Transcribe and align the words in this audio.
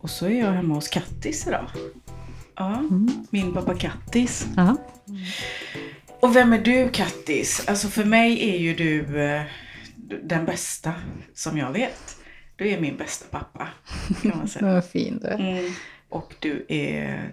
Och 0.00 0.10
så 0.10 0.26
är 0.26 0.40
jag 0.40 0.52
hemma 0.52 0.74
hos 0.74 0.88
Kattis 0.88 1.46
idag. 1.46 1.70
Ja, 2.54 2.82
min 3.30 3.54
pappa 3.54 3.74
Kattis. 3.74 4.46
Ja. 4.56 4.76
Och 6.20 6.36
vem 6.36 6.52
är 6.52 6.58
du 6.58 6.88
Kattis? 6.88 7.68
Alltså 7.68 7.88
för 7.88 8.04
mig 8.04 8.50
är 8.50 8.58
ju 8.58 8.74
du 8.74 9.22
eh, 9.22 9.42
den 10.22 10.44
bästa 10.44 10.94
som 11.34 11.58
jag 11.58 11.72
vet. 11.72 12.16
Du 12.56 12.68
är 12.68 12.80
min 12.80 12.96
bästa 12.96 13.26
pappa 13.30 13.68
kan 14.22 14.38
man 14.38 14.48
säga. 14.48 14.66
Vad 14.74 14.84
fin 14.84 15.18
du 15.18 15.26
är. 15.28 15.58
Mm. 15.58 15.72
Och 16.08 16.34
du 16.38 16.66
är... 16.68 17.32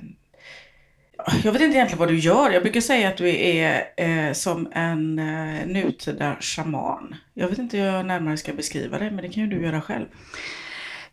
Jag 1.43 1.51
vet 1.51 1.61
inte 1.61 1.75
egentligen 1.75 1.99
vad 1.99 2.07
du 2.07 2.19
gör. 2.19 2.51
Jag 2.51 2.61
brukar 2.61 2.81
säga 2.81 3.07
att 3.07 3.17
du 3.17 3.29
är 3.29 3.83
eh, 3.97 4.33
som 4.33 4.71
en 4.71 5.19
eh, 5.19 5.67
nutida 5.67 6.35
shaman. 6.39 7.15
Jag 7.33 7.47
vet 7.47 7.59
inte 7.59 7.77
hur 7.77 7.85
jag 7.85 8.05
närmare 8.05 8.37
ska 8.37 8.53
beskriva 8.53 8.99
det, 8.99 9.11
men 9.11 9.17
det 9.17 9.29
kan 9.29 9.43
ju 9.43 9.49
du 9.49 9.65
göra 9.65 9.81
själv. 9.81 10.05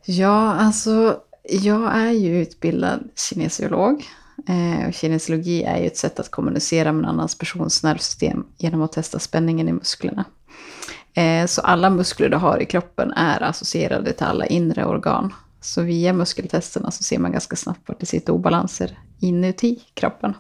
Ja, 0.05 0.55
alltså 0.55 1.21
jag 1.49 1.97
är 1.97 2.11
ju 2.11 2.43
utbildad 2.43 3.09
kinesiolog. 3.31 4.05
Eh, 4.49 4.89
och 4.89 4.95
kinesiologi 4.95 5.63
är 5.63 5.79
ju 5.79 5.87
ett 5.87 5.97
sätt 5.97 6.21
att 6.21 6.31
kommunicera 6.31 6.93
med 6.93 7.05
en 7.05 7.11
annans 7.11 7.39
persons 7.39 7.83
nervsystem 7.83 8.47
genom 8.59 8.83
att 8.83 8.93
testa 8.93 9.19
spänningen 9.19 9.69
i 9.69 9.73
musklerna. 9.73 10.25
Eh, 11.15 11.47
så 11.47 11.61
alla 11.61 11.91
muskler 11.91 12.29
du 12.29 12.37
har 12.37 12.63
i 12.63 12.67
kroppen 12.67 13.13
är 13.13 13.43
associerade 13.43 14.13
till 14.13 14.27
alla 14.27 14.47
inre 14.47 14.85
organ. 14.85 15.33
Så 15.69 15.83
via 15.83 16.13
muskeltesterna 16.13 16.91
så 16.91 17.03
ser 17.05 17.19
man 17.19 17.33
ganska 17.33 17.57
snabbt 17.57 17.89
vart 17.89 18.01
det 18.01 18.07
sitter 18.07 18.33
obalanser 18.33 18.99
inuti 19.21 19.83
kroppen. 19.95 20.35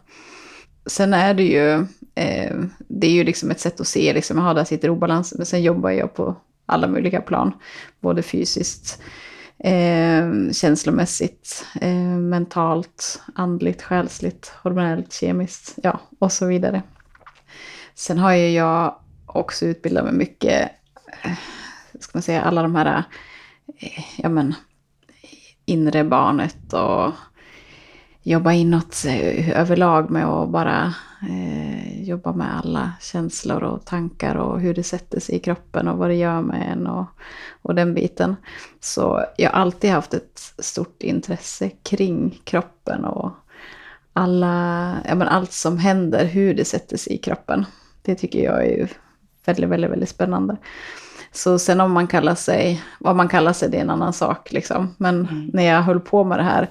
Sen 0.87 1.15
är 1.15 1.35
det 1.35 1.43
ju, 1.43 1.73
eh, 2.15 2.57
det 2.79 3.07
är 3.07 3.11
ju 3.11 3.25
liksom 3.25 3.51
ett 3.51 3.61
sätt 3.61 3.81
att 3.81 3.87
se, 3.87 4.13
liksom, 4.13 4.39
jaha, 4.39 4.55
där 4.55 4.65
sitter 4.65 4.91
obalanser. 4.91 5.37
Men 5.37 5.47
sen 5.47 5.63
jobbar 5.63 5.91
jag 5.91 6.15
på 6.15 6.37
alla 6.67 6.87
möjliga 6.89 7.21
plan. 7.21 7.53
Både 8.01 8.23
fysiskt, 8.23 9.03
eh, 9.59 10.51
känslomässigt, 10.53 11.67
eh, 11.81 12.19
mentalt, 12.19 13.23
andligt, 13.35 13.83
själsligt, 13.83 14.53
hormonellt, 14.63 15.13
kemiskt, 15.13 15.75
ja, 15.83 16.01
och 16.19 16.33
så 16.33 16.47
vidare. 16.47 16.83
Sen 17.95 18.19
har 18.19 18.33
ju 18.33 18.51
jag 18.51 18.95
också 19.27 19.67
utbildat 19.67 20.05
mig 20.05 20.15
mycket, 20.15 20.71
eh, 21.23 21.39
ska 22.01 22.11
man 22.15 22.23
säga, 22.23 22.43
alla 22.43 22.63
de 22.63 22.75
här, 22.75 23.05
eh, 23.79 24.05
ja 24.17 24.29
men, 24.29 24.55
inre 25.69 26.05
barnet 26.05 26.73
och 26.73 27.13
jobba 28.23 28.53
inåt 28.53 29.05
överlag 29.55 30.11
med 30.11 30.27
att 30.27 30.49
bara 30.49 30.95
eh, 31.29 32.03
jobba 32.03 32.33
med 32.33 32.59
alla 32.59 32.93
känslor 33.01 33.63
och 33.63 33.85
tankar 33.85 34.35
och 34.35 34.61
hur 34.61 34.75
det 34.75 34.83
sätter 34.83 35.21
sig 35.21 35.35
i 35.35 35.39
kroppen 35.39 35.89
och 35.89 35.99
vad 35.99 36.09
det 36.09 36.15
gör 36.15 36.43
med 36.43 36.73
en 36.73 36.87
och, 36.87 37.07
och 37.63 37.75
den 37.75 37.95
biten. 37.95 38.37
Så 38.81 39.25
jag 39.37 39.51
har 39.51 39.61
alltid 39.61 39.91
haft 39.91 40.15
ett 40.15 40.55
stort 40.59 41.03
intresse 41.03 41.71
kring 41.83 42.41
kroppen 42.45 43.05
och 43.05 43.33
alla, 44.13 44.97
ja, 45.09 45.15
men 45.15 45.29
allt 45.29 45.53
som 45.53 45.79
händer, 45.79 46.25
hur 46.25 46.55
det 46.55 46.65
sätter 46.65 46.97
sig 46.97 47.13
i 47.13 47.19
kroppen. 47.19 47.67
Det 48.03 48.15
tycker 48.15 48.45
jag 48.45 48.67
är 48.67 48.71
ju 48.71 48.87
väldigt, 49.45 49.71
väldigt, 49.71 49.91
väldigt 49.91 50.09
spännande. 50.09 50.57
Så 51.39 51.59
sen 51.59 51.81
om 51.81 51.93
man 51.93 52.07
kallar 52.07 52.35
sig, 52.35 52.83
vad 53.01 53.17
man 53.17 53.29
kallar 53.29 53.53
sig, 53.53 53.69
det 53.69 53.77
är 53.77 53.81
en 53.81 53.91
annan 53.91 54.13
sak 54.13 54.53
liksom. 54.53 54.95
Men 54.99 55.15
Mm. 55.27 55.51
när 55.53 55.63
jag 55.63 55.83
höll 55.83 56.01
på 56.01 56.25
med 56.25 56.39
det 56.39 56.43
här, 56.43 56.69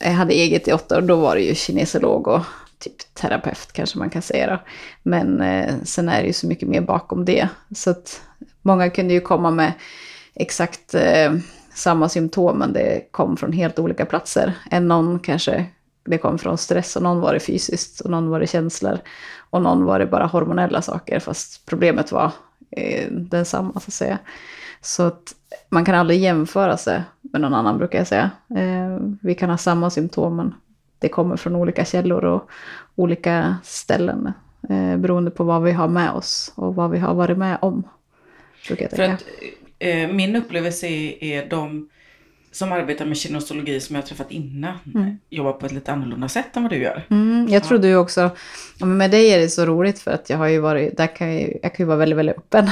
jag 0.00 0.10
hade 0.10 0.34
eget 0.34 0.68
i 0.68 0.72
åtta 0.72 0.96
år, 0.98 1.02
då 1.02 1.16
var 1.16 1.34
det 1.34 1.40
ju 1.42 1.54
kinesolog 1.54 2.28
och 2.28 2.40
typ 2.78 3.14
terapeut 3.14 3.72
kanske 3.72 3.98
man 3.98 4.10
kan 4.10 4.22
säga 4.22 4.46
då. 4.46 4.58
Men 5.02 5.40
eh, 5.40 5.74
sen 5.84 6.08
är 6.08 6.20
det 6.20 6.26
ju 6.26 6.32
så 6.32 6.46
mycket 6.46 6.68
mer 6.68 6.80
bakom 6.80 7.24
det. 7.24 7.48
Så 7.74 7.90
att 7.90 8.20
många 8.62 8.90
kunde 8.90 9.14
ju 9.14 9.20
komma 9.20 9.50
med 9.50 9.72
exakt 10.34 10.94
eh, 10.94 11.32
samma 11.74 12.08
symptom, 12.08 12.58
men 12.58 12.72
det 12.72 13.08
kom 13.10 13.36
från 13.36 13.52
helt 13.52 13.78
olika 13.78 14.06
platser. 14.06 14.52
En 14.70 14.88
någon 14.88 15.18
kanske, 15.18 15.66
det 16.06 16.18
kom 16.18 16.38
från 16.38 16.58
stress 16.58 16.96
och 16.96 17.02
någon 17.02 17.20
var 17.20 17.34
det 17.34 17.40
fysiskt 17.40 18.00
och 18.00 18.10
någon 18.10 18.30
var 18.30 18.40
det 18.40 18.46
känslor. 18.46 18.98
Och 19.50 19.62
någon 19.62 19.84
var 19.84 19.98
det 19.98 20.06
bara 20.06 20.26
hormonella 20.26 20.82
saker, 20.82 21.20
fast 21.20 21.66
problemet 21.66 22.12
var 22.12 22.30
eh, 22.76 23.10
densamma 23.10 23.72
så 23.72 23.78
att 23.88 23.92
säga. 23.92 24.18
Så 24.80 25.02
att 25.02 25.34
man 25.68 25.84
kan 25.84 25.94
aldrig 25.94 26.20
jämföra 26.20 26.76
sig 26.76 27.02
med 27.20 27.40
någon 27.40 27.54
annan 27.54 27.78
brukar 27.78 27.98
jag 27.98 28.06
säga. 28.06 28.30
Eh, 28.56 28.98
vi 29.22 29.34
kan 29.34 29.50
ha 29.50 29.56
samma 29.56 29.90
symptom 29.90 30.36
men 30.36 30.54
det 30.98 31.08
kommer 31.08 31.36
från 31.36 31.56
olika 31.56 31.84
källor 31.84 32.24
och 32.24 32.50
olika 32.94 33.56
ställen. 33.62 34.32
Eh, 34.68 34.96
beroende 34.96 35.30
på 35.30 35.44
vad 35.44 35.62
vi 35.62 35.72
har 35.72 35.88
med 35.88 36.10
oss 36.10 36.52
och 36.54 36.74
vad 36.74 36.90
vi 36.90 36.98
har 36.98 37.14
varit 37.14 37.38
med 37.38 37.58
om. 37.62 37.82
Brukar 38.66 38.82
jag 38.84 38.90
För 38.90 38.96
tänka. 38.96 39.14
att 39.14 39.22
eh, 39.78 40.08
min 40.08 40.36
upplevelse 40.36 40.86
är, 40.86 41.24
är 41.24 41.50
de 41.50 41.88
som 42.56 42.72
arbetar 42.72 43.04
med 43.04 43.16
kinesologi 43.16 43.80
som 43.80 43.96
jag 43.96 44.02
har 44.02 44.06
träffat 44.06 44.30
innan 44.30 44.74
Mm. 44.94 45.18
jobbar 45.30 45.52
på 45.52 45.66
ett 45.66 45.72
lite 45.72 45.92
annorlunda 45.92 46.28
sätt 46.28 46.56
än 46.56 46.62
vad 46.62 46.72
du 46.72 46.76
gör. 46.76 47.06
Mm, 47.10 47.46
jag 47.50 47.64
tror 47.64 47.78
du 47.78 47.96
också, 47.96 48.30
ja, 48.78 48.86
med 48.86 49.10
dig 49.10 49.28
är 49.32 49.38
det 49.38 49.48
så 49.48 49.64
roligt 49.66 49.98
för 49.98 50.10
att 50.10 50.30
jag 50.30 50.38
har 50.38 50.46
ju 50.46 50.58
varit, 50.60 50.96
där 50.96 51.16
kan 51.16 51.34
jag, 51.40 51.52
jag 51.62 51.74
kan 51.74 51.84
ju 51.84 51.88
vara 51.88 51.96
väldigt, 51.98 52.18
väldigt 52.18 52.36
öppen. 52.36 52.68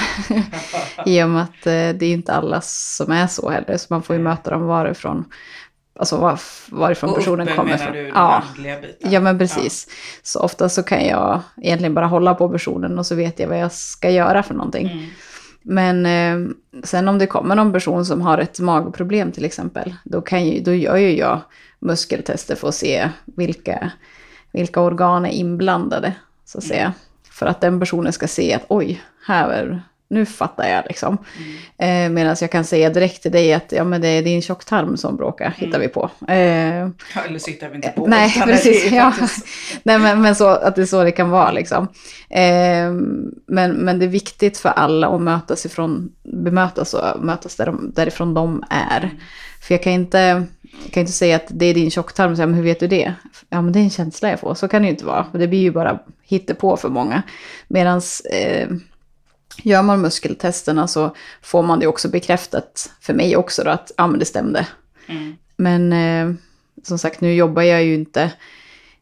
I 1.07 1.23
och 1.23 1.29
med 1.29 1.43
att 1.43 1.67
eh, 1.67 1.73
det 1.73 2.03
är 2.03 2.07
ju 2.07 2.13
inte 2.13 2.33
alla 2.33 2.61
som 2.61 3.13
är 3.13 3.27
så 3.27 3.51
heller, 3.51 3.77
så 3.77 3.87
man 3.91 4.03
får 4.03 4.17
ju 4.17 4.23
möta 4.23 4.51
dem 4.51 4.63
varifrån, 4.67 5.25
alltså 5.99 6.17
var, 6.17 6.41
varifrån 6.71 7.11
Och 7.11 7.17
personen 7.17 7.47
uppe 7.49 7.57
kommer 7.57 7.71
menar 7.71 7.83
ifrån. 7.85 7.93
du 7.97 8.09
Ja, 8.15 8.43
biten? 8.57 9.13
ja, 9.13 9.21
men 9.21 9.39
precis. 9.39 9.89
Så 10.23 10.41
ofta 10.41 10.69
så 10.69 10.83
kan 10.83 11.07
jag 11.07 11.41
egentligen 11.63 11.95
bara 11.95 12.07
hålla 12.07 12.35
på 12.35 12.49
personen 12.49 12.99
och 12.99 13.07
så 13.07 13.15
vet 13.15 13.39
jag 13.39 13.49
vad 13.49 13.59
jag 13.59 13.73
ska 13.73 14.11
göra 14.11 14.43
för 14.43 14.55
någonting. 14.55 14.87
Mm. 14.91 15.05
Men 15.67 16.07
eh, 16.07 16.55
sen 16.85 17.09
om 17.09 17.19
det 17.19 17.27
kommer 17.27 17.55
någon 17.55 17.73
person 17.73 18.05
som 18.05 18.21
har 18.21 18.39
ett 18.39 18.61
magproblem 18.61 19.33
till 19.33 19.45
exempel, 19.45 19.95
då, 20.05 20.21
kan 20.21 20.47
ju, 20.47 20.61
då 20.63 20.75
gör 20.75 20.97
ju 20.97 21.17
jag 21.17 21.41
muskeltester 21.79 22.55
för 22.55 22.69
att 22.69 22.75
se 22.75 23.09
vilka, 23.25 23.91
vilka 24.53 24.81
organ 24.81 25.27
är 25.27 25.31
inblandade, 25.31 26.13
så 26.45 26.59
att 26.59 26.65
säga. 26.65 26.93
För 27.31 27.47
att 27.47 27.61
den 27.61 27.81
personen 27.81 28.13
ska 28.13 28.27
se 28.29 28.55
att 28.55 28.65
oj, 28.69 29.03
här, 29.27 29.49
är- 29.51 29.83
nu 30.09 30.27
fattar 30.27 30.69
jag 30.69 30.85
liksom. 30.89 31.19
Eh, 31.79 32.09
Medan 32.09 32.37
jag 32.41 32.51
kan 32.51 32.65
säga 32.65 32.91
direkt 32.91 33.23
till 33.23 33.33
dig 33.33 33.55
att 33.55 33.73
ja, 33.73 33.85
men 33.85 34.01
det 34.01 34.09
är 34.09 34.23
din 34.23 34.43
tjocktarm 34.43 34.97
som 34.97 35.17
bråkar, 35.17 35.55
hittar 35.57 35.79
vi 35.79 35.89
på. 35.89 36.11
Eh, 36.29 36.89
Ja, 37.15 37.21
Eller 37.29 37.39
sitter 37.39 37.69
vi 37.69 37.77
inte 37.77 37.89
på. 37.89 38.07
Nej, 38.07 38.43
precis. 38.45 38.93
Ja. 38.93 39.13
Nej, 39.83 39.99
men, 39.99 40.23
men 40.23 40.35
så, 40.35 40.49
att 40.49 40.77
det 40.77 40.83
är 40.83 40.87
så 40.87 41.05
det 41.05 41.13
kan 41.13 41.31
vara 41.31 41.53
liksom. 41.53 41.89
Eh, 42.31 42.93
men, 43.47 43.73
men 43.73 43.99
det 43.99 44.05
är 44.05 44.09
viktigt 44.09 44.59
för 44.59 44.69
alla 44.69 45.09
att 45.09 45.21
mötas 45.21 45.67
ifrån, 45.67 46.13
bemötas 46.23 46.95
och 46.95 47.25
mötas 47.25 47.57
där 47.57 47.67
de, 47.67 47.93
därifrån 47.95 48.35
de 48.35 48.65
är. 48.71 49.11
För 49.63 49.75
jag 49.75 49.83
kan 49.83 49.93
inte, 49.93 50.47
kan 50.91 51.01
inte 51.01 51.13
säga 51.13 51.37
att 51.37 51.47
det 51.49 51.67
är 51.67 51.75
din 51.75 51.91
tjocktarm, 51.91 52.31
och 52.31 52.37
säga, 52.37 52.47
men 52.47 52.57
hur 52.57 52.65
vet 52.65 52.81
du 52.81 52.87
det? 52.87 53.15
Ja, 53.49 53.63
men 53.63 53.73
det 53.73 53.79
är 53.79 53.85
en 53.85 53.91
känsla 53.91 54.31
jag 54.31 54.41
får. 54.41 54.55
Så 54.55 54.69
kan 54.69 54.83
det 54.83 54.87
ju 54.87 54.93
inte 54.93 55.05
vara. 55.05 55.27
Det 55.33 55.49
blir 55.49 55.61
ju 55.61 55.71
bara 55.71 55.99
hittepå 56.23 56.77
för 56.77 56.89
många. 56.89 57.23
Medan 57.69 58.01
eh, 58.33 58.69
gör 59.63 59.83
man 59.83 60.01
muskeltesterna 60.01 60.89
så 60.89 61.17
får 61.43 61.63
man 61.63 61.81
det 61.81 61.87
också 61.87 62.09
bekräftat, 62.09 62.93
för 63.01 63.15
mig 63.15 63.37
också, 63.37 63.65
då, 63.65 63.71
att 63.71 63.93
ja, 63.97 64.07
men 64.07 64.19
det 64.19 64.25
stämde. 64.25 64.67
Mm. 65.07 65.37
Men 65.57 65.93
eh, 65.93 66.37
som 66.83 66.99
sagt, 66.99 67.21
nu 67.21 67.35
jobbar 67.35 67.63
jag 67.63 67.85
ju 67.85 67.95
inte, 67.95 68.33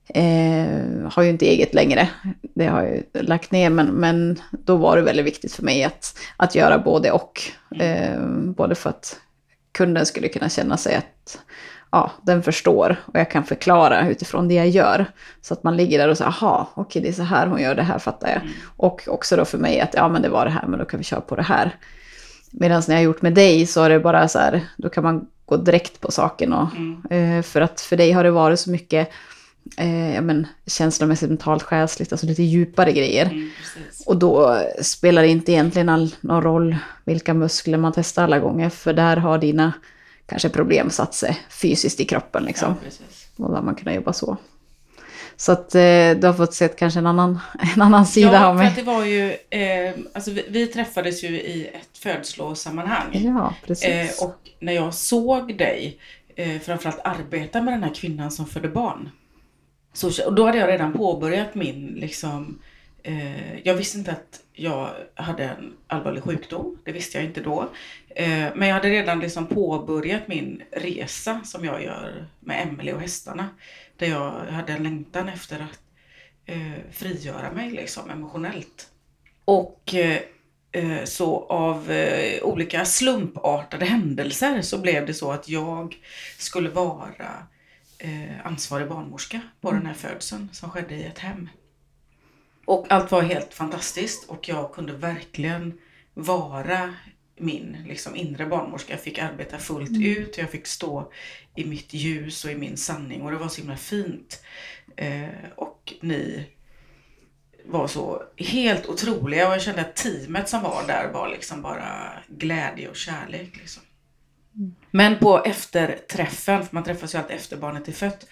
eh, 0.09 1.11
har 1.12 1.23
ju 1.23 1.29
inte 1.29 1.47
eget 1.47 1.75
längre. 1.75 2.09
Det 2.55 2.67
har 2.67 2.83
jag 2.83 2.95
ju 2.95 3.23
lagt 3.23 3.51
ner, 3.51 3.71
men, 3.71 3.87
men 3.87 4.41
då 4.51 4.77
var 4.77 4.97
det 4.97 5.03
väldigt 5.03 5.27
viktigt 5.27 5.53
för 5.53 5.62
mig 5.62 5.85
att, 5.85 6.19
att 6.37 6.55
göra 6.55 6.79
både 6.79 7.12
och. 7.12 7.43
Eh, 7.81 8.21
både 8.57 8.75
för 8.75 8.91
att 8.91 9.21
kunden 9.73 10.07
skulle 10.07 10.29
kunna 10.29 10.49
känna 10.49 10.77
sig 10.77 10.95
att 10.95 11.39
ja, 11.93 12.11
den 12.23 12.43
förstår 12.43 12.97
och 13.07 13.19
jag 13.19 13.31
kan 13.31 13.45
förklara 13.45 14.09
utifrån 14.09 14.49
det 14.49 14.55
jag 14.55 14.69
gör. 14.69 15.07
Så 15.41 15.55
att 15.55 15.63
man 15.63 15.77
ligger 15.77 15.99
där 15.99 16.09
och 16.09 16.19
säger, 16.19 16.29
aha, 16.29 16.71
okej 16.75 17.03
det 17.03 17.09
är 17.09 17.13
så 17.13 17.23
här 17.23 17.47
hon 17.47 17.61
gör, 17.61 17.75
det 17.75 17.83
här 17.83 17.99
fattar 17.99 18.29
jag. 18.29 18.41
Och 18.77 19.03
också 19.09 19.37
då 19.37 19.45
för 19.45 19.59
mig 19.59 19.81
att, 19.81 19.95
ja 19.95 20.09
men 20.09 20.23
det 20.23 20.29
var 20.29 20.45
det 20.45 20.51
här, 20.51 20.67
men 20.67 20.79
då 20.79 20.85
kan 20.85 20.99
vi 20.99 21.05
köra 21.05 21.21
på 21.21 21.37
det 21.37 21.43
här. 21.43 21.77
Medan 22.50 22.83
när 22.89 22.94
jag 22.94 23.00
har 23.00 23.05
gjort 23.05 23.23
med 23.23 23.35
dig 23.35 23.67
så 23.67 23.83
är 23.83 23.91
det 23.91 24.00
bara 24.00 24.29
så 24.29 24.39
här, 24.39 24.61
då 24.77 24.89
kan 24.89 25.05
man 25.05 25.27
gå 25.47 25.56
direkt 25.56 26.00
på 26.00 26.11
saken. 26.11 26.53
Och, 26.53 27.12
eh, 27.12 27.43
för 27.43 27.61
att 27.61 27.81
för 27.81 27.97
dig 27.97 28.12
har 28.12 28.25
det 28.25 28.31
varit 28.31 28.61
så 28.61 28.71
mycket 28.71 29.11
eh, 29.77 30.15
ja, 30.15 30.21
men, 30.21 30.47
känslomässigt, 30.67 31.29
mentalt, 31.29 31.62
själsligt, 31.62 32.12
alltså 32.12 32.27
lite 32.27 32.43
djupare 32.43 32.93
grejer. 32.93 33.27
Mm. 33.27 33.50
Och 34.06 34.17
då 34.17 34.62
spelar 34.83 35.23
det 35.23 35.29
inte 35.29 35.53
egentligen 35.53 35.88
all, 35.88 36.15
någon 36.21 36.43
roll 36.43 36.77
vilka 37.05 37.35
muskler 37.35 37.79
man 37.79 37.93
testar 37.93 38.25
alla 38.25 38.38
gånger, 38.38 38.69
för 38.69 38.93
där 38.93 39.17
har 39.17 39.38
dina 39.38 39.73
kanske 40.27 40.49
problem 40.49 40.91
satt 40.91 41.15
sig 41.15 41.41
fysiskt 41.51 42.01
i 42.01 42.05
kroppen 42.05 42.45
liksom. 42.45 42.75
Ja. 42.85 43.45
Och 43.45 43.55
har 43.55 43.63
man 43.63 43.75
kunnat 43.75 43.95
jobba 43.95 44.13
så. 44.13 44.37
Så 45.37 45.53
att 45.53 45.75
eh, 45.75 46.11
du 46.11 46.27
har 46.27 46.33
fått 46.33 46.55
sett 46.55 46.77
kanske 46.77 46.99
en 46.99 47.07
annan, 47.07 47.41
en 47.75 47.83
annan 47.83 48.07
sida 48.07 48.33
ja, 48.33 48.47
av 48.47 48.57
mig. 48.57 48.73
det 48.77 48.83
var 48.83 49.05
ju, 49.05 49.37
eh, 49.51 49.95
alltså 50.13 50.31
vi, 50.31 50.47
vi 50.49 50.67
träffades 50.67 51.25
ju 51.25 51.29
i 51.29 51.67
ett 51.67 51.99
födslosammanhang. 51.99 53.11
Ja, 53.13 53.55
precis. 53.67 54.21
Eh, 54.21 54.27
och 54.27 54.37
när 54.59 54.73
jag 54.73 54.95
såg 54.95 55.59
dig, 55.59 55.99
eh, 56.37 56.61
framförallt 56.61 57.01
arbeta 57.05 57.63
med 57.63 57.75
den 57.75 57.83
här 57.83 57.95
kvinnan 57.95 58.31
som 58.31 58.47
födde 58.47 58.69
barn. 58.69 59.11
Så, 59.93 60.27
och 60.27 60.35
då 60.35 60.47
hade 60.47 60.59
jag 60.59 60.69
redan 60.69 60.93
påbörjat 60.93 61.55
min 61.55 61.87
liksom, 61.87 62.59
Eh, 63.03 63.59
jag 63.63 63.75
visste 63.75 63.99
inte 63.99 64.11
att 64.11 64.41
jag 64.53 64.91
hade 65.15 65.45
en 65.45 65.73
allvarlig 65.87 66.23
sjukdom. 66.23 66.79
Det 66.85 66.93
visste 66.93 67.19
jag 67.19 67.25
inte 67.25 67.41
då. 67.41 67.69
Eh, 68.17 68.49
men 68.55 68.69
jag 68.69 68.75
hade 68.75 68.91
redan 68.91 69.20
liksom 69.20 69.47
påbörjat 69.47 70.29
min 70.29 70.62
resa 70.70 71.41
som 71.44 71.64
jag 71.64 71.82
gör 71.82 72.26
med 72.41 72.69
Emelie 72.69 72.94
och 72.94 73.00
hästarna. 73.00 73.49
Där 73.97 74.06
jag 74.06 74.31
hade 74.31 74.73
en 74.73 74.82
längtan 74.82 75.29
efter 75.29 75.61
att 75.61 75.81
eh, 76.47 76.93
frigöra 76.93 77.53
mig 77.53 77.70
liksom 77.70 78.11
emotionellt. 78.11 78.88
Och 79.44 79.94
eh, 79.94 80.20
eh, 80.73 81.05
så 81.05 81.47
av 81.47 81.91
eh, 81.91 82.43
olika 82.43 82.85
slumpartade 82.85 83.85
händelser 83.85 84.62
så 84.62 84.79
blev 84.79 85.06
det 85.06 85.14
så 85.14 85.32
att 85.32 85.49
jag 85.49 85.97
skulle 86.38 86.69
vara 86.69 87.47
eh, 87.99 88.47
ansvarig 88.47 88.88
barnmorska 88.88 89.41
på 89.61 89.73
den 89.73 89.87
här 89.87 89.94
födseln 89.94 90.49
som 90.53 90.70
skedde 90.70 90.94
i 90.94 91.05
ett 91.05 91.19
hem. 91.19 91.49
Och 92.64 92.87
allt 92.88 93.11
var 93.11 93.23
helt 93.23 93.55
fantastiskt 93.55 94.29
och 94.29 94.49
jag 94.49 94.73
kunde 94.75 94.93
verkligen 94.93 95.79
vara 96.14 96.94
min 97.37 97.76
liksom, 97.88 98.17
inre 98.17 98.46
barnmorska. 98.46 98.93
Jag 98.93 99.00
fick 99.00 99.19
arbeta 99.19 99.58
fullt 99.58 99.90
mm. 99.90 100.02
ut, 100.02 100.38
jag 100.38 100.50
fick 100.50 100.67
stå 100.67 101.12
i 101.56 101.64
mitt 101.64 101.94
ljus 101.94 102.44
och 102.44 102.50
i 102.50 102.55
min 102.55 102.76
sanning 102.76 103.23
och 103.23 103.31
det 103.31 103.37
var 103.37 103.49
så 103.49 103.61
himla 103.61 103.76
fint. 103.76 104.43
Eh, 104.96 105.29
och 105.56 105.94
ni 106.00 106.46
var 107.64 107.87
så 107.87 108.23
helt 108.37 108.87
otroliga 108.87 109.49
och 109.49 109.55
jag 109.55 109.62
kände 109.62 109.81
att 109.81 109.96
teamet 109.96 110.49
som 110.49 110.62
var 110.62 110.87
där 110.87 111.12
var 111.12 111.29
liksom 111.29 111.62
bara 111.62 112.12
glädje 112.29 112.88
och 112.88 112.96
kärlek. 112.96 113.56
Liksom. 113.56 113.82
Mm. 114.56 114.75
Men 114.90 115.19
på 115.19 115.44
efterträffen, 115.44 116.67
för 116.67 116.75
man 116.75 116.85
träffas 116.85 117.14
ju 117.14 117.19
alltid 117.19 117.37
efter 117.37 117.56
barnet 117.56 117.88
är 117.88 117.93
fött, 117.93 118.26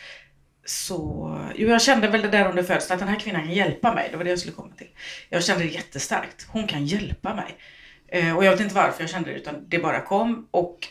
så, 0.64 1.50
jo 1.54 1.68
jag 1.68 1.82
kände 1.82 2.08
väl 2.08 2.22
det 2.22 2.28
där 2.28 2.48
under 2.48 2.62
födseln 2.62 2.94
att 2.94 2.98
den 2.98 3.08
här 3.08 3.20
kvinnan 3.20 3.42
kan 3.42 3.54
hjälpa 3.54 3.94
mig. 3.94 4.08
Det 4.10 4.16
var 4.16 4.24
det 4.24 4.30
jag 4.30 4.38
skulle 4.38 4.54
komma 4.54 4.74
till. 4.76 4.88
Jag 5.28 5.44
kände 5.44 5.64
det 5.64 5.70
jättestarkt. 5.70 6.46
Hon 6.48 6.66
kan 6.66 6.86
hjälpa 6.86 7.34
mig. 7.34 7.56
Eh, 8.12 8.36
och 8.36 8.44
jag 8.44 8.50
vet 8.50 8.60
inte 8.60 8.74
varför 8.74 9.02
jag 9.02 9.10
kände 9.10 9.30
det 9.30 9.36
utan 9.36 9.64
det 9.68 9.78
bara 9.78 10.00
kom 10.00 10.48
och 10.50 10.88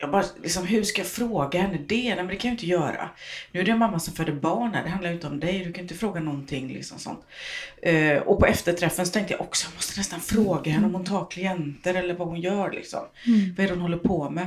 jag 0.00 0.10
bara, 0.10 0.24
liksom, 0.42 0.66
hur 0.66 0.82
ska 0.82 1.00
jag 1.00 1.08
fråga 1.08 1.60
henne 1.60 1.78
det? 1.86 2.14
Nej, 2.14 2.16
men 2.16 2.26
det 2.26 2.36
kan 2.36 2.48
jag 2.48 2.54
inte 2.54 2.66
göra. 2.66 3.10
Nu 3.52 3.60
är 3.60 3.64
det 3.64 3.70
en 3.70 3.78
mamma 3.78 3.98
som 3.98 4.14
föder 4.14 4.32
barn 4.32 4.74
här, 4.74 4.82
det 4.82 4.88
handlar 4.88 5.10
ju 5.10 5.14
inte 5.14 5.26
om 5.26 5.40
dig, 5.40 5.64
du 5.64 5.72
kan 5.72 5.82
inte 5.82 5.94
fråga 5.94 6.20
någonting. 6.20 6.68
Liksom 6.68 6.98
sånt. 6.98 7.20
Eh, 7.82 8.18
och 8.18 8.38
på 8.38 8.46
efterträffen 8.46 9.06
så 9.06 9.12
tänkte 9.12 9.34
jag 9.34 9.40
också, 9.40 9.66
jag 9.70 9.74
måste 9.74 10.00
nästan 10.00 10.20
fråga 10.20 10.72
henne 10.72 10.86
om 10.86 10.94
hon 10.94 11.04
tar 11.04 11.30
klienter 11.30 11.94
eller 11.94 12.14
vad 12.14 12.28
hon 12.28 12.40
gör. 12.40 12.70
Liksom. 12.70 13.00
Mm. 13.26 13.54
Vad 13.56 13.64
är 13.64 13.68
det 13.68 13.74
hon 13.74 13.82
håller 13.82 13.98
på 13.98 14.30
med? 14.30 14.46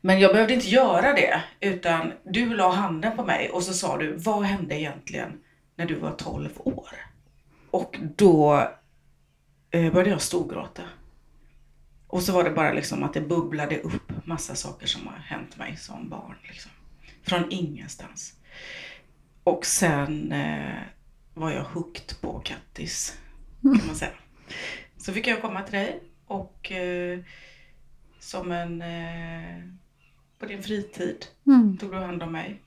Men 0.00 0.20
jag 0.20 0.32
behövde 0.32 0.54
inte 0.54 0.68
göra 0.68 1.12
det, 1.12 1.42
utan 1.60 2.12
du 2.24 2.54
la 2.54 2.72
handen 2.72 3.16
på 3.16 3.24
mig 3.24 3.50
och 3.50 3.62
så 3.62 3.72
sa 3.72 3.98
du, 3.98 4.16
vad 4.16 4.42
hände 4.42 4.80
egentligen 4.80 5.32
när 5.76 5.86
du 5.86 5.94
var 5.94 6.10
12 6.10 6.48
år? 6.64 6.90
Och 7.70 7.96
då 8.16 8.68
började 9.72 10.10
jag 10.10 10.22
storgråta. 10.22 10.82
Och 12.06 12.22
så 12.22 12.32
var 12.32 12.44
det 12.44 12.50
bara 12.50 12.72
liksom 12.72 13.02
att 13.02 13.14
det 13.14 13.20
bubblade 13.20 13.80
upp 13.80 14.26
massa 14.26 14.54
saker 14.54 14.86
som 14.86 15.06
har 15.06 15.16
hänt 15.16 15.56
mig 15.58 15.76
som 15.76 16.08
barn. 16.08 16.36
Liksom. 16.42 16.70
Från 17.22 17.50
ingenstans. 17.50 18.34
Och 19.44 19.66
sen 19.66 20.32
eh, 20.32 20.78
var 21.34 21.50
jag 21.50 21.64
hooked 21.64 22.20
på 22.20 22.40
Kattis, 22.40 23.18
kan 23.62 23.86
man 23.86 23.96
säga. 23.96 24.12
Så 24.96 25.12
fick 25.12 25.26
jag 25.26 25.40
komma 25.40 25.62
till 25.62 25.74
dig 25.74 26.02
och 26.26 26.72
eh, 26.72 27.20
som 28.18 28.52
en 28.52 28.82
eh, 28.82 29.64
på 30.38 30.46
din 30.46 30.62
fritid 30.62 31.26
mm. 31.46 31.78
tog 31.78 31.90
du 31.90 31.98
hand 31.98 32.22
om 32.22 32.32
mig. 32.32 32.62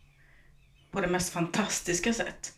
På 0.92 1.01
det 1.01 1.08
mest 1.08 1.34
fantastiska 1.34 2.13
sätt 2.13 2.55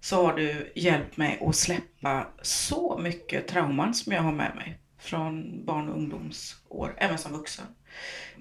så 0.00 0.26
har 0.26 0.32
du 0.36 0.72
hjälpt 0.74 1.16
mig 1.16 1.38
att 1.46 1.56
släppa 1.56 2.26
så 2.42 2.98
mycket 2.98 3.48
trauman 3.48 3.94
som 3.94 4.12
jag 4.12 4.22
har 4.22 4.32
med 4.32 4.56
mig 4.56 4.78
från 4.98 5.64
barn 5.64 5.88
och 5.88 5.96
ungdomsår, 5.96 6.94
även 6.96 7.18
som 7.18 7.32
vuxen. 7.32 7.66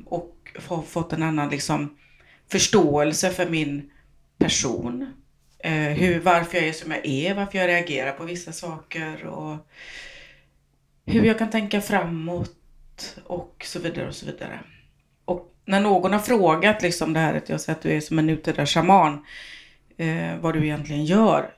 Och 0.06 0.36
har 0.68 0.81
fått 0.81 1.13
en 1.13 1.24
annan 1.24 1.50
liksom, 1.50 1.98
förståelse 2.51 3.30
för 3.30 3.50
min 3.50 3.92
person. 4.38 5.13
Eh, 5.59 5.74
hur, 5.74 6.19
varför 6.19 6.57
jag 6.57 6.68
är 6.68 6.74
som 6.74 6.92
jag 6.92 7.06
är, 7.06 7.33
varför 7.33 7.57
jag 7.57 7.68
reagerar 7.68 8.12
på 8.12 8.24
vissa 8.24 8.51
saker 8.51 9.25
och 9.25 9.68
hur 11.06 11.24
jag 11.24 11.38
kan 11.38 11.50
tänka 11.50 11.81
framåt 11.81 13.18
och 13.24 13.65
så 13.68 13.80
vidare 13.80 14.07
och 14.07 14.15
så 14.15 14.25
vidare 14.25 14.60
när 15.68 15.80
någon 15.80 16.13
har 16.13 16.19
frågat 16.19 16.81
liksom 16.81 17.13
det 17.13 17.19
här 17.19 17.33
att 17.33 17.50
jag 17.50 17.62
säger 17.62 17.77
att 17.77 17.83
du 17.83 17.92
är 17.92 18.01
som 18.01 18.19
en 18.19 18.27
nutida 18.27 18.65
shaman, 18.65 19.25
eh, 19.98 20.38
vad 20.40 20.54
du 20.54 20.64
egentligen 20.64 21.06
gör, 21.06 21.54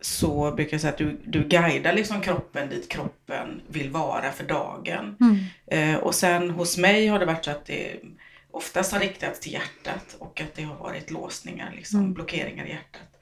så 0.00 0.52
brukar 0.52 0.74
jag 0.74 0.80
säga 0.80 0.92
att 0.92 0.98
du, 0.98 1.20
du 1.24 1.48
guidar 1.48 1.92
liksom 1.92 2.20
kroppen 2.20 2.68
dit 2.68 2.88
kroppen 2.88 3.60
vill 3.68 3.90
vara 3.90 4.32
för 4.32 4.44
dagen. 4.44 5.16
Mm. 5.20 5.36
Eh, 5.66 5.98
och 5.98 6.14
sen 6.14 6.50
hos 6.50 6.78
mig 6.78 7.06
har 7.06 7.18
det 7.18 7.26
varit 7.26 7.44
så 7.44 7.50
att 7.50 7.66
det 7.66 8.00
oftast 8.50 8.92
har 8.92 9.00
riktats 9.00 9.40
till 9.40 9.52
hjärtat 9.52 10.16
och 10.18 10.40
att 10.40 10.54
det 10.54 10.62
har 10.62 10.76
varit 10.76 11.10
låsningar, 11.10 11.72
liksom, 11.76 12.00
mm. 12.00 12.12
blockeringar 12.12 12.64
i 12.66 12.68
hjärtat. 12.68 13.20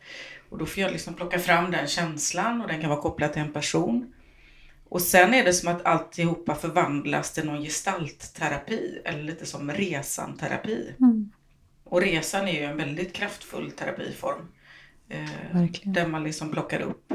Och 0.49 0.59
då 0.59 0.67
får 0.67 0.83
jag 0.83 0.93
liksom 0.93 1.15
plocka 1.15 1.39
fram 1.39 1.71
den 1.71 1.87
känslan 1.87 2.61
och 2.61 2.69
den 2.69 2.81
kan 2.81 2.91
vara 2.91 3.01
kopplad 3.01 3.33
till 3.33 3.43
en 3.43 3.53
person. 3.53 4.13
Och 4.89 5.03
sen 5.03 5.35
är 5.35 5.45
det 5.45 5.53
som 5.53 5.69
att 5.69 5.85
alltihopa 5.85 6.55
förvandlas 6.55 7.33
till 7.33 7.45
någon 7.45 7.63
gestaltterapi 7.63 9.03
eller 9.05 9.23
lite 9.23 9.47
som 9.47 9.71
resanterapi. 9.71 10.95
Mm. 11.01 11.31
Och 11.93 12.01
resan 12.01 12.49
är 12.49 12.53
ju 12.53 12.65
en 12.65 12.77
väldigt 12.77 13.13
kraftfull 13.13 13.73
terapiform. 13.73 14.49
Eh, 15.09 15.65
där 15.85 16.07
man 16.07 16.25
liksom 16.25 16.51
plockar 16.51 16.81
upp 16.81 17.13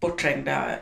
bortträngda 0.00 0.78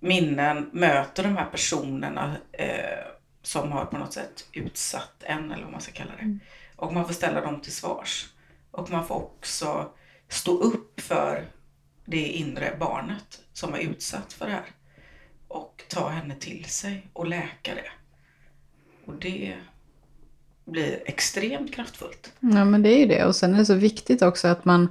minnen, 0.00 0.70
möter 0.72 1.22
de 1.22 1.36
här 1.36 1.46
personerna 1.46 2.36
eh, 2.52 3.06
som 3.42 3.72
har 3.72 3.84
på 3.84 3.98
något 3.98 4.12
sätt 4.12 4.48
utsatt 4.52 5.22
en 5.22 5.52
eller 5.52 5.62
vad 5.62 5.72
man 5.72 5.80
ska 5.80 5.92
kalla 5.92 6.16
det. 6.16 6.22
Mm. 6.22 6.40
Och 6.76 6.92
man 6.92 7.06
får 7.06 7.14
ställa 7.14 7.40
dem 7.40 7.60
till 7.60 7.72
svars. 7.72 8.28
Och 8.70 8.90
man 8.90 9.06
får 9.06 9.14
också 9.14 9.92
stå 10.28 10.58
upp 10.58 11.00
för 11.00 11.46
det 12.04 12.26
inre 12.28 12.76
barnet 12.80 13.40
som 13.52 13.72
var 13.72 13.78
utsatt 13.78 14.32
för 14.32 14.46
det 14.46 14.52
här 14.52 14.70
och 15.48 15.84
ta 15.88 16.08
henne 16.08 16.34
till 16.34 16.64
sig 16.64 17.06
och 17.12 17.26
läka 17.26 17.74
det. 17.74 17.90
Och 19.04 19.14
det 19.14 19.56
blir 20.70 20.98
extremt 21.04 21.74
kraftfullt. 21.74 22.32
Ja 22.40 22.64
men 22.64 22.82
det 22.82 22.88
är 22.88 22.98
ju 22.98 23.06
det 23.06 23.24
och 23.24 23.36
sen 23.36 23.54
är 23.54 23.58
det 23.58 23.64
så 23.64 23.74
viktigt 23.74 24.22
också 24.22 24.48
att 24.48 24.64
man 24.64 24.88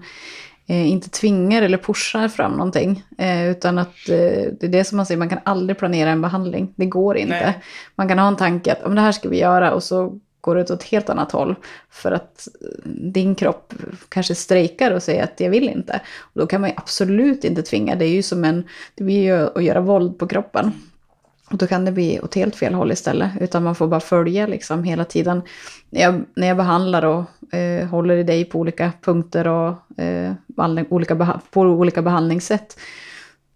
eh, 0.67 0.91
inte 0.91 1.09
tvingar 1.09 1.61
eller 1.61 1.77
pushar 1.77 2.27
fram 2.27 2.51
någonting. 2.51 3.03
Eh, 3.17 3.49
utan 3.49 3.77
att 3.77 4.09
eh, 4.09 4.15
det 4.59 4.63
är 4.63 4.67
det 4.67 4.83
som 4.83 4.95
man 4.95 5.05
säger, 5.05 5.17
man 5.17 5.29
kan 5.29 5.39
aldrig 5.45 5.77
planera 5.77 6.09
en 6.09 6.21
behandling. 6.21 6.73
Det 6.75 6.85
går 6.85 7.18
inte. 7.18 7.45
Nej. 7.45 7.59
Man 7.95 8.07
kan 8.07 8.19
ha 8.19 8.27
en 8.27 8.37
tanke 8.37 8.71
att 8.71 8.83
om 8.83 8.95
det 8.95 9.01
här 9.01 9.11
ska 9.11 9.30
vi 9.30 9.39
göra 9.39 9.73
och 9.73 9.83
så 9.83 10.19
går 10.42 10.56
det 10.56 10.61
åt 10.61 10.69
ett 10.69 10.83
helt 10.83 11.09
annat 11.09 11.31
håll. 11.31 11.56
För 11.89 12.11
att 12.11 12.47
din 12.85 13.35
kropp 13.35 13.73
kanske 14.09 14.35
strejkar 14.35 14.92
och 14.92 15.04
säger 15.04 15.23
att 15.23 15.39
jag 15.39 15.49
vill 15.49 15.69
inte. 15.69 16.01
Och 16.19 16.42
då 16.42 16.47
kan 16.47 16.61
man 16.61 16.69
ju 16.69 16.75
absolut 16.77 17.44
inte 17.44 17.61
tvinga. 17.61 17.95
Det 17.95 18.06
är 18.06 18.09
ju 18.09 18.23
som 18.23 18.44
en, 18.44 18.68
det 18.95 19.04
blir 19.04 19.21
ju 19.21 19.47
att 19.57 19.63
göra 19.63 19.81
våld 19.81 20.19
på 20.19 20.27
kroppen. 20.27 20.71
Och 21.51 21.57
då 21.57 21.68
kan 21.68 21.85
det 21.85 21.91
bli 21.91 22.19
åt 22.19 22.35
helt 22.35 22.56
fel 22.56 22.73
håll 22.73 22.91
istället. 22.91 23.31
Utan 23.39 23.63
man 23.63 23.75
får 23.75 23.87
bara 23.87 23.99
följa 23.99 24.47
liksom 24.47 24.83
hela 24.83 25.06
tiden. 25.06 25.41
När 25.89 26.01
jag, 26.01 26.23
när 26.35 26.47
jag 26.47 26.57
behandlar 26.57 27.06
och 27.06 27.53
eh, 27.53 27.87
håller 27.87 28.18
i 28.18 28.23
dig 28.23 28.45
på 28.45 28.59
olika 28.59 28.91
punkter 29.01 29.47
och 29.47 29.99
eh, 29.99 30.33
olika 30.89 31.39
på 31.51 31.61
olika 31.61 32.01
behandlingssätt. 32.01 32.79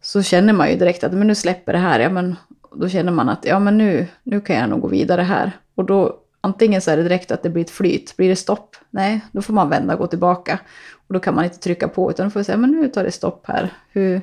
Så 0.02 0.22
känner 0.24 0.54
man 0.54 0.70
ju 0.70 0.78
direkt 0.78 1.04
att 1.04 1.14
men 1.14 1.28
nu 1.28 1.36
släpper 1.36 1.74
det 1.74 1.80
här. 1.80 2.00
Ja, 2.00 2.10
men, 2.10 2.36
då 2.76 2.90
känner 2.90 3.12
man 3.12 3.30
att 3.30 3.46
ja, 3.46 3.60
men 3.60 3.78
nu, 3.78 4.08
nu 4.24 4.42
kan 4.42 4.56
jag 4.56 4.70
nog 4.70 4.82
gå 4.82 4.88
vidare 4.88 5.22
här. 5.22 5.52
Och 5.76 5.86
då 5.86 6.20
Antingen 6.46 6.82
så 6.82 6.92
är 6.92 6.98
det 6.98 7.04
direkt 7.04 7.32
att 7.32 7.44
det 7.44 7.50
blir 7.50 7.64
ett 7.64 7.70
flyt. 7.70 8.18
Blir 8.18 8.30
det 8.30 8.36
stopp? 8.36 8.76
Nej, 8.90 9.22
då 9.32 9.42
får 9.42 9.54
man 9.54 9.70
vända 9.70 9.94
och 9.94 10.00
gå 10.00 10.08
tillbaka. 10.08 10.60
Och 11.08 11.14
då 11.14 11.20
kan 11.20 11.36
man 11.36 11.44
inte 11.46 11.60
trycka 11.60 11.88
på 11.88 12.12
utan 12.12 12.26
då 12.26 12.30
får 12.30 12.40
man 12.40 12.46
säga, 12.46 12.58
men 12.58 12.72
nu 12.72 12.88
tar 12.88 13.04
det 13.04 13.12
stopp 13.12 13.48
här. 13.48 13.74
Hur, 13.92 14.22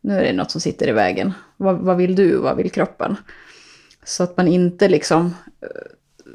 nu 0.00 0.18
är 0.18 0.24
det 0.24 0.32
något 0.32 0.50
som 0.50 0.60
sitter 0.60 0.88
i 0.88 0.92
vägen. 0.92 1.32
Vad, 1.56 1.78
vad 1.78 1.96
vill 1.96 2.14
du? 2.14 2.36
Vad 2.36 2.56
vill 2.56 2.70
kroppen? 2.70 3.16
Så 4.04 4.22
att 4.22 4.36
man 4.36 4.48
inte 4.48 4.88
liksom... 4.88 5.34
Eh, 5.60 5.68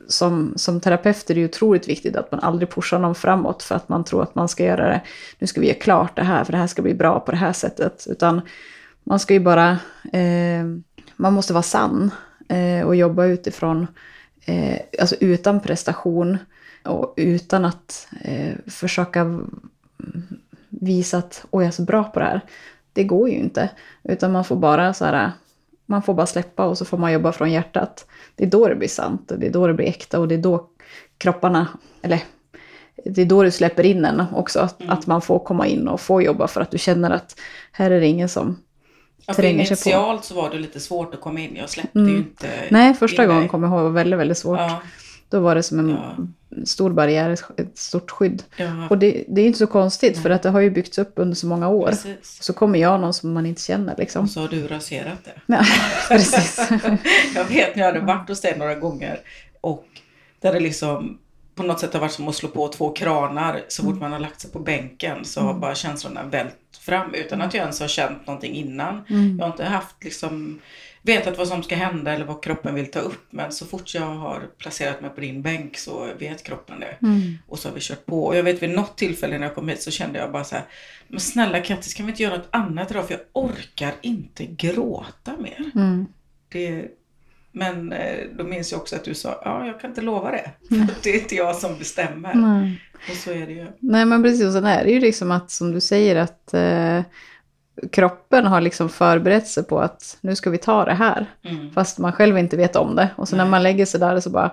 som, 0.07 0.53
som 0.55 0.81
terapeut 0.81 1.29
är 1.29 1.33
det 1.33 1.39
ju 1.39 1.45
otroligt 1.45 1.87
viktigt 1.87 2.15
att 2.15 2.31
man 2.31 2.39
aldrig 2.39 2.69
pushar 2.69 2.99
någon 2.99 3.15
framåt 3.15 3.63
för 3.63 3.75
att 3.75 3.89
man 3.89 4.03
tror 4.03 4.23
att 4.23 4.35
man 4.35 4.49
ska 4.49 4.65
göra 4.65 4.87
det. 4.87 5.01
Nu 5.39 5.47
ska 5.47 5.61
vi 5.61 5.67
göra 5.67 5.79
klart 5.79 6.15
det 6.15 6.23
här 6.23 6.43
för 6.43 6.51
det 6.51 6.57
här 6.57 6.67
ska 6.67 6.81
bli 6.81 6.93
bra 6.93 7.19
på 7.19 7.31
det 7.31 7.37
här 7.37 7.53
sättet. 7.53 8.07
Utan 8.09 8.41
man 9.03 9.19
ska 9.19 9.33
ju 9.33 9.39
bara... 9.39 9.77
Eh, 10.13 10.63
man 11.15 11.33
måste 11.33 11.53
vara 11.53 11.63
sann 11.63 12.11
eh, 12.47 12.87
och 12.87 12.95
jobba 12.95 13.25
utifrån 13.25 13.87
eh, 14.45 14.79
alltså 14.99 15.15
utan 15.19 15.59
prestation 15.59 16.37
och 16.83 17.13
utan 17.17 17.65
att 17.65 18.07
eh, 18.21 18.53
försöka 18.67 19.39
visa 20.69 21.17
att 21.17 21.45
oj, 21.51 21.63
jag 21.63 21.67
är 21.67 21.71
så 21.71 21.81
bra 21.81 22.03
på 22.03 22.19
det 22.19 22.25
här. 22.25 22.41
Det 22.93 23.03
går 23.03 23.29
ju 23.29 23.35
inte. 23.35 23.69
Utan 24.03 24.31
man 24.31 24.43
får 24.45 24.55
bara 24.55 24.93
så 24.93 25.05
här, 25.05 25.31
man 25.85 26.03
får 26.03 26.13
bara 26.13 26.25
släppa 26.25 26.65
och 26.65 26.77
så 26.77 26.85
får 26.85 26.97
man 26.97 27.13
jobba 27.13 27.31
från 27.31 27.51
hjärtat. 27.51 28.05
Det 28.35 28.43
är 28.43 28.49
då 28.49 28.67
det 28.67 28.75
blir 28.75 28.87
sant 28.87 29.31
och 29.31 29.39
det 29.39 29.47
är 29.47 29.51
då 29.51 29.67
det 29.67 29.73
blir 29.73 29.87
äkta 29.87 30.19
och 30.19 30.27
det 30.27 30.35
är 30.35 30.39
då 30.39 30.67
kropparna, 31.17 31.67
eller 32.01 32.19
det 33.05 33.21
är 33.21 33.25
då 33.25 33.43
du 33.43 33.51
släpper 33.51 33.85
in 33.85 34.05
en 34.05 34.23
också. 34.35 34.59
Att, 34.59 34.81
Mm. 34.81 34.93
att 34.93 35.07
man 35.07 35.21
får 35.21 35.39
komma 35.39 35.67
in 35.67 35.87
och 35.87 36.01
få 36.01 36.21
jobba 36.21 36.47
för 36.47 36.61
att 36.61 36.71
du 36.71 36.77
känner 36.77 37.11
att 37.11 37.39
här 37.71 37.91
är 37.91 37.99
det 37.99 38.07
ingen 38.07 38.29
som 38.29 38.57
Ja, 39.25 39.33
tränger 39.33 39.65
sig 39.65 39.77
på. 39.77 39.89
initialt 39.89 40.23
så 40.23 40.35
var 40.35 40.49
det 40.49 40.59
lite 40.59 40.79
svårt 40.79 41.13
att 41.13 41.21
komma 41.21 41.39
in. 41.39 41.55
Jag 41.55 41.69
släppte 41.69 41.99
Mm. 41.99 42.11
ju 42.11 42.17
inte 42.17 42.47
Nej, 42.69 42.93
första 42.93 43.25
gången 43.25 43.47
kommer 43.47 43.67
jag 43.67 43.73
ihåg 43.75 43.83
var 43.83 43.89
väldigt, 43.89 44.19
väldigt 44.19 44.37
svårt. 44.37 44.59
Ja, 44.59 44.81
Då 45.33 45.39
var 45.39 45.55
det 45.55 45.63
som 45.63 45.79
en 45.79 45.89
Ja. 45.89 46.15
stor 46.65 46.89
barriär, 46.91 47.29
ett 47.57 47.77
stort 47.77 48.11
skydd. 48.11 48.43
ja, 48.57 48.87
Och 48.89 48.97
det, 48.97 49.23
det 49.27 49.41
är 49.41 49.45
inte 49.45 49.59
så 49.59 49.67
konstigt 49.67 50.17
för 50.17 50.29
att 50.29 50.43
det 50.43 50.49
har 50.49 50.59
ju 50.59 50.69
byggts 50.69 50.97
upp 50.97 51.13
under 51.15 51.35
så 51.35 51.47
många 51.47 51.67
år. 51.69 51.87
precis. 51.87 52.37
Så 52.43 52.53
kommer 52.53 52.79
jag 52.79 53.01
någon 53.01 53.13
som 53.13 53.33
man 53.33 53.45
inte 53.45 53.61
känner 53.61 53.95
liksom. 53.97 54.23
Och 54.23 54.29
så 54.29 54.41
har 54.41 54.47
du 54.47 54.67
raserat 54.67 55.17
det. 55.25 55.33
Ja, 55.45 55.63
precis. 56.09 56.57
jag 57.35 57.45
vet 57.45 57.75
när 57.75 57.83
jag 57.83 57.93
hade 57.93 57.99
varit 58.05 58.29
hos 58.29 58.41
dig 58.41 58.57
några 58.57 58.75
gånger 58.75 59.19
och 59.61 59.85
där 60.39 60.53
det 60.53 60.59
liksom 60.59 61.17
på 61.55 61.63
något 61.63 61.79
sätt 61.79 61.93
har 61.93 61.99
varit 61.99 62.11
som 62.11 62.27
att 62.27 62.35
slå 62.35 62.49
på 62.49 62.67
två 62.67 62.89
kranar. 62.89 63.61
Så 63.67 63.83
fort 63.83 63.99
man 63.99 64.11
har 64.11 64.19
lagt 64.19 64.41
sig 64.41 64.51
på 64.51 64.59
bänken 64.59 65.25
så 65.25 65.41
har 65.41 65.53
bara 65.53 65.75
känslorna 65.75 66.23
vält 66.23 66.55
fram 66.83 67.13
utan 67.13 67.41
att 67.41 67.53
jag 67.53 67.61
ens 67.61 67.79
har 67.79 67.87
känt 67.87 68.27
någonting 68.27 68.55
innan. 68.55 69.01
Mm. 69.09 69.37
Jag 69.39 69.45
har 69.45 69.51
inte 69.51 69.65
haft 69.65 70.03
liksom 70.03 70.59
vetat 71.01 71.37
vad 71.37 71.47
som 71.47 71.63
ska 71.63 71.75
hända 71.75 72.13
eller 72.13 72.25
vad 72.25 72.43
kroppen 72.43 72.75
vill 72.75 72.91
ta 72.91 72.99
upp. 72.99 73.27
Men 73.29 73.51
så 73.51 73.65
fort 73.65 73.93
jag 73.93 74.15
har 74.15 74.41
placerat 74.57 75.01
mig 75.01 75.09
på 75.09 75.21
din 75.21 75.41
bänk 75.41 75.77
så 75.77 76.09
vet 76.19 76.43
kroppen 76.43 76.79
det. 76.79 76.97
Mm. 77.01 77.37
Och 77.47 77.59
så 77.59 77.69
har 77.69 77.75
vi 77.75 77.81
kört 77.81 78.05
på. 78.05 78.25
Och 78.25 78.35
jag 78.35 78.43
vet 78.43 78.63
vid 78.63 78.69
något 78.69 78.97
tillfälle 78.97 79.37
när 79.37 79.47
jag 79.47 79.55
kom 79.55 79.69
hit 79.69 79.81
så 79.81 79.91
kände 79.91 80.19
jag 80.19 80.31
bara 80.31 80.43
så 80.43 80.55
här. 80.55 80.65
Men 81.07 81.19
snälla 81.19 81.61
Kattis 81.61 81.93
kan 81.93 82.05
vi 82.05 82.11
inte 82.11 82.23
göra 82.23 82.37
något 82.37 82.47
annat 82.49 82.91
idag? 82.91 83.07
För 83.07 83.13
jag 83.13 83.21
orkar 83.33 83.93
inte 84.01 84.45
gråta 84.45 85.37
mer. 85.37 85.71
Mm. 85.75 86.05
Det, 86.49 86.87
men 87.53 87.93
eh, 87.93 88.19
då 88.37 88.43
minns 88.43 88.71
jag 88.71 88.81
också 88.81 88.95
att 88.95 89.03
du 89.03 89.13
sa, 89.13 89.41
ja 89.45 89.65
jag 89.65 89.79
kan 89.79 89.89
inte 89.89 90.01
lova 90.01 90.31
det. 90.31 90.51
Det 91.03 91.09
är 91.09 91.21
inte 91.21 91.35
jag 91.35 91.55
som 91.55 91.77
bestämmer. 91.77 92.33
Nej. 92.33 92.81
Och 93.09 93.15
så 93.15 93.31
är 93.31 93.47
det 93.47 93.53
ju. 93.53 93.67
Nej 93.79 94.05
men 94.05 94.23
precis, 94.23 94.45
och 94.45 94.53
sen 94.53 94.65
är 94.65 94.83
det 94.83 94.91
ju 94.91 94.99
liksom 94.99 95.31
att 95.31 95.51
som 95.51 95.71
du 95.71 95.81
säger 95.81 96.15
att 96.15 96.53
eh, 96.53 97.01
kroppen 97.91 98.45
har 98.45 98.61
liksom 98.61 98.89
förberett 98.89 99.47
sig 99.47 99.63
på 99.63 99.79
att 99.79 100.17
nu 100.21 100.35
ska 100.35 100.49
vi 100.49 100.57
ta 100.57 100.85
det 100.85 100.93
här. 100.93 101.25
Mm. 101.43 101.71
Fast 101.71 101.99
man 101.99 102.11
själv 102.11 102.37
inte 102.37 102.57
vet 102.57 102.75
om 102.75 102.95
det. 102.95 103.09
Och 103.15 103.29
så 103.29 103.35
när 103.35 103.43
Nej. 103.43 103.51
man 103.51 103.63
lägger 103.63 103.85
sig 103.85 103.99
där 103.99 104.19
så 104.19 104.29
bara, 104.29 104.51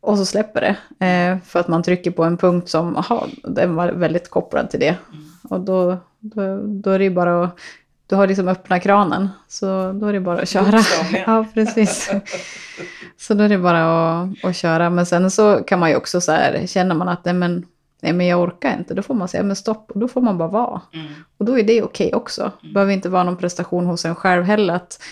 och 0.00 0.18
så 0.18 0.26
släpper 0.26 0.60
det. 0.60 1.06
Eh, 1.06 1.38
för 1.44 1.60
att 1.60 1.68
man 1.68 1.82
trycker 1.82 2.10
på 2.10 2.24
en 2.24 2.36
punkt 2.36 2.68
som, 2.68 2.96
aha, 2.96 3.26
den 3.42 3.74
var 3.74 3.88
väldigt 3.88 4.30
kopplad 4.30 4.70
till 4.70 4.80
det. 4.80 4.96
Mm. 5.12 5.24
Och 5.42 5.60
då, 5.60 5.96
då, 6.20 6.62
då 6.62 6.90
är 6.90 6.98
det 6.98 7.04
ju 7.04 7.10
bara 7.10 7.44
att, 7.44 7.58
du 8.08 8.16
har 8.16 8.26
liksom 8.26 8.48
öppnat 8.48 8.82
kranen. 8.82 9.28
Så 9.48 9.92
då 9.92 10.06
är 10.06 10.12
det 10.12 10.20
bara 10.20 10.40
att 10.40 10.48
köra. 10.48 10.80
Ja, 11.26 11.44
precis. 11.54 12.10
Så 13.16 13.34
då 13.34 13.44
är 13.44 13.48
det 13.48 13.58
bara 13.58 14.20
att, 14.20 14.44
att 14.44 14.56
köra. 14.56 14.90
Men 14.90 15.06
sen 15.06 15.30
så 15.30 15.56
kan 15.66 15.78
man 15.78 15.90
ju 15.90 15.96
också 15.96 16.20
så 16.20 16.32
här, 16.32 16.66
känner 16.66 16.94
man 16.94 17.08
att 17.08 17.24
nej 17.24 17.34
men, 17.34 17.66
nej 18.02 18.12
men 18.12 18.26
jag 18.26 18.40
orkar 18.40 18.78
inte, 18.78 18.94
då 18.94 19.02
får 19.02 19.14
man 19.14 19.28
säga 19.28 19.42
men 19.42 19.56
stopp. 19.56 19.90
Och 19.90 20.00
då 20.00 20.08
får 20.08 20.20
man 20.20 20.38
bara 20.38 20.48
vara. 20.48 20.80
Mm. 20.92 21.06
Och 21.38 21.44
då 21.44 21.58
är 21.58 21.62
det 21.62 21.82
okej 21.82 22.14
också. 22.14 22.52
Det 22.62 22.68
behöver 22.68 22.92
inte 22.92 23.08
vara 23.08 23.24
någon 23.24 23.36
prestation 23.36 23.86
hos 23.86 24.04
en 24.04 24.14
själv 24.14 24.44
heller. 24.44 24.74
Att 24.74 25.02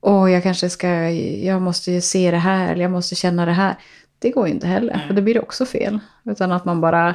åh, 0.00 0.32
jag 0.32 0.42
kanske 0.42 0.70
ska, 0.70 0.88
jag 1.10 1.62
måste 1.62 1.92
ju 1.92 2.00
se 2.00 2.30
det 2.30 2.36
här, 2.36 2.72
eller 2.72 2.82
jag 2.82 2.90
måste 2.90 3.14
känna 3.14 3.46
det 3.46 3.52
här. 3.52 3.74
Det 4.18 4.30
går 4.30 4.46
ju 4.46 4.54
inte 4.54 4.66
heller, 4.66 4.94
Nej. 4.96 5.06
för 5.06 5.14
det 5.14 5.22
blir 5.22 5.42
också 5.42 5.66
fel. 5.66 5.98
Utan 6.24 6.52
att 6.52 6.64
man 6.64 6.80
bara, 6.80 7.14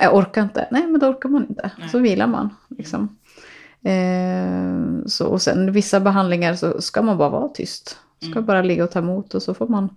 jag 0.00 0.14
orkar 0.14 0.42
inte. 0.42 0.68
Nej, 0.70 0.86
men 0.86 1.00
då 1.00 1.06
orkar 1.06 1.28
man 1.28 1.46
inte. 1.48 1.70
Nej. 1.78 1.88
Så 1.88 1.98
vilar 1.98 2.26
man. 2.26 2.56
Liksom. 2.68 3.16
Eh, 3.84 5.06
så, 5.06 5.26
och 5.26 5.42
sen 5.42 5.72
vissa 5.72 6.00
behandlingar 6.00 6.54
så 6.54 6.80
ska 6.80 7.02
man 7.02 7.18
bara 7.18 7.28
vara 7.28 7.48
tyst. 7.48 7.98
Ska 8.20 8.32
Mm. 8.32 8.46
bara 8.46 8.62
ligga 8.62 8.84
och 8.84 8.90
ta 8.90 8.98
emot 8.98 9.34
och 9.34 9.42
så 9.42 9.54
får 9.54 9.68
man 9.68 9.96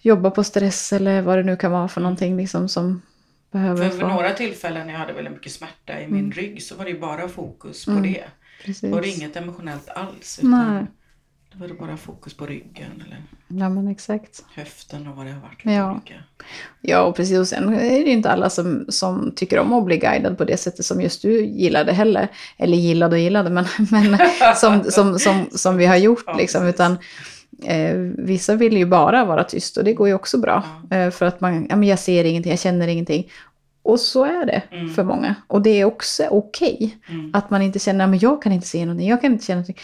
jobba 0.00 0.30
på 0.30 0.44
stress 0.44 0.92
eller 0.92 1.22
vad 1.22 1.38
det 1.38 1.42
nu 1.42 1.56
kan 1.56 1.72
vara 1.72 1.88
för 1.88 2.00
någonting 2.00 2.36
liksom 2.36 2.68
som 2.68 3.02
behöver 3.50 3.90
För 3.90 4.00
få... 4.00 4.08
några 4.08 4.30
tillfällen 4.32 4.86
när 4.86 4.92
jag 4.94 5.00
hade 5.00 5.12
väldigt 5.12 5.32
mycket 5.34 5.52
smärta 5.52 6.00
i 6.00 6.06
min 6.06 6.18
Mm. 6.24 6.32
rygg 6.32 6.62
så 6.62 6.74
var 6.74 6.84
det 6.84 6.90
ju 6.90 7.00
bara 7.00 7.28
fokus 7.28 7.84
på 7.84 7.90
Mm. 7.90 8.02
det. 8.02 8.24
Precis. 8.64 8.92
Var 8.92 9.00
det 9.02 9.08
inget 9.08 9.36
emotionellt 9.36 9.88
alls. 9.88 10.38
Utan 10.38 10.50
Nej. 10.74 10.86
Då 11.54 11.60
var 11.60 11.68
det 11.68 11.74
bara 11.74 11.96
fokus 11.96 12.34
på 12.34 12.46
ryggen 12.46 13.02
eller 13.06 13.22
Ja, 13.48 13.68
men 13.68 13.88
exakt. 13.88 14.44
höften 14.54 15.06
och 15.08 15.16
vad 15.16 15.26
det 15.26 15.32
har 15.32 15.40
varit. 15.40 15.60
Ja. 15.62 15.90
olika. 15.92 16.14
Ja, 16.80 17.02
och 17.02 17.16
precis. 17.16 17.38
Och 17.38 17.48
sen 17.48 17.74
är 17.74 17.80
det 17.90 17.96
ju 17.98 18.10
inte 18.12 18.30
alla 18.30 18.50
som, 18.50 18.84
som 18.88 19.32
tycker 19.36 19.58
om 19.58 19.72
att 19.72 19.84
bli 19.84 19.96
guidad 19.98 20.38
på 20.38 20.44
det 20.44 20.56
sättet 20.56 20.84
som 20.84 21.00
just 21.00 21.22
du 21.22 21.44
gillade 21.44 21.92
heller. 21.92 22.28
Eller 22.56 22.76
gillade 22.76 23.16
och 23.16 23.20
gillade, 23.22 23.50
men, 23.50 23.64
men 23.90 24.18
som, 24.56 24.84
som, 24.84 25.18
som, 25.18 25.46
som 25.50 25.76
vi 25.76 25.86
har 25.86 25.96
gjort. 25.96 26.24
Ja, 26.26 26.36
liksom. 26.36 26.66
Utan, 26.66 26.98
eh, 27.64 27.94
vissa 28.18 28.54
vill 28.54 28.76
ju 28.76 28.86
bara 28.86 29.24
vara 29.24 29.44
tyst 29.44 29.76
och 29.76 29.84
det 29.84 29.92
går 29.94 30.08
ju 30.08 30.14
också 30.14 30.38
bra. 30.38 30.62
Eh, 30.90 31.10
för 31.10 31.26
att 31.26 31.40
man, 31.40 31.66
ja 31.70 31.76
men 31.76 31.88
jag 31.88 31.98
ser 31.98 32.24
ingenting, 32.24 32.50
jag 32.50 32.60
känner 32.60 32.88
ingenting. 32.88 33.30
Och 33.82 34.00
så 34.00 34.24
är 34.24 34.46
det 34.46 34.62
Mm. 34.70 34.94
för 34.94 35.04
många. 35.04 35.34
Och 35.46 35.62
det 35.62 35.70
är 35.80 35.84
också 35.84 36.26
okej. 36.30 36.96
Mm. 37.08 37.30
Att 37.34 37.50
man 37.50 37.62
inte 37.62 37.78
känner, 37.78 38.06
men 38.06 38.18
jag 38.18 38.42
kan 38.42 38.52
inte 38.52 38.66
se 38.68 38.84
någonting, 38.86 39.08
jag 39.08 39.20
kan 39.20 39.32
inte 39.32 39.44
känna 39.46 39.56
någonting. 39.60 39.82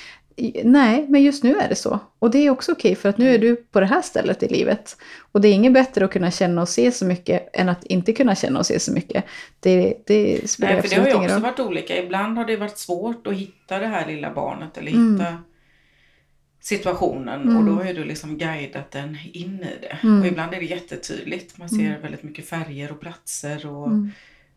Nej, 0.64 1.06
men 1.08 1.22
just 1.22 1.44
nu 1.44 1.54
är 1.56 1.68
det 1.68 1.74
så. 1.74 1.98
Och 2.18 2.30
det 2.30 2.38
är 2.46 2.50
också 2.50 2.72
okej, 2.72 2.94
för 2.94 3.08
att 3.08 3.18
nu 3.18 3.34
är 3.34 3.38
du 3.38 3.56
på 3.56 3.80
det 3.80 3.86
här 3.86 4.02
stället 4.02 4.42
i 4.42 4.48
livet. 4.48 4.96
Och 5.32 5.40
det 5.40 5.48
är 5.48 5.52
inget 5.52 5.72
bättre 5.72 6.04
att 6.04 6.10
kunna 6.12 6.30
känna 6.30 6.62
och 6.62 6.68
se 6.68 6.92
så 6.92 7.04
mycket 7.04 7.48
än 7.52 7.68
att 7.68 7.84
inte 7.84 8.12
kunna 8.12 8.34
känna 8.34 8.58
och 8.58 8.66
se 8.66 8.80
så 8.80 8.92
mycket. 8.92 9.24
Det, 9.60 9.94
det 10.06 10.50
spelar 10.50 10.72
Nej, 10.72 10.82
för 10.82 10.88
det 10.88 10.96
har 11.00 11.08
ju 11.08 11.14
också 11.14 11.34
roll. 11.34 11.42
varit 11.42 11.60
olika. 11.60 12.02
Ibland 12.04 12.36
har 12.38 12.44
det 12.44 12.56
varit 12.56 12.78
svårt 12.78 13.26
att 13.26 13.34
hitta 13.34 13.78
det 13.78 13.86
här 13.86 14.06
lilla 14.06 14.34
barnet 14.34 14.78
eller 14.78 14.90
Mm. 14.92 15.12
hitta 15.12 15.36
situationen 16.60 17.42
Mm. 17.42 17.56
och 17.56 17.64
då 17.64 17.72
har 17.72 17.84
ju 17.84 17.92
du 17.92 18.04
liksom 18.04 18.38
guidat 18.38 18.90
den 18.90 19.18
in 19.32 19.54
i 19.62 19.78
det. 19.80 19.98
Mm. 20.02 20.20
Och 20.20 20.26
ibland 20.26 20.54
är 20.54 20.58
det 20.58 20.64
jättetydligt. 20.66 21.58
Man 21.58 21.68
ser 21.68 21.98
väldigt 21.98 22.22
mycket 22.22 22.48
färger 22.48 22.92
och 22.92 23.00
platser 23.00 23.66
och 23.66 23.86
Mm. 23.86 24.10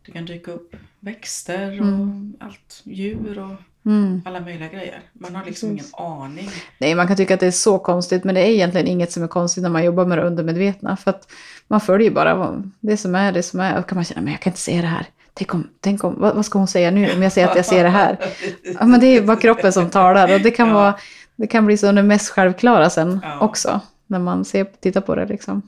det 0.06 0.12
kan 0.12 0.24
dyka 0.26 0.50
upp 0.52 0.76
växter 1.00 1.80
och 1.80 1.86
Mm. 1.86 2.36
allt, 2.40 2.80
djur 2.84 3.38
och 3.38 3.54
Mm. 3.86 4.22
alla 4.24 4.40
möjliga 4.40 4.68
grejer. 4.68 5.00
Man 5.12 5.34
har 5.36 5.44
liksom 5.44 5.76
Precis. 5.76 5.92
ingen 5.96 6.06
aning. 6.10 6.48
Nej, 6.78 6.94
man 6.94 7.06
kan 7.06 7.16
tycka 7.16 7.34
att 7.34 7.40
det 7.40 7.46
är 7.46 7.50
så 7.50 7.78
konstigt, 7.78 8.24
men 8.24 8.34
det 8.34 8.40
är 8.40 8.46
egentligen 8.50 8.86
inget 8.86 9.12
som 9.12 9.22
är 9.22 9.28
konstigt 9.28 9.62
när 9.62 9.70
man 9.70 9.84
jobbar 9.84 10.04
med 10.04 10.18
det 10.18 10.24
undermedvetna. 10.24 10.96
För 10.96 11.10
att 11.10 11.28
man 11.68 11.80
följer 11.80 12.10
bara 12.10 12.34
vad- 12.34 12.70
det 12.80 12.96
som 12.96 13.14
är, 13.14 13.32
det 13.32 13.42
som 13.42 13.60
är. 13.60 13.78
Och 13.78 13.88
kan 13.88 13.96
man 13.96 14.04
känna, 14.04 14.20
men 14.20 14.32
jag 14.32 14.40
kan 14.40 14.50
inte 14.50 14.60
se 14.60 14.80
det 14.80 14.86
här. 14.86 15.06
Tänk 15.34 15.54
om, 15.54 15.68
tänk 15.80 16.04
om 16.04 16.14
vad, 16.20 16.34
vad 16.34 16.46
ska 16.46 16.58
hon 16.58 16.68
säga 16.68 16.90
nu 16.90 17.12
om 17.14 17.22
jag 17.22 17.32
säger 17.32 17.48
att 17.48 17.56
jag 17.56 17.66
ser 17.66 17.82
det 17.84 17.90
här? 17.90 18.18
Ja, 18.80 18.86
men 18.86 19.00
det 19.00 19.06
är 19.06 19.12
ju 19.12 19.22
bara 19.22 19.36
kroppen 19.36 19.72
som 19.72 19.90
talar 19.90 20.34
och 20.34 20.40
det 20.40 20.50
kan, 20.50 20.68
Ja. 20.68 20.74
vara, 20.74 20.94
det 21.36 21.46
kan 21.46 21.66
bli 21.66 21.76
så 21.76 21.92
det 21.92 22.02
mest 22.02 22.28
självklara 22.30 22.90
sen 22.90 23.20
Ja. 23.22 23.38
också. 23.40 23.80
När 24.06 24.18
man 24.18 24.44
ser, 24.44 24.64
tittar 24.64 25.00
på 25.00 25.14
det 25.14 25.26
liksom. 25.26 25.62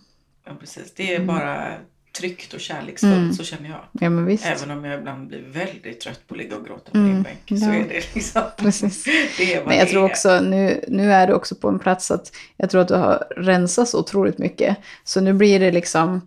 Ja, 0.46 0.52
precis. 0.60 0.94
Det 0.94 1.14
är 1.14 1.20
bara 1.24 1.66
tryggt 2.18 2.54
och 2.54 2.60
kärleksfullt, 2.60 3.12
Mm. 3.14 3.32
så 3.32 3.44
känner 3.44 3.68
jag. 3.68 3.80
Ja 3.92 4.10
men 4.10 4.26
visst. 4.26 4.46
Även 4.46 4.70
om 4.78 4.84
jag 4.84 4.98
ibland 5.00 5.28
blir 5.28 5.42
väldigt 5.52 6.00
trött 6.00 6.20
på 6.28 6.34
att 6.34 6.38
ligga 6.38 6.56
och 6.56 6.66
gråta 6.66 6.90
på 6.90 6.98
Mm, 6.98 7.12
din 7.14 7.22
bänk. 7.22 7.60
Så 7.62 7.66
ja. 7.68 7.74
är 7.74 7.88
det 7.88 8.14
liksom. 8.14 8.42
Precis. 8.56 9.04
Det 9.38 9.54
är 9.54 9.58
vad 9.58 9.68
Men 9.68 9.76
jag 9.76 9.86
det 9.86 9.90
tror 9.90 10.04
är. 10.04 10.10
också, 10.10 10.40
nu, 10.40 10.84
nu 10.88 11.12
är 11.12 11.26
du 11.26 11.32
också 11.32 11.54
på 11.54 11.68
en 11.68 11.78
plats 11.78 12.10
att 12.10 12.32
jag 12.56 12.70
tror 12.70 12.80
att 12.80 12.88
du 12.88 12.94
har 12.94 13.24
rensat 13.36 13.88
så 13.88 13.98
otroligt 13.98 14.38
mycket. 14.38 14.76
Så 15.04 15.20
nu 15.20 15.32
blir 15.32 15.60
det 15.60 15.70
liksom 15.72 16.20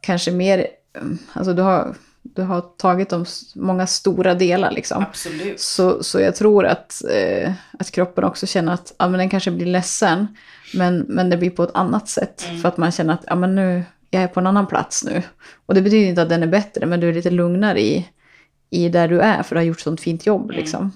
kanske 0.00 0.30
mer, 0.30 0.66
mm, 0.98 1.18
alltså 1.32 1.52
du 1.54 1.62
har, 1.62 1.94
du 2.22 2.42
har 2.42 2.60
tagit 2.60 3.08
de 3.08 3.24
många 3.54 3.86
stora 3.86 4.34
delar 4.34 4.70
liksom. 4.70 5.02
Absolut. 5.02 5.60
Så, 5.60 6.02
så 6.02 6.20
jag 6.20 6.34
tror 6.36 6.66
att, 6.66 7.02
eh, 7.10 7.52
att 7.78 7.90
kroppen 7.90 8.24
också 8.24 8.46
känner 8.46 8.72
att 8.74 8.94
ja, 8.98 9.08
men 9.08 9.18
den 9.18 9.28
kanske 9.30 9.50
blir 9.50 9.66
ledsen, 9.66 10.26
men, 10.74 10.98
men 11.08 11.30
det 11.30 11.36
blir 11.36 11.50
på 11.50 11.62
ett 11.62 11.74
annat 11.74 12.08
sätt. 12.08 12.44
Mm. 12.48 12.60
För 12.60 12.68
att 12.68 12.76
man 12.76 12.92
känner 12.92 13.14
att 13.14 13.24
ja, 13.26 13.34
men 13.34 13.54
nu, 13.54 13.82
jag 14.14 14.22
är 14.22 14.28
på 14.28 14.40
en 14.40 14.46
annan 14.46 14.66
plats 14.66 15.04
nu. 15.04 15.22
Och 15.66 15.74
det 15.74 15.82
betyder 15.82 16.08
inte 16.08 16.22
att 16.22 16.28
den 16.28 16.42
är 16.42 16.46
bättre, 16.46 16.86
men 16.86 17.00
du 17.00 17.08
är 17.08 17.12
lite 17.12 17.30
lugnare 17.30 17.80
i, 17.80 18.08
i 18.70 18.88
där 18.88 19.08
du 19.08 19.20
är, 19.20 19.42
för 19.42 19.54
du 19.54 19.60
har 19.60 19.66
gjort 19.66 19.80
sånt 19.80 20.00
fint 20.00 20.26
jobb. 20.26 20.50
Mm. 20.50 20.56
Liksom. 20.56 20.92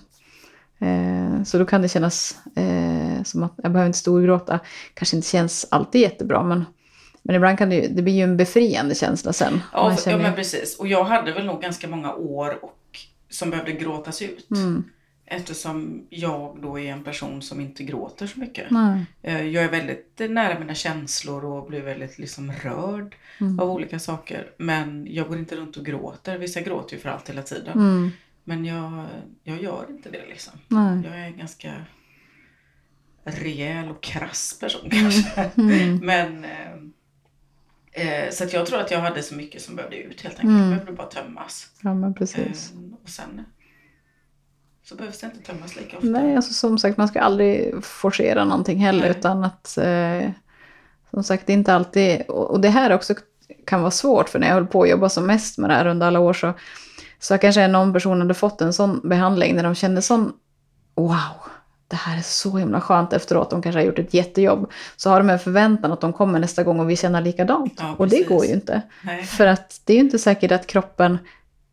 Eh, 0.78 1.42
så 1.44 1.58
då 1.58 1.64
kan 1.64 1.82
det 1.82 1.88
kännas 1.88 2.38
eh, 2.56 3.22
som 3.24 3.42
att 3.42 3.52
jag 3.56 3.72
behöver 3.72 3.86
inte 3.86 3.98
storgråta. 3.98 4.60
Kanske 4.94 5.16
inte 5.16 5.28
känns 5.28 5.66
alltid 5.70 6.00
jättebra, 6.00 6.42
men, 6.42 6.64
men 7.22 7.36
ibland 7.36 7.58
kan 7.58 7.70
det, 7.70 7.76
ju, 7.76 7.88
det 7.88 8.02
blir 8.02 8.14
ju 8.14 8.22
en 8.22 8.36
befriande 8.36 8.94
känsla 8.94 9.32
sen. 9.32 9.60
Ja, 9.72 9.96
ja, 10.06 10.18
men 10.18 10.34
precis. 10.34 10.78
Och 10.78 10.88
jag 10.88 11.04
hade 11.04 11.32
väl 11.32 11.46
nog 11.46 11.62
ganska 11.62 11.88
många 11.88 12.14
år 12.14 12.64
och, 12.64 12.98
som 13.30 13.50
behövde 13.50 13.72
gråtas 13.72 14.22
ut. 14.22 14.50
Mm. 14.50 14.84
Eftersom 15.28 16.06
jag 16.10 16.58
då 16.62 16.78
är 16.78 16.92
en 16.92 17.04
person 17.04 17.42
som 17.42 17.60
inte 17.60 17.84
gråter 17.84 18.26
så 18.26 18.40
mycket. 18.40 18.70
Nej. 18.70 19.04
Eh, 19.22 19.42
Jag 19.46 19.64
är 19.64 19.70
väldigt 19.70 20.20
nära 20.30 20.58
mina 20.58 20.74
känslor 20.74 21.44
och 21.44 21.68
blir 21.68 21.82
väldigt 21.82 22.18
liksom 22.18 22.52
rörd 22.52 23.16
Mm. 23.40 23.60
av 23.60 23.70
olika 23.70 23.98
saker. 23.98 24.50
Men 24.58 25.06
jag 25.10 25.28
går 25.28 25.38
inte 25.38 25.56
runt 25.56 25.76
och 25.76 25.84
gråter. 25.86 26.38
Vissa 26.38 26.60
gråter 26.60 26.96
ju 26.96 27.02
för 27.02 27.08
allt 27.08 27.28
hela 27.28 27.42
tiden. 27.42 27.78
Mm. 27.78 28.10
Men 28.44 28.64
jag, 28.64 29.06
jag 29.42 29.62
gör 29.62 29.86
inte 29.90 30.10
det 30.10 30.26
liksom. 30.28 30.52
Nej. 30.68 31.02
Jag 31.04 31.18
är 31.20 31.24
en 31.24 31.38
ganska 31.38 31.72
rejäl 33.24 33.88
och 33.88 34.02
krass 34.02 34.58
person 34.60 34.90
kanske. 34.90 35.50
Mm. 35.56 35.96
Men 35.96 36.44
eh, 36.44 36.72
eh, 38.24 38.30
så 38.30 38.44
att 38.44 38.52
jag 38.52 38.66
tror 38.66 38.80
att 38.80 38.90
jag 38.90 39.00
hade 39.00 39.22
så 39.22 39.34
mycket 39.34 39.62
som 39.62 39.76
behövde 39.76 39.96
ut 39.96 40.20
helt 40.20 40.34
enkelt. 40.38 40.50
Mm. 40.50 40.62
Det 40.70 40.74
behövde 40.74 40.92
bara 40.92 41.06
tömmas. 41.06 41.70
Ja, 41.80 41.94
men 41.94 42.14
precis. 42.14 42.72
Eh, 42.72 42.78
och 43.02 43.08
sen 43.08 43.44
så 44.88 44.94
behövs 44.94 45.18
det 45.18 45.26
inte 45.26 45.38
tömmas 45.38 45.76
lika 45.76 45.96
ofta. 45.96 46.08
Nej, 46.08 46.36
alltså 46.36 46.52
som 46.52 46.78
sagt, 46.78 46.96
man 46.96 47.08
ska 47.08 47.20
aldrig 47.20 47.84
forcera 47.84 48.44
någonting 48.44 48.78
heller. 48.78 49.00
Nej. 49.00 49.10
Utan 49.10 49.44
att, 49.44 49.78
eh, 49.78 50.30
som 51.10 51.24
sagt, 51.24 51.46
det 51.46 51.52
är 51.52 51.54
inte 51.54 51.74
alltid... 51.74 52.22
Och, 52.28 52.50
och 52.50 52.60
det 52.60 52.68
här 52.68 52.92
också 52.92 53.14
kan 53.66 53.80
vara 53.80 53.90
svårt. 53.90 54.28
För 54.28 54.38
när 54.38 54.46
jag 54.46 54.54
höll 54.54 54.66
på 54.66 54.82
att 54.82 54.88
jobba 54.88 55.08
som 55.08 55.26
mest 55.26 55.58
med 55.58 55.70
det 55.70 55.74
här 55.74 55.86
under 55.86 56.06
alla 56.06 56.20
år 56.20 56.32
så, 56.32 56.52
så 57.18 57.38
kanske 57.38 57.68
någon 57.68 57.92
person 57.92 58.20
hade 58.20 58.34
fått 58.34 58.60
en 58.60 58.72
sån 58.72 59.00
behandling 59.08 59.56
när 59.56 59.62
de 59.62 59.74
kände 59.74 60.02
sån 60.02 60.32
wow, 60.94 61.50
det 61.88 61.96
här 61.96 62.18
är 62.18 62.22
så 62.22 62.56
himla 62.56 62.80
skönt 62.80 63.12
efteråt. 63.12 63.50
De 63.50 63.62
kanske 63.62 63.80
har 63.80 63.86
gjort 63.86 63.98
ett 63.98 64.14
jättejobb. 64.14 64.70
Så 64.96 65.10
har 65.10 65.18
de 65.18 65.30
en 65.30 65.38
förväntan 65.38 65.92
att 65.92 66.00
de 66.00 66.12
kommer 66.12 66.38
nästa 66.38 66.62
gång 66.62 66.80
och 66.80 66.90
vi 66.90 66.96
känner 66.96 67.20
likadant. 67.20 67.74
Ja, 67.78 67.94
och 67.98 68.08
det 68.08 68.28
går 68.28 68.44
ju 68.44 68.52
inte. 68.52 68.82
Nej. 69.02 69.22
För 69.24 69.46
att 69.46 69.80
det 69.84 69.92
är 69.92 69.96
ju 69.96 70.02
inte 70.02 70.18
säkert 70.18 70.52
att 70.52 70.66
kroppen 70.66 71.18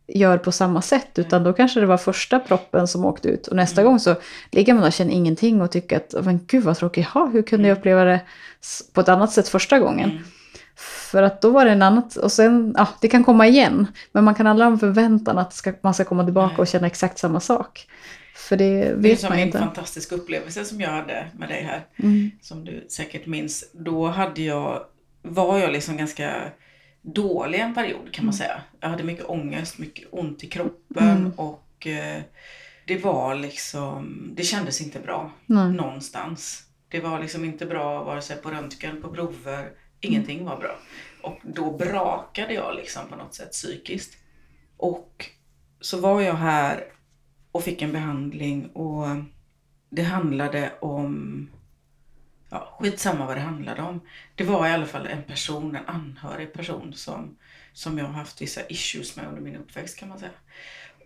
gör 0.06 0.38
på 0.38 0.52
samma 0.52 0.82
sätt. 0.82 1.18
Utan 1.18 1.44
då 1.44 1.52
kanske 1.52 1.80
det 1.80 1.86
var 1.86 1.96
första 1.96 2.40
proppen 2.40 2.88
som 2.88 3.04
åkte 3.04 3.28
ut. 3.28 3.46
Och 3.46 3.56
nästa 3.56 3.80
Mm. 3.80 3.90
gång 3.92 4.00
så 4.00 4.14
ligger 4.50 4.74
man 4.74 4.84
och 4.84 4.92
känner 4.92 5.12
ingenting 5.12 5.62
och 5.62 5.70
tycker 5.70 5.96
att 5.96 6.24
men 6.24 6.40
gud 6.46 6.62
vad 6.64 6.76
tråkigt. 6.76 7.06
Ja, 7.14 7.30
hur 7.32 7.42
kunde 7.42 7.68
jag 7.68 7.78
uppleva 7.78 8.04
det 8.04 8.20
på 8.92 9.00
ett 9.00 9.08
annat 9.08 9.32
sätt 9.32 9.48
första 9.48 9.78
gången? 9.78 10.10
Mm. 10.10 10.22
För 10.76 11.22
att 11.22 11.40
då 11.42 11.50
var 11.50 11.64
det 11.64 11.70
en 11.70 11.82
annat, 11.82 12.16
och 12.16 12.32
sen, 12.32 12.74
ja, 12.78 12.88
det 13.00 13.08
kan 13.08 13.24
komma 13.24 13.46
igen. 13.46 13.86
Men 14.12 14.24
man 14.24 14.34
kan 14.34 14.46
aldrig 14.46 14.66
ha 14.66 14.72
en 14.72 14.78
förväntan 14.78 15.38
att 15.38 15.54
ska, 15.54 15.72
man 15.80 15.94
ska 15.94 16.04
komma 16.04 16.24
tillbaka 16.24 16.56
och 16.62 16.66
känna 16.66 16.86
exakt 16.86 17.18
samma 17.18 17.40
sak. 17.40 17.86
För 18.36 18.56
det 18.56 18.64
Det 18.74 18.88
är 18.88 18.94
vet 18.94 19.20
som 19.20 19.28
man 19.28 19.38
en 19.38 19.46
inte. 19.46 19.58
fantastisk 19.58 20.12
upplevelse 20.12 20.64
som 20.64 20.80
jag 20.80 20.90
hade 20.90 21.26
med 21.38 21.48
dig 21.48 21.62
här. 21.62 21.86
Mm. 21.96 22.30
Som 22.42 22.64
du 22.64 22.86
säkert 22.88 23.26
minns. 23.26 23.64
Då 23.72 24.06
hade 24.06 24.42
jag, 24.42 24.80
var 25.22 25.58
jag 25.58 25.72
liksom 25.72 25.96
ganska 25.96 26.32
dålig 27.04 27.60
en 27.60 27.74
period 27.74 28.12
kan 28.12 28.24
man 28.24 28.34
säga. 28.34 28.62
Jag 28.80 28.88
hade 28.88 29.02
mycket 29.02 29.24
ångest, 29.28 29.78
mycket 29.78 30.08
ont 30.10 30.44
i 30.44 30.46
kroppen 30.48 31.16
Mm. 31.16 31.32
och 31.36 31.86
eh, 31.86 32.22
det 32.86 33.04
var 33.04 33.34
liksom, 33.34 34.28
det 34.36 34.42
kändes 34.42 34.80
inte 34.80 35.00
bra 35.00 35.32
Nej. 35.46 35.72
någonstans. 35.72 36.62
Det 36.88 37.00
var 37.00 37.20
liksom 37.20 37.44
inte 37.44 37.66
bra 37.66 38.04
vare 38.04 38.22
sig 38.22 38.36
på 38.36 38.50
röntgen, 38.50 39.02
på 39.02 39.08
prover, 39.14 39.70
ingenting 40.00 40.44
var 40.44 40.56
bra. 40.56 40.76
Och 41.22 41.38
då 41.42 41.76
brakade 41.76 42.54
jag 42.54 42.76
liksom 42.76 43.02
på 43.10 43.16
något 43.16 43.34
sätt 43.34 43.52
psykiskt. 43.52 44.14
Och 44.76 45.30
så 45.80 46.00
var 46.00 46.20
jag 46.20 46.34
här 46.34 46.84
och 47.52 47.62
fick 47.64 47.82
en 47.82 47.92
behandling 47.92 48.66
och 48.66 49.06
det 49.90 50.02
handlade 50.02 50.72
om, 50.80 51.50
ja 52.54 52.76
skitsamma 52.78 53.26
vad 53.26 53.36
det 53.36 53.40
handlade 53.40 53.82
om. 53.82 54.00
Det 54.34 54.44
var 54.44 54.68
i 54.68 54.70
alla 54.70 54.86
fall 54.86 55.06
en 55.06 55.22
person, 55.22 55.76
en 55.76 55.86
anhörig 55.86 56.52
person 56.52 56.92
som, 56.94 57.36
som 57.72 57.98
jag 57.98 58.06
har 58.06 58.12
haft 58.12 58.42
vissa 58.42 58.60
issues 58.68 59.16
med 59.16 59.26
under 59.26 59.40
min 59.40 59.56
uppväxt 59.56 59.98
kan 59.98 60.08
man 60.08 60.18
säga. 60.18 60.30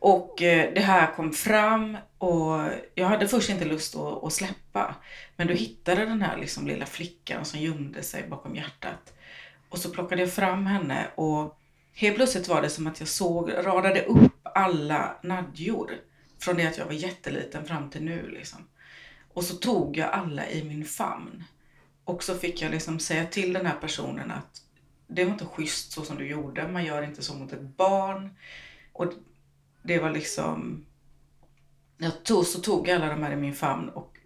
Och 0.00 0.43
eh, 0.43 0.75
det 0.75 0.81
här 0.81 1.14
kom 1.14 1.33
fram 1.33 1.97
och 2.19 2.61
jag 2.95 3.07
hade 3.07 3.28
först 3.28 3.50
inte 3.50 3.64
lust 3.64 3.97
att, 3.97 4.25
att 4.25 4.33
släppa. 4.33 4.95
Men 5.37 5.47
du 5.47 5.55
hittade 5.55 6.07
den 6.07 6.23
här 6.23 6.37
liksom 6.37 6.67
lilla 6.67 6.87
flickan 6.87 7.45
som 7.45 7.61
gömde 7.61 8.02
sig 8.02 8.28
bakom 8.28 8.57
hjärtat. 8.57 9.12
Och 9.69 9.78
så 9.78 9.90
plockade 9.90 10.23
jag 10.23 10.33
fram 10.33 10.67
henne 10.67 11.07
och 11.14 11.59
helt 11.95 12.17
plötsligt 12.17 12.49
var 12.49 12.62
det 12.62 12.71
som 12.71 12.87
att 12.87 13.00
jag 13.00 13.09
såg, 13.09 13.52
radade 13.57 14.02
upp 14.02 14.49
alla 14.55 15.17
nadjor. 15.23 15.90
Från 16.40 16.57
det 16.57 16.67
att 16.67 16.78
jag 16.78 16.87
var 16.87 16.93
jätteliten 16.93 17.64
fram 17.64 17.90
till 17.90 18.02
nu 18.02 18.28
liksom. 18.28 18.59
Och 19.38 19.45
så 19.45 19.57
tog 19.57 19.97
jag 19.97 20.11
alla 20.11 20.49
i 20.49 20.64
min 20.64 20.85
famn. 20.85 21.45
Och 22.04 22.23
så 22.23 22.35
fick 22.35 22.62
jag 22.62 22.71
liksom 22.71 22.99
säga 22.99 23.26
till 23.26 23.52
den 23.52 23.66
här 23.66 23.76
personen 23.80 24.30
att 24.30 24.62
det 25.07 25.25
var 25.25 25.33
inte 25.33 25.45
schysst 25.45 25.92
så 25.92 26.04
som 26.04 26.18
du 26.18 26.26
gjorde. 26.28 26.68
Man 26.68 26.85
gör 26.85 27.02
inte 27.02 27.23
så 27.23 27.35
mot 27.35 27.52
ett 27.52 27.76
barn. 27.76 28.37
Och 28.92 29.12
det 29.83 29.99
var 29.99 30.11
liksom... 30.11 30.87
Jag 31.99 32.25
tog, 32.25 32.47
så 32.47 32.61
tog 32.61 32.88
jag 32.88 32.97
alla 32.97 33.14
de 33.14 33.23
här 33.23 33.33
i 33.33 33.37
min 33.37 33.54
famn 33.54 33.88
och 33.88 34.18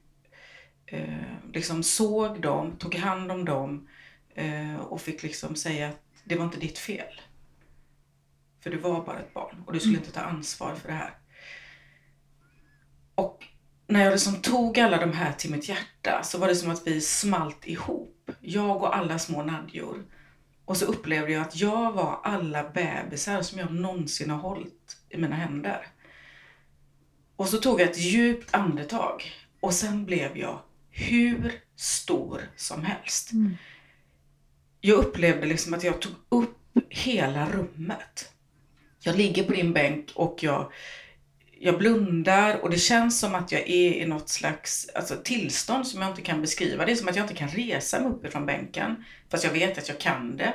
eh, 0.86 1.36
liksom 1.52 1.82
såg 1.82 2.40
dem, 2.40 2.76
tog 2.78 2.94
hand 2.94 3.32
om 3.32 3.44
dem 3.44 3.88
eh, 4.34 4.76
och 4.76 5.00
fick 5.00 5.22
liksom 5.22 5.56
säga 5.56 5.88
att 5.88 6.02
det 6.24 6.36
var 6.36 6.44
inte 6.44 6.60
ditt 6.60 6.78
fel. 6.78 7.20
För 8.60 8.70
du 8.70 8.76
var 8.76 9.04
bara 9.04 9.20
ett 9.20 9.34
barn 9.34 9.62
och 9.66 9.72
du 9.72 9.80
skulle 9.80 9.98
inte 9.98 10.12
ta 10.12 10.20
ansvar 10.20 10.74
för 10.74 10.88
det 10.88 10.94
här. 10.94 11.18
Och 13.14 13.46
när 13.92 14.04
jag 14.04 14.10
liksom 14.10 14.36
tog 14.36 14.78
alla 14.78 14.96
de 14.96 15.12
här 15.12 15.32
till 15.32 15.50
mitt 15.50 15.68
hjärta 15.68 16.22
så 16.22 16.38
var 16.38 16.48
det 16.48 16.56
som 16.56 16.70
att 16.70 16.86
vi 16.86 17.00
smalt 17.00 17.66
ihop. 17.66 18.30
Jag 18.40 18.82
och 18.82 18.96
alla 18.96 19.18
små 19.18 19.42
nadjor. 19.42 20.04
Och 20.64 20.76
så 20.76 20.84
upplevde 20.84 21.32
jag 21.32 21.42
att 21.42 21.56
jag 21.56 21.92
var 21.92 22.20
alla 22.24 22.70
bebisar 22.70 23.42
som 23.42 23.58
jag 23.58 23.72
någonsin 23.72 24.30
har 24.30 24.38
hållit 24.38 24.96
i 25.10 25.18
mina 25.18 25.36
händer. 25.36 25.86
Och 27.36 27.48
så 27.48 27.58
tog 27.58 27.80
jag 27.80 27.90
ett 27.90 27.98
djupt 27.98 28.54
andetag 28.54 29.32
och 29.60 29.74
sen 29.74 30.04
blev 30.04 30.36
jag 30.36 30.60
hur 30.90 31.52
stor 31.76 32.40
som 32.56 32.84
helst. 32.84 33.32
Mm. 33.32 33.56
Jag 34.80 34.98
upplevde 34.98 35.46
liksom 35.46 35.74
att 35.74 35.84
jag 35.84 36.00
tog 36.00 36.12
upp 36.28 36.58
hela 36.88 37.48
rummet. 37.50 38.32
Jag 39.00 39.16
ligger 39.16 39.44
på 39.44 39.52
din 39.52 39.72
bänk 39.72 40.10
och 40.14 40.38
jag, 40.42 40.72
jag 41.64 41.78
blundar 41.78 42.58
och 42.60 42.70
det 42.70 42.78
känns 42.78 43.20
som 43.20 43.34
att 43.34 43.52
jag 43.52 43.60
är 43.60 43.92
i 43.92 44.06
något 44.06 44.28
slags 44.28 44.88
alltså, 44.94 45.16
tillstånd 45.24 45.86
som 45.86 46.02
jag 46.02 46.10
inte 46.10 46.22
kan 46.22 46.40
beskriva. 46.40 46.86
Det 46.86 46.92
är 46.92 46.96
som 46.96 47.08
att 47.08 47.16
jag 47.16 47.24
inte 47.24 47.34
kan 47.34 47.48
resa 47.48 48.00
mig 48.00 48.08
uppifrån 48.08 48.46
bänken. 48.46 49.04
Fast 49.30 49.44
jag 49.44 49.50
vet 49.50 49.78
att 49.78 49.88
jag 49.88 49.98
kan 49.98 50.36
det. 50.36 50.54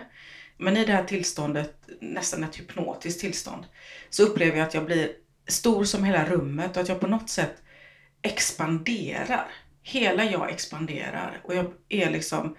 Men 0.58 0.78
i 0.78 0.86
det 0.86 0.92
här 0.92 1.04
tillståndet, 1.04 1.76
nästan 2.02 2.44
ett 2.44 2.60
hypnotiskt 2.60 3.20
tillstånd, 3.20 3.66
så 4.10 4.24
upplever 4.24 4.58
jag 4.58 4.68
att 4.68 4.74
jag 4.74 4.86
blir 4.86 5.12
stor 5.48 5.84
som 5.84 6.04
hela 6.04 6.26
rummet 6.26 6.78
och 6.78 6.82
att 6.82 6.90
jag 6.90 7.00
på 7.00 7.08
något 7.08 7.30
sätt 7.30 7.56
expanderar. 8.22 9.48
Hela 9.84 10.24
jag 10.24 10.52
expanderar 10.52 11.42
och 11.44 11.56
jag 11.56 11.74
är 11.90 12.10
liksom 12.10 12.56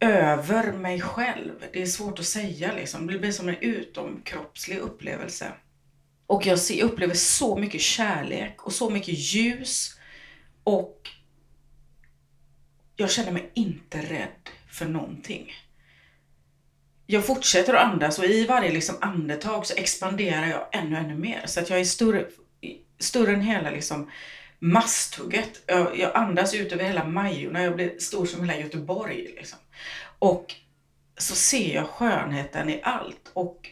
över 0.00 0.72
mig 0.72 1.00
själv. 1.00 1.52
Det 1.72 1.82
är 1.82 1.86
svårt 1.86 2.18
att 2.18 2.26
säga 2.26 2.72
liksom. 2.72 3.06
Det 3.06 3.18
blir 3.18 3.32
som 3.32 3.48
en 3.48 3.56
utomkroppslig 3.60 4.78
upplevelse. 4.78 5.52
Och 6.30 6.46
jag 6.46 6.58
ser, 6.58 6.82
upplever 6.82 7.14
så 7.14 7.56
mycket 7.56 7.80
kärlek 7.80 8.62
och 8.62 8.72
så 8.72 8.90
mycket 8.90 9.14
ljus. 9.18 9.98
Och 10.64 11.08
jag 12.96 13.10
känner 13.10 13.32
mig 13.32 13.50
inte 13.54 13.98
rädd 13.98 14.50
för 14.68 14.86
någonting. 14.86 15.52
Jag 17.06 17.26
fortsätter 17.26 17.74
att 17.74 17.92
andas 17.92 18.18
och 18.18 18.24
i 18.24 18.46
varje 18.46 18.72
liksom 18.72 18.96
andetag 19.00 19.66
så 19.66 19.74
expanderar 19.76 20.46
jag 20.46 20.68
ännu, 20.72 20.96
ännu 20.96 21.16
mer. 21.16 21.42
Så 21.46 21.60
att 21.60 21.70
jag 21.70 21.80
är 21.80 21.84
större, 21.84 22.26
större 22.98 23.32
än 23.32 23.40
hela 23.40 23.70
liksom 23.70 24.10
masthugget. 24.58 25.62
Jag, 25.66 25.98
jag 25.98 26.16
andas 26.16 26.54
ut 26.54 26.72
över 26.72 26.84
hela 26.84 27.04
Majorna. 27.04 27.62
Jag 27.62 27.74
blir 27.74 27.98
stor 27.98 28.26
som 28.26 28.40
hela 28.40 28.60
Göteborg. 28.60 29.34
Liksom. 29.36 29.58
Och 30.18 30.54
så 31.18 31.34
ser 31.34 31.74
jag 31.74 31.86
skönheten 31.86 32.70
i 32.70 32.80
allt. 32.82 33.30
Och 33.32 33.68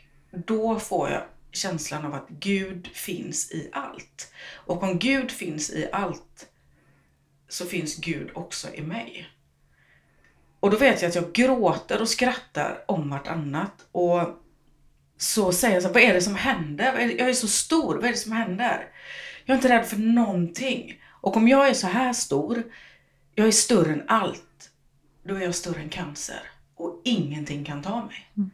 då 0.47 0.79
får 0.79 1.11
jag 1.11 1.23
känslan 1.53 2.07
av 2.07 2.15
att 2.15 2.29
Gud 2.29 2.87
finns 2.87 3.53
i 3.53 3.71
allt. 3.73 4.33
Och 4.55 4.83
om 4.83 4.99
Gud 4.99 5.31
finns 5.31 5.71
i 5.71 5.89
allt 5.93 6.49
så 7.49 7.67
finns 7.67 7.97
Gud 7.97 8.31
också 8.35 8.75
i 8.75 8.83
mig. 8.83 9.29
Och 10.61 10.71
då 10.71 10.77
vet 10.77 11.03
jag 11.03 11.09
att 11.09 11.15
jag 11.15 11.33
gråter 11.33 12.01
och 12.01 12.09
skrattar 12.09 12.85
om 12.89 13.11
vartannat. 13.11 13.87
Och 13.93 14.43
så 15.17 15.53
säger 15.53 15.75
jag 15.75 15.83
så 15.83 15.89
här, 15.89 15.95
vad 15.95 16.03
är 16.03 16.15
det 16.15 16.21
som 16.21 16.35
händer? 16.35 16.99
Jag 17.19 17.29
är 17.29 17.33
så 17.33 17.49
stor, 17.49 17.95
vad 17.95 18.05
är 18.05 18.11
det 18.11 18.17
som 18.17 18.33
händer? 18.33 18.89
Jag 19.45 19.55
är 19.55 19.59
inte 19.59 19.69
rädd 19.69 19.87
för 19.87 19.97
någonting. 19.97 21.03
Och 21.21 21.37
om 21.37 21.49
jag 21.49 21.69
är 21.69 21.75
så 21.75 21.87
här 21.87 22.13
stor, 22.13 22.63
jag 23.35 23.47
är 23.47 23.53
större 23.53 23.93
än 23.93 24.05
allt, 24.09 24.71
då 25.23 25.35
är 25.35 25.41
jag 25.41 25.55
större 25.55 25.81
än 25.81 25.89
cancer. 25.89 26.41
Och 26.75 27.01
ingenting 27.05 27.65
kan 27.65 27.83
ta 27.83 28.05
mig. 28.05 28.31
Mm. 28.37 28.51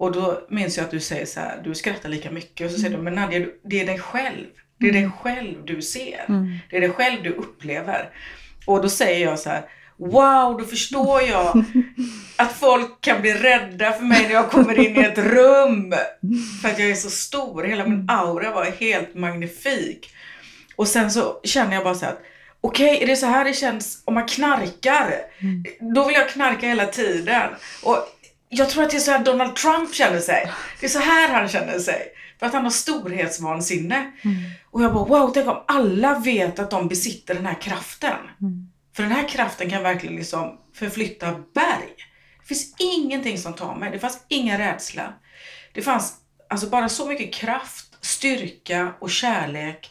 Och 0.00 0.12
då 0.12 0.46
minns 0.48 0.76
jag 0.76 0.84
att 0.84 0.90
du 0.90 1.00
säger 1.00 1.26
så 1.26 1.40
här, 1.40 1.60
du 1.64 1.74
skrattar 1.74 2.08
lika 2.08 2.30
mycket. 2.30 2.66
Och 2.66 2.72
så 2.72 2.78
säger 2.78 2.96
du, 2.96 3.02
men 3.02 3.14
Nadja, 3.14 3.46
det 3.64 3.80
är 3.80 3.86
dig 3.86 3.98
själv. 3.98 4.46
Det 4.78 4.88
är 4.88 4.92
dig 4.92 5.10
själv 5.10 5.64
du 5.64 5.82
ser. 5.82 6.24
Mm. 6.28 6.58
Det 6.70 6.76
är 6.76 6.80
dig 6.80 6.90
själv 6.90 7.22
du 7.22 7.30
upplever. 7.30 8.10
Och 8.66 8.82
då 8.82 8.88
säger 8.88 9.26
jag 9.26 9.38
så 9.38 9.50
här, 9.50 9.62
wow, 9.96 10.58
då 10.58 10.64
förstår 10.64 11.22
jag 11.22 11.64
att 12.36 12.52
folk 12.52 13.00
kan 13.00 13.20
bli 13.20 13.34
rädda 13.34 13.92
för 13.92 14.04
mig 14.04 14.22
när 14.22 14.34
jag 14.34 14.50
kommer 14.50 14.78
in 14.78 14.96
i 14.96 15.00
ett 15.00 15.18
rum. 15.18 15.94
För 16.62 16.68
att 16.68 16.78
jag 16.78 16.90
är 16.90 16.94
så 16.94 17.10
stor. 17.10 17.62
Hela 17.62 17.86
min 17.86 18.10
aura 18.10 18.50
var 18.50 18.64
helt 18.64 19.14
magnifik. 19.14 20.14
Och 20.76 20.88
sen 20.88 21.10
så 21.10 21.40
känner 21.44 21.74
jag 21.74 21.84
bara 21.84 21.94
så 21.94 22.04
här, 22.04 22.12
att, 22.12 22.22
okej, 22.60 23.02
är 23.02 23.06
det 23.06 23.16
så 23.16 23.26
här 23.26 23.44
det 23.44 23.52
känns 23.52 24.02
om 24.04 24.14
man 24.14 24.26
knarkar? 24.28 25.14
Då 25.94 26.04
vill 26.04 26.14
jag 26.14 26.28
knarka 26.28 26.66
hela 26.66 26.86
tiden. 26.86 27.50
Och 27.82 28.16
jag 28.52 28.70
tror 28.70 28.82
att 28.82 28.90
det 28.90 28.96
är 28.96 29.00
så 29.00 29.10
här 29.10 29.24
Donald 29.24 29.56
Trump 29.56 29.94
känner 29.94 30.20
sig. 30.20 30.52
Det 30.80 30.86
är 30.86 30.90
så 30.90 30.98
här 30.98 31.28
han 31.28 31.48
känner 31.48 31.78
sig. 31.78 32.12
För 32.38 32.46
att 32.46 32.52
han 32.52 32.64
har 32.64 32.70
storhetsvansinne. 32.70 34.12
Och 34.70 34.82
jag 34.82 34.94
bara, 34.94 35.04
wow, 35.04 35.30
tänk 35.34 35.48
om 35.48 35.64
alla 35.68 36.18
vet 36.18 36.58
att 36.58 36.70
de 36.70 36.88
besitter 36.88 37.34
den 37.34 37.46
här 37.46 37.60
kraften. 37.60 38.16
För 38.96 39.02
den 39.02 39.12
här 39.12 39.28
kraften 39.28 39.70
kan 39.70 39.82
verkligen 39.82 40.16
liksom 40.16 40.58
förflytta 40.74 41.32
berg. 41.32 41.94
Det 42.40 42.46
finns 42.46 42.74
ingenting 42.78 43.38
som 43.38 43.52
tar 43.52 43.74
mig. 43.74 43.90
Det 43.90 43.98
fanns 43.98 44.24
ingen 44.28 44.58
rädsla. 44.58 45.14
Det 45.72 45.82
fanns 45.82 46.14
alltså 46.48 46.66
bara 46.66 46.88
så 46.88 47.06
mycket 47.06 47.34
kraft, 47.34 47.98
styrka 48.00 48.94
och 48.98 49.10
kärlek 49.10 49.90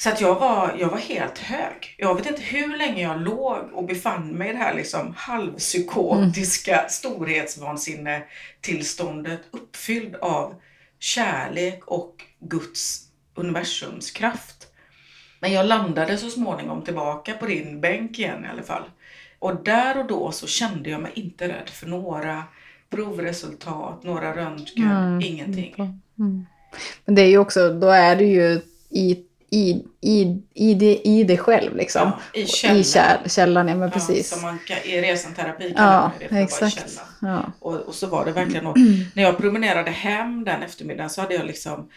Så 0.00 0.08
att 0.08 0.20
jag 0.20 0.34
var, 0.34 0.76
jag 0.78 0.88
var 0.88 0.98
helt 0.98 1.38
hög. 1.38 1.94
Jag 1.98 2.14
vet 2.14 2.26
inte 2.26 2.42
hur 2.42 2.76
länge 2.78 3.02
jag 3.02 3.20
låg 3.20 3.72
och 3.72 3.84
befann 3.84 4.28
mig 4.28 4.48
i 4.48 4.52
det 4.52 4.58
här 4.58 4.74
liksom 4.74 5.14
halvpsykotiska 5.16 6.78
mm. 6.78 6.88
storhetsvansinne 6.88 8.22
tillståndet 8.60 9.40
uppfylld 9.50 10.16
av 10.16 10.54
kärlek 10.98 11.84
och 11.84 12.24
Guds 12.38 13.00
universums 13.34 14.10
kraft. 14.10 14.66
Men 15.40 15.52
jag 15.52 15.66
landade 15.66 16.16
så 16.16 16.30
småningom 16.30 16.82
tillbaka 16.82 17.34
på 17.34 17.46
din 17.46 17.80
bänk 17.80 18.18
igen 18.18 18.44
i 18.44 18.48
alla 18.48 18.62
fall. 18.62 18.84
Och 19.38 19.64
där 19.64 19.98
och 19.98 20.06
då 20.06 20.32
så 20.32 20.46
kände 20.46 20.90
jag 20.90 21.00
mig 21.00 21.12
inte 21.14 21.48
rädd 21.48 21.68
för 21.68 21.86
några 21.86 22.44
provresultat, 22.90 24.02
några 24.02 24.36
röntgen, 24.36 24.90
mm. 24.90 25.20
ingenting. 25.22 25.74
Mm. 26.18 26.46
Men 27.04 27.14
det 27.14 27.22
är 27.22 27.28
ju 27.28 27.38
också, 27.38 27.72
då 27.72 27.88
är 27.88 28.16
du 28.16 28.24
ju 28.24 28.60
i 28.90 29.24
i, 29.50 29.84
i, 30.00 30.42
i, 30.54 30.74
det, 30.74 31.00
i 31.04 31.24
det 31.24 31.36
själv 31.36 31.76
liksom. 31.76 32.12
Ja, 32.32 32.40
I 32.40 32.46
källan. 32.46 32.76
I 32.76 32.84
käll, 32.84 33.30
källan, 33.30 33.68
ja 33.68 33.74
men 33.74 33.90
precis. 33.90 34.30
Ja, 34.30 34.36
som 34.36 34.42
man 34.42 34.58
kan, 34.66 34.76
I 34.84 35.00
resenterapi 35.00 35.74
kallar 35.74 35.94
ja, 35.94 36.00
man 36.00 36.10
det 36.18 36.28
för 36.28 36.36
exakt. 36.36 37.00
Ja. 37.20 37.52
Och, 37.60 37.74
och 37.74 37.94
så 37.94 38.06
var 38.06 38.24
det 38.24 38.32
verkligen. 38.32 38.66
Och 38.66 38.76
när 39.14 39.22
jag 39.22 39.38
promenerade 39.38 39.90
hem 39.90 40.44
den 40.44 40.62
eftermiddagen 40.62 41.10
så 41.10 41.20
hade 41.20 41.34
jag 41.34 41.46
liksom 41.46 41.88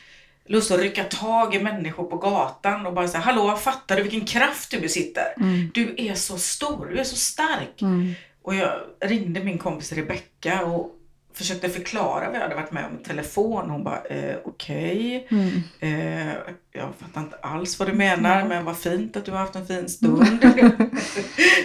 lust 0.45 0.71
att 0.71 0.79
rycka 0.79 1.03
tag 1.03 1.55
i 1.55 1.59
människor 1.59 2.03
på 2.03 2.17
gatan 2.17 2.85
och 2.85 2.93
bara 2.93 3.07
säga 3.07 3.21
Hallå, 3.21 3.55
fattar 3.55 3.95
du 3.95 4.01
vilken 4.01 4.25
kraft 4.25 4.71
du 4.71 4.79
besitter? 4.79 5.33
Mm. 5.37 5.71
Du 5.73 5.95
är 5.97 6.15
så 6.15 6.37
stor, 6.37 6.85
du 6.85 6.99
är 6.99 7.03
så 7.03 7.15
stark. 7.15 7.81
Mm. 7.81 8.13
Och 8.41 8.55
jag 8.55 8.71
ringde 9.05 9.43
min 9.43 9.57
kompis 9.57 9.91
Rebecka 9.91 10.65
och 10.65 10.91
försökte 11.33 11.69
förklara 11.69 12.27
vad 12.27 12.35
jag 12.35 12.41
hade 12.41 12.55
varit 12.55 12.71
med 12.71 12.85
om 12.85 12.99
i 13.01 13.03
telefon. 13.03 13.69
Hon 13.69 13.83
bara, 13.83 14.01
eh, 14.09 14.35
okej. 14.45 15.27
Okay. 15.29 15.39
Mm. 15.39 16.27
Eh, 16.29 16.33
jag 16.71 16.89
fattar 16.99 17.21
inte 17.21 17.35
alls 17.41 17.79
vad 17.79 17.87
du 17.87 17.93
menar, 17.93 18.35
mm. 18.35 18.47
men 18.47 18.65
vad 18.65 18.77
fint 18.77 19.17
att 19.17 19.25
du 19.25 19.31
har 19.31 19.39
haft 19.39 19.55
en 19.55 19.67
fin 19.67 19.89
stund. 19.89 20.27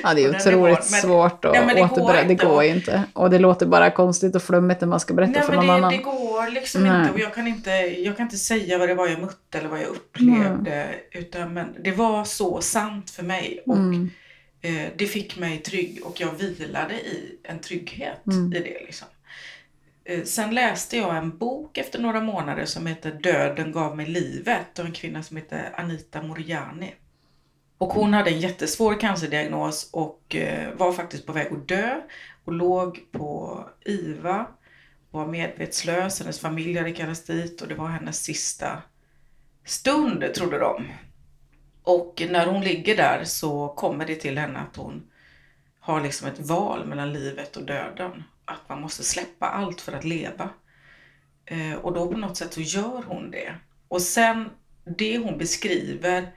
ja, 0.03 0.15
det 0.15 0.25
är 0.25 0.37
otroligt 0.37 0.85
svårt 0.85 1.45
att 1.45 1.67
nej, 1.67 1.83
återberätta. 1.83 2.29
Det 2.29 2.35
går 2.35 2.65
ju 2.65 2.71
inte. 2.71 3.03
Och 3.13 3.31
det 3.31 3.39
låter 3.39 3.67
bara 3.67 3.91
konstigt 3.91 4.35
och 4.35 4.43
flummigt 4.43 4.81
när 4.81 4.89
man 4.89 5.01
ska 5.01 5.15
berätta 5.15 5.33
nej, 5.33 5.43
för 5.43 5.55
någon 5.55 5.67
det, 5.67 5.73
annan. 5.73 5.93
det 5.93 5.99
går 5.99 6.51
liksom 6.51 6.83
nej. 6.83 7.01
inte. 7.01 7.13
Och 7.13 7.21
jag 7.21 7.35
kan 7.35 7.47
inte, 7.47 7.71
jag 7.99 8.17
kan 8.17 8.27
inte 8.27 8.39
säga 8.39 8.79
vad 8.79 8.89
det 8.89 8.95
var 8.95 9.09
jag 9.09 9.21
mötte 9.21 9.59
eller 9.59 9.69
vad 9.69 9.81
jag 9.81 9.89
upplevde. 9.89 10.75
Mm. 10.75 10.95
Utan, 11.13 11.55
men 11.55 11.67
det 11.85 11.93
var 11.93 12.25
så 12.25 12.61
sant 12.61 13.11
för 13.11 13.23
mig. 13.23 13.63
Och 13.67 13.77
mm. 13.77 14.11
eh, 14.63 14.87
det 14.97 15.07
fick 15.07 15.39
mig 15.39 15.59
trygg 15.59 16.01
och 16.05 16.21
jag 16.21 16.31
vilade 16.39 16.95
i 16.95 17.39
en 17.43 17.59
trygghet 17.59 18.27
mm. 18.27 18.53
i 18.53 18.59
det. 18.59 18.87
Liksom. 18.87 19.09
Eh, 20.09 20.25
sen 20.25 20.55
läste 20.55 20.97
jag 20.97 21.17
en 21.17 21.39
bok 21.39 21.79
efter 21.79 21.99
några 21.99 22.21
månader 22.21 22.65
som 22.65 22.87
heter 22.87 23.13
Döden 23.13 23.73
gav 23.73 23.97
mig 23.97 24.07
livet 24.07 24.79
av 24.79 24.87
en 24.87 24.93
kvinna 24.93 25.23
som 25.23 25.37
heter 25.37 25.73
Anita 25.77 26.23
Moriani. 26.23 26.95
Och 27.79 27.93
hon 27.93 28.15
hade 28.15 28.31
en 28.31 28.41
jättesvår 28.41 29.01
cancerdiagnos 29.01 29.91
och 29.93 30.37
eh, 30.37 30.75
var 30.75 30.93
faktiskt 30.93 31.27
på 31.27 31.33
väg 31.33 31.53
att 31.53 31.69
dö 31.69 32.01
och 32.45 32.53
låg 32.53 33.13
på 33.13 33.65
IVA, 33.85 34.47
var 35.11 35.27
medvetslös, 35.27 36.21
hennes 36.21 36.41
familj 36.41 36.79
hade 36.79 36.93
kallats 36.93 37.25
dit 37.25 37.63
och 37.63 37.69
det 37.69 37.75
var 37.75 37.89
hennes 37.89 38.25
sista 38.25 38.83
stund 39.65 40.35
trodde 40.35 40.59
de. 40.59 40.89
Och 41.83 42.23
när 42.31 42.47
hon 42.47 42.61
ligger 42.61 42.97
där 42.97 43.25
så 43.25 43.69
kommer 43.69 44.07
det 44.07 44.15
till 44.15 44.39
henne 44.39 44.59
att 44.59 44.77
hon 44.77 45.11
har 45.81 46.01
liksom 46.01 46.29
ett 46.29 46.41
val 46.41 46.87
mellan 46.87 47.13
livet 47.13 47.57
och 47.57 47.67
döden 47.67 48.23
att 48.49 48.69
man 48.69 48.81
måste 48.81 49.05
släppa 49.05 49.47
allt 49.47 49.81
för 49.81 49.93
att 49.93 50.05
leva. 50.05 50.51
Eh, 51.45 51.75
och 51.75 51.95
då 51.95 52.13
på 52.13 52.19
något 52.19 52.37
sätt 52.37 52.53
så 52.53 52.61
gör 52.61 53.03
hon 53.07 53.31
det. 53.31 53.55
Och 53.89 54.03
sen 54.03 54.51
det 54.99 55.19
hon 55.19 55.39
beskriver, 55.39 56.33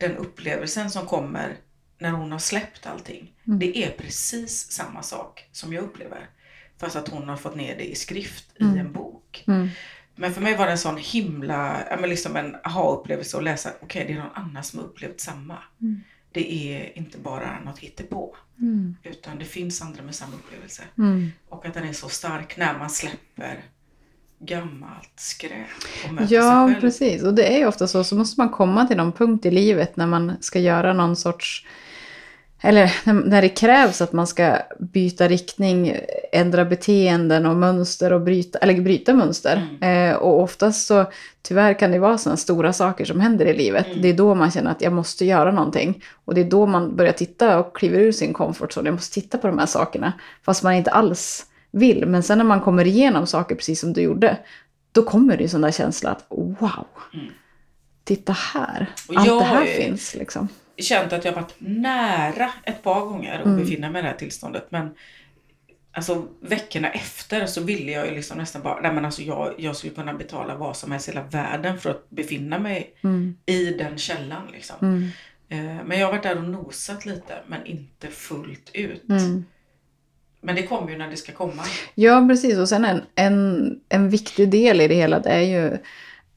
den 0.00 0.16
upplevelsen 0.16 0.90
som 0.90 1.06
kommer 1.06 1.56
när 1.98 2.10
hon 2.10 2.32
har 2.32 2.38
släppt 2.38 2.86
allting. 2.86 3.32
Mm. 3.46 3.58
Det 3.58 3.78
är 3.78 3.90
precis 3.90 4.72
samma 4.72 5.02
sak 5.02 5.48
som 5.52 5.72
jag 5.72 5.84
upplever. 5.84 6.30
Fast 6.78 6.96
att 6.96 7.08
hon 7.08 7.28
har 7.28 7.36
fått 7.36 7.56
ner 7.56 7.76
det 7.76 7.84
i 7.84 7.94
skrift 7.94 8.60
mm. 8.60 8.76
i 8.76 8.78
en 8.78 8.92
bok. 8.92 9.44
Mm. 9.46 9.68
Men 10.14 10.34
för 10.34 10.40
mig 10.40 10.56
var 10.56 10.66
det 10.66 10.72
en 10.72 10.78
sån 10.78 10.96
himla, 10.96 11.84
men 12.00 12.10
liksom 12.10 12.36
en 12.36 12.56
aha-upplevelse 12.64 13.36
att 13.36 13.44
läsa, 13.44 13.70
okej 13.70 13.84
okay, 13.86 14.04
det 14.04 14.20
är 14.20 14.24
någon 14.24 14.34
annan 14.34 14.64
som 14.64 14.78
har 14.78 14.86
upplevt 14.86 15.20
samma. 15.20 15.58
Det 16.36 16.52
är 16.52 16.98
inte 16.98 17.18
bara 17.18 17.60
något 17.64 17.78
hittepå. 17.78 18.36
Mm. 18.60 18.96
Utan 19.02 19.38
det 19.38 19.44
finns 19.44 19.82
andra 19.82 20.02
med 20.02 20.14
samma 20.14 20.32
upplevelse. 20.36 20.82
Mm. 20.98 21.32
Och 21.48 21.66
att 21.66 21.74
den 21.74 21.88
är 21.88 21.92
så 21.92 22.08
stark 22.08 22.56
när 22.56 22.78
man 22.78 22.90
släpper 22.90 23.64
gammalt 24.38 25.12
skräp 25.16 25.66
och 26.06 26.14
möter 26.14 26.34
Ja, 26.34 26.66
sig 26.66 26.74
själv. 26.74 26.80
precis. 26.80 27.22
Och 27.22 27.34
det 27.34 27.54
är 27.54 27.58
ju 27.58 27.66
ofta 27.66 27.86
så, 27.86 28.04
så 28.04 28.16
måste 28.16 28.40
man 28.40 28.48
komma 28.48 28.86
till 28.86 28.96
någon 28.96 29.12
punkt 29.12 29.46
i 29.46 29.50
livet 29.50 29.96
när 29.96 30.06
man 30.06 30.32
ska 30.40 30.58
göra 30.58 30.92
någon 30.92 31.16
sorts 31.16 31.66
eller 32.60 32.92
när 33.28 33.42
det 33.42 33.48
krävs 33.48 34.00
att 34.00 34.12
man 34.12 34.26
ska 34.26 34.58
byta 34.78 35.28
riktning, 35.28 35.96
ändra 36.32 36.64
beteenden 36.64 37.46
och 37.46 37.56
mönster 37.56 38.12
och 38.12 38.20
bryta, 38.20 38.58
eller 38.58 38.80
bryta 38.80 39.14
mönster. 39.14 39.68
Mm. 39.80 40.10
Eh, 40.12 40.16
och 40.16 40.42
oftast 40.42 40.86
så, 40.86 41.04
tyvärr 41.42 41.78
kan 41.78 41.90
det 41.90 41.98
vara 41.98 42.18
sådana 42.18 42.36
stora 42.36 42.72
saker 42.72 43.04
som 43.04 43.20
händer 43.20 43.46
i 43.46 43.56
livet. 43.56 43.86
Mm. 43.86 44.02
Det 44.02 44.08
är 44.08 44.14
då 44.14 44.34
man 44.34 44.50
känner 44.50 44.70
att 44.70 44.82
jag 44.82 44.92
måste 44.92 45.24
göra 45.24 45.52
någonting. 45.52 46.02
Och 46.24 46.34
det 46.34 46.40
är 46.40 46.50
då 46.50 46.66
man 46.66 46.96
börjar 46.96 47.12
titta 47.12 47.58
och 47.58 47.76
kliver 47.76 47.98
ur 47.98 48.12
sin 48.12 48.32
comfort 48.32 48.76
zone. 48.76 48.88
Jag 48.88 48.94
måste 48.94 49.14
titta 49.20 49.38
på 49.38 49.46
de 49.46 49.58
här 49.58 49.66
sakerna. 49.66 50.12
Fast 50.42 50.62
man 50.62 50.74
inte 50.74 50.90
alls 50.90 51.46
vill. 51.70 52.06
Men 52.06 52.22
sen 52.22 52.38
när 52.38 52.44
man 52.44 52.60
kommer 52.60 52.86
igenom 52.86 53.26
saker 53.26 53.54
precis 53.54 53.80
som 53.80 53.92
du 53.92 54.00
gjorde, 54.00 54.36
då 54.92 55.02
kommer 55.02 55.36
det 55.36 55.42
ju 55.42 55.48
sån 55.48 55.60
där 55.60 55.70
känsla 55.70 56.10
att 56.10 56.26
wow, 56.28 56.86
mm. 57.14 57.26
titta 58.04 58.32
här, 58.32 58.86
allt 59.16 59.28
det 59.28 59.44
här 59.44 59.64
finns 59.64 60.14
liksom 60.14 60.48
känt 60.78 61.12
att 61.12 61.24
jag 61.24 61.32
varit 61.32 61.54
nära 61.58 62.52
ett 62.64 62.82
par 62.82 63.00
gånger 63.00 63.38
att 63.38 63.46
mm. 63.46 63.58
befinna 63.58 63.90
mig 63.90 63.98
i 63.98 64.02
det 64.02 64.08
här 64.08 64.16
tillståndet. 64.16 64.66
Men 64.68 64.94
alltså 65.92 66.26
veckorna 66.40 66.90
efter 66.90 67.46
så 67.46 67.62
ville 67.62 67.92
jag 67.92 68.06
ju 68.06 68.14
liksom 68.14 68.38
nästan 68.38 68.62
bara, 68.62 68.80
nej 68.80 68.92
men 68.92 69.04
alltså 69.04 69.22
jag, 69.22 69.54
jag 69.58 69.76
skulle 69.76 69.94
kunna 69.94 70.14
betala 70.14 70.54
vad 70.54 70.76
som 70.76 70.92
helst 70.92 71.08
i 71.08 71.12
hela 71.12 71.24
världen 71.24 71.78
för 71.78 71.90
att 71.90 72.10
befinna 72.10 72.58
mig 72.58 72.94
mm. 73.04 73.36
i 73.46 73.64
den 73.64 73.98
källan 73.98 74.42
liksom. 74.52 74.76
Mm. 74.80 75.08
Eh, 75.48 75.84
men 75.84 75.98
jag 75.98 76.06
har 76.06 76.12
varit 76.12 76.22
där 76.22 76.38
och 76.38 76.44
nosat 76.44 77.06
lite 77.06 77.34
men 77.46 77.66
inte 77.66 78.08
fullt 78.08 78.70
ut. 78.72 79.08
Mm. 79.08 79.44
Men 80.40 80.54
det 80.54 80.62
kommer 80.62 80.90
ju 80.90 80.98
när 80.98 81.10
det 81.10 81.16
ska 81.16 81.32
komma. 81.32 81.62
Ja 81.94 82.26
precis 82.28 82.58
och 82.58 82.68
sen 82.68 82.84
en, 82.84 83.02
en, 83.14 83.80
en 83.88 84.10
viktig 84.10 84.50
del 84.50 84.80
i 84.80 84.88
det 84.88 84.94
hela 84.94 85.18
det 85.18 85.30
är 85.30 85.40
ju 85.40 85.78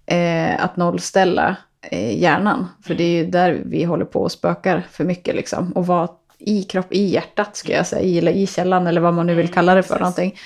eh, 0.05 0.63
att 0.63 0.77
nollställa 0.77 1.57
hjärnan. 1.91 2.67
För 2.83 2.95
det 2.95 3.03
är 3.03 3.23
ju 3.23 3.25
där 3.25 3.61
vi 3.65 3.83
håller 3.83 4.05
på 4.05 4.21
och 4.21 4.31
spökar 4.31 4.87
för 4.91 5.03
mycket 5.03 5.35
liksom. 5.35 5.71
Och 5.71 5.87
vara 5.87 6.09
i 6.39 6.63
kropp, 6.63 6.93
i 6.93 7.05
hjärtat 7.05 7.55
ska 7.55 7.73
jag 7.73 7.87
säga, 7.87 8.17
eller 8.17 8.31
i 8.31 8.47
källan 8.47 8.87
eller 8.87 9.01
vad 9.01 9.13
man 9.13 9.27
nu 9.27 9.35
vill 9.35 9.45
mm, 9.45 9.53
kalla 9.53 9.75
det 9.75 9.83
för 9.83 9.99
någonting. 9.99 10.39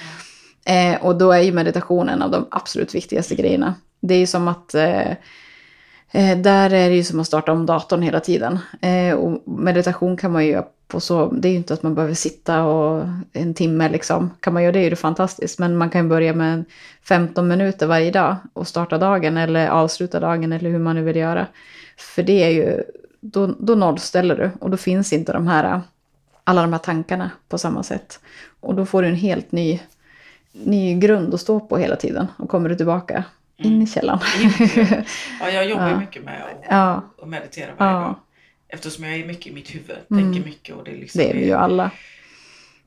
Eh, 0.65 1.05
och 1.05 1.17
då 1.17 1.31
är 1.31 1.41
ju 1.41 1.51
meditation 1.51 2.09
en 2.09 2.21
av 2.21 2.31
de 2.31 2.47
absolut 2.51 2.95
viktigaste 2.95 3.35
grejerna. 3.35 3.75
Det 4.01 4.13
är 4.13 4.19
ju 4.19 4.27
som 4.27 4.47
att 4.47 4.75
eh, 4.75 5.11
eh, 6.13 6.37
där 6.37 6.73
är 6.73 6.89
det 6.89 6.95
ju 6.95 7.03
som 7.03 7.19
att 7.19 7.27
starta 7.27 7.51
om 7.51 7.65
datorn 7.65 8.01
hela 8.01 8.19
tiden. 8.19 8.59
Eh, 8.81 9.15
och 9.15 9.43
meditation 9.45 10.17
kan 10.17 10.31
man 10.31 10.45
ju 10.45 10.51
göra 10.51 10.65
på 10.93 10.99
så, 10.99 11.31
det 11.31 11.47
är 11.47 11.51
ju 11.51 11.57
inte 11.57 11.73
att 11.73 11.83
man 11.83 11.95
behöver 11.95 12.13
sitta 12.13 12.63
och 12.63 13.05
en 13.33 13.53
timme 13.53 13.89
liksom. 13.89 14.29
Kan 14.39 14.53
man 14.53 14.63
göra 14.63 14.71
det 14.71 14.79
är 14.79 14.89
det 14.89 14.95
fantastiskt. 14.95 15.59
Men 15.59 15.77
man 15.77 15.89
kan 15.89 16.09
börja 16.09 16.33
med 16.33 16.65
15 17.03 17.47
minuter 17.47 17.87
varje 17.87 18.11
dag 18.11 18.35
och 18.53 18.67
starta 18.67 18.97
dagen 18.97 19.37
eller 19.37 19.67
avsluta 19.67 20.19
dagen 20.19 20.53
eller 20.53 20.69
hur 20.69 20.79
man 20.79 20.95
nu 20.95 21.03
vill 21.03 21.15
göra. 21.15 21.47
För 21.97 22.23
det 22.23 22.43
är 22.43 22.49
ju, 22.49 22.83
då, 23.19 23.47
då 23.47 23.75
nollställer 23.75 24.35
du 24.35 24.51
och 24.59 24.69
då 24.69 24.77
finns 24.77 25.13
inte 25.13 25.33
de 25.33 25.47
här, 25.47 25.81
alla 26.43 26.61
de 26.61 26.73
här 26.73 26.79
tankarna 26.79 27.31
på 27.49 27.57
samma 27.57 27.83
sätt. 27.83 28.19
Och 28.59 28.75
då 28.75 28.85
får 28.85 29.01
du 29.01 29.07
en 29.07 29.15
helt 29.15 29.51
ny, 29.51 29.79
ny 30.51 30.99
grund 30.99 31.33
att 31.33 31.41
stå 31.41 31.59
på 31.59 31.77
hela 31.77 31.95
tiden 31.95 32.27
och 32.37 32.49
kommer 32.49 32.69
du 32.69 32.75
tillbaka 32.75 33.23
in 33.65 33.81
i 33.81 33.87
källan. 33.87 34.19
ja, 35.39 35.49
jag 35.49 35.69
jobbar 35.69 35.89
ja. 35.89 35.99
mycket 35.99 36.23
med 36.23 36.43
att 36.43 36.65
ja. 36.69 37.25
meditera 37.25 37.71
varje 37.77 37.93
ja. 37.93 37.99
dag. 37.99 38.15
Eftersom 38.67 39.03
jag 39.03 39.15
är 39.15 39.25
mycket 39.25 39.47
i 39.47 39.51
mitt 39.51 39.75
huvud, 39.75 39.97
mm. 40.11 40.23
tänker 40.23 40.49
mycket. 40.49 40.75
Och 40.75 40.83
det, 40.83 40.91
är 40.91 40.97
liksom 40.97 41.21
det 41.21 41.29
är 41.29 41.33
vi 41.33 41.45
ju 41.45 41.53
alla. 41.53 41.91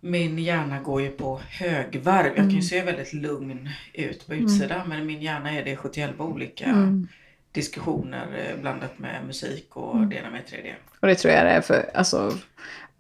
Min 0.01 0.39
hjärna 0.39 0.81
går 0.81 1.03
ju 1.03 1.11
på 1.11 1.41
högvarv. 1.51 2.27
Jag 2.27 2.37
kan 2.37 2.45
ju 2.45 2.51
mm. 2.51 2.63
se 2.63 2.83
väldigt 2.83 3.13
lugn 3.13 3.69
ut 3.93 4.27
på 4.27 4.33
mm. 4.33 4.45
utsidan 4.45 4.81
mm. 4.81 4.89
men 4.89 5.07
min 5.07 5.23
hjärna 5.23 5.53
är 5.53 5.65
det 5.65 5.77
71 5.77 6.11
olika 6.19 6.65
mm. 6.65 7.09
diskussioner 7.53 8.27
eh, 8.37 8.61
blandat 8.61 8.99
med 8.99 9.27
musik 9.27 9.77
och 9.77 9.97
mm. 9.97 10.09
det 10.09 10.17
ena 10.17 10.31
med 10.31 10.47
tredje. 10.47 10.75
Och 11.01 11.09
det 11.09 11.15
tror 11.15 11.35
jag 11.35 11.47
det 11.47 11.51
är 11.51 11.61
för 11.61 11.91
alltså, 11.95 12.33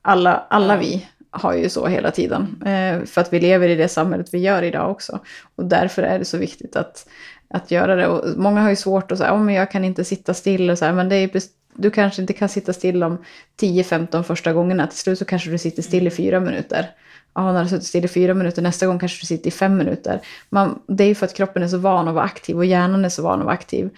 alla, 0.02 0.46
alla 0.50 0.76
vi 0.76 1.06
har 1.30 1.54
ju 1.54 1.68
så 1.68 1.86
hela 1.86 2.10
tiden. 2.10 2.62
Eh, 2.66 3.04
för 3.04 3.20
att 3.20 3.32
vi 3.32 3.40
lever 3.40 3.68
i 3.68 3.74
det 3.74 3.88
samhället 3.88 4.34
vi 4.34 4.38
gör 4.38 4.62
idag 4.62 4.90
också. 4.90 5.20
Och 5.56 5.64
därför 5.64 6.02
är 6.02 6.18
det 6.18 6.24
så 6.24 6.38
viktigt 6.38 6.76
att, 6.76 7.08
att 7.48 7.70
göra 7.70 7.96
det. 7.96 8.06
Och 8.06 8.38
många 8.38 8.60
har 8.60 8.70
ju 8.70 8.76
svårt 8.76 9.12
att 9.12 9.18
säga, 9.18 9.34
oh, 9.34 9.40
men 9.40 9.54
jag 9.54 9.70
kan 9.70 9.84
inte 9.84 10.04
sitta 10.04 10.34
still 10.34 10.70
och 10.70 10.78
så 10.78 10.84
här, 10.84 10.92
men 10.92 11.08
det 11.08 11.16
är 11.16 11.30
du 11.78 11.90
kanske 11.90 12.22
inte 12.22 12.32
kan 12.32 12.48
sitta 12.48 12.72
still 12.72 13.00
de 13.00 13.18
10-15 13.60 14.22
första 14.22 14.52
gångerna. 14.52 14.86
Till 14.86 14.98
slut 14.98 15.18
så 15.18 15.24
kanske 15.24 15.50
du 15.50 15.58
sitter 15.58 15.82
still 15.82 16.06
i 16.06 16.10
fyra 16.10 16.40
minuter. 16.40 16.90
Ja, 17.34 17.52
när 17.52 17.62
du 17.62 17.68
suttit 17.68 17.86
still 17.86 18.04
i 18.04 18.08
fyra 18.08 18.34
minuter, 18.34 18.62
nästa 18.62 18.86
gång 18.86 18.98
kanske 18.98 19.22
du 19.22 19.26
sitter 19.26 19.48
i 19.48 19.50
fem 19.50 19.76
minuter. 19.76 20.20
Man, 20.48 20.78
det 20.86 21.04
är 21.04 21.08
ju 21.08 21.14
för 21.14 21.26
att 21.26 21.34
kroppen 21.34 21.62
är 21.62 21.68
så 21.68 21.78
van 21.78 22.08
att 22.08 22.14
vara 22.14 22.24
aktiv 22.24 22.56
och 22.56 22.64
hjärnan 22.64 23.04
är 23.04 23.08
så 23.08 23.22
van 23.22 23.38
att 23.38 23.44
vara 23.44 23.54
aktiv. 23.54 23.90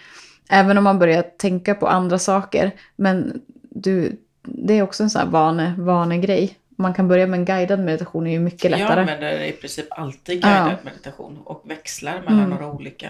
Även 0.49 0.77
om 0.77 0.83
man 0.83 0.99
börjar 0.99 1.21
tänka 1.37 1.75
på 1.75 1.87
andra 1.87 2.19
saker. 2.19 2.71
Men 2.95 3.41
du, 3.69 4.15
det 4.43 4.73
är 4.73 4.81
också 4.81 5.03
en 5.03 5.09
sån 5.09 5.21
här 5.21 5.27
vane, 5.29 5.73
vanegrej. 5.77 6.55
Man 6.75 6.93
kan 6.93 7.07
börja 7.07 7.27
med 7.27 7.39
en 7.39 7.45
guidad 7.45 7.79
meditation 7.79 8.27
är 8.27 8.31
ju 8.31 8.39
mycket 8.39 8.71
lättare. 8.71 8.89
Jag 8.89 8.99
använder 8.99 9.43
i 9.43 9.51
princip 9.51 9.85
alltid 9.89 10.41
guidad 10.41 10.67
Ja. 10.71 10.75
meditation 10.83 11.37
och 11.43 11.63
växlar 11.65 12.21
mellan 12.25 12.37
Mm. 12.39 12.49
några 12.49 12.67
olika. 12.67 13.07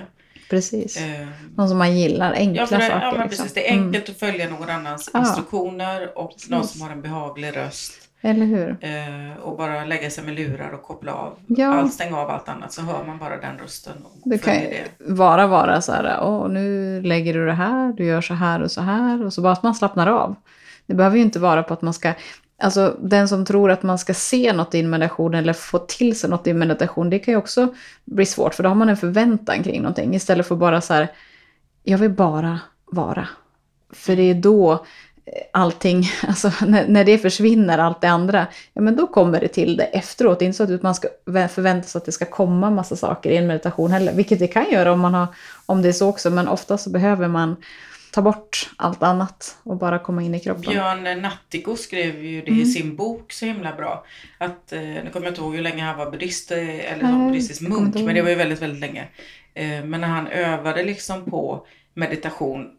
Precis. 0.50 0.98
Eh, 0.98 1.28
Någon 1.56 1.70
som 1.70 1.78
man 1.78 1.98
gillar, 1.98 2.34
enkla 2.34 2.62
Ja, 2.72 2.78
det, 2.78 2.84
saker. 2.84 3.02
ja 3.02 3.12
men 3.12 3.22
liksom. 3.22 3.44
precis. 3.46 3.54
Det 3.54 3.70
är 3.70 3.74
enkelt 3.74 4.10
att 4.10 4.20
följa 4.20 4.50
någon 4.50 4.70
annans 4.70 5.10
Ja. 5.14 5.20
instruktioner 5.20 6.18
och 6.18 6.32
Precis. 6.32 6.50
någon 6.50 6.68
som 6.68 6.82
har 6.82 6.90
en 6.90 7.02
behaglig 7.02 7.58
röst. 7.58 7.94
Mm. 8.22 8.36
Eller 8.36 8.46
hur? 8.46 8.70
Eh, 8.82 9.38
och 9.44 9.58
bara 9.58 9.86
lägga 9.86 10.10
sig 10.10 10.24
med 10.24 10.34
lurar 10.36 10.70
och 10.74 10.84
koppla 10.84 11.14
av. 11.14 11.34
Ja. 11.48 11.74
Allt, 11.74 11.94
stänga 11.94 12.18
av 12.18 12.30
allt 12.30 12.50
annat 12.50 12.74
så 12.74 12.82
hör 12.82 13.04
man 13.04 13.18
bara 13.18 13.38
den 13.38 13.58
rösten 13.58 13.94
och 14.06 14.30
Det 14.30 14.38
kan 14.38 14.54
ju 14.56 14.60
det. 14.70 14.84
vara 15.00 15.48
vara 15.48 15.82
så 15.82 15.92
här, 15.92 16.20
åh 16.24 16.50
nu 16.50 17.02
lägger 17.02 17.34
du 17.34 17.46
det 17.46 17.54
här, 17.54 17.94
du 17.94 18.06
gör 18.06 18.22
så 18.22 18.34
här 18.34 18.62
och 18.62 18.72
så 18.72 18.82
här. 18.82 19.26
Och 19.26 19.34
så 19.34 19.42
bara 19.42 19.54
att 19.54 19.64
man 19.64 19.76
slappnar 19.76 20.08
av. 20.08 20.36
Det 20.86 20.94
behöver 20.94 21.18
ju 21.18 21.24
inte 21.24 21.40
vara 21.40 21.64
på 21.64 21.74
att 21.74 21.82
man 21.82 21.94
ska, 21.94 22.14
alltså 22.60 22.98
den 23.02 23.28
som 23.28 23.46
tror 23.46 23.72
att 23.72 23.84
man 23.84 24.00
ska 24.00 24.14
se 24.14 24.54
något 24.54 24.76
i 24.76 24.80
en 24.80 24.90
meditation 24.90 25.36
eller 25.36 25.54
få 25.54 25.80
till 25.80 26.20
sig 26.20 26.30
något 26.30 26.48
i 26.48 26.50
en 26.50 26.60
meditation, 26.60 27.10
det 27.10 27.20
kan 27.20 27.32
ju 27.32 27.38
också 27.38 27.74
bli 28.06 28.26
svårt. 28.26 28.56
För 28.56 28.64
då 28.64 28.70
har 28.70 28.76
man 28.76 28.90
en 28.90 28.98
förväntan 28.98 29.64
kring 29.64 29.82
någonting 29.82 30.16
istället 30.16 30.48
för 30.48 30.56
bara 30.56 30.82
så 30.82 30.94
här, 30.94 31.08
jag 31.84 31.98
vill 31.98 32.12
bara 32.12 32.60
vara. 32.86 33.28
För 33.94 34.16
det 34.16 34.24
är 34.24 34.34
då 34.34 34.74
eh, 34.74 34.80
allting, 35.54 36.04
alltså 36.28 36.52
när, 36.66 36.88
när 36.88 37.04
det 37.04 37.18
försvinner, 37.18 37.78
allt 37.78 38.02
det 38.02 38.10
andra, 38.10 38.48
ja 38.74 38.82
men 38.82 38.96
då 38.96 39.08
kommer 39.08 39.40
det 39.40 39.48
till 39.48 39.78
det 39.78 39.84
efteråt. 39.84 40.40
Det 40.40 40.46
är 40.46 40.48
inte 40.48 40.58
så 40.58 40.74
att 40.74 40.84
man 40.84 40.96
ska 40.96 41.08
förvänta 41.26 41.88
sig 41.88 42.00
att 42.00 42.06
det 42.06 42.12
ska 42.12 42.26
komma 42.26 42.70
massa 42.70 42.96
saker 42.96 43.30
i 43.30 43.38
en 43.38 43.48
meditation 43.48 43.92
heller, 43.92 44.14
vilket 44.14 44.40
det 44.40 44.48
kan 44.48 44.72
göra 44.72 44.92
om, 44.92 45.00
man 45.00 45.14
har, 45.14 45.28
om 45.66 45.82
det 45.82 45.88
är 45.88 45.94
så 45.94 46.10
också, 46.10 46.30
men 46.30 46.48
ofta 46.48 46.78
så 46.78 46.90
behöver 46.90 47.28
man 47.28 47.56
ta 48.12 48.22
bort 48.22 48.70
allt 48.78 49.04
annat 49.04 49.58
och 49.64 49.78
bara 49.78 50.00
komma 50.00 50.24
in 50.24 50.36
i 50.36 50.40
kroppen. 50.40 50.62
Björn 50.62 51.22
Nattiko 51.22 51.76
skrev 51.76 52.24
ju 52.26 52.42
det 52.42 52.48
Mm. 52.52 52.62
i 52.64 52.66
sin 52.66 52.96
bok 52.96 53.32
så 53.32 53.46
himla 53.46 53.76
bra. 53.76 54.06
Att, 54.38 54.74
eh, 54.74 54.82
nu 54.82 55.10
kommer 55.14 55.26
jag 55.26 55.32
inte 55.32 55.42
ihåg 55.42 55.56
hur 55.56 55.62
länge 55.62 55.84
han 55.84 55.98
var 55.98 56.12
buddhist 56.12 56.52
eh, 56.52 56.58
eller 56.92 57.04
Nej, 57.04 57.28
buddhistisk 57.28 57.62
munk, 57.62 57.96
men 57.96 58.16
det 58.16 58.22
var 58.22 58.30
ju 58.30 58.36
väldigt, 58.36 58.62
väldigt 58.62 58.80
länge. 58.82 59.08
Eh, 59.54 59.84
men 59.86 60.02
när 60.02 60.08
han 60.08 60.28
övade 60.28 60.84
liksom 60.84 61.26
på 61.26 61.66
meditation, 61.94 62.72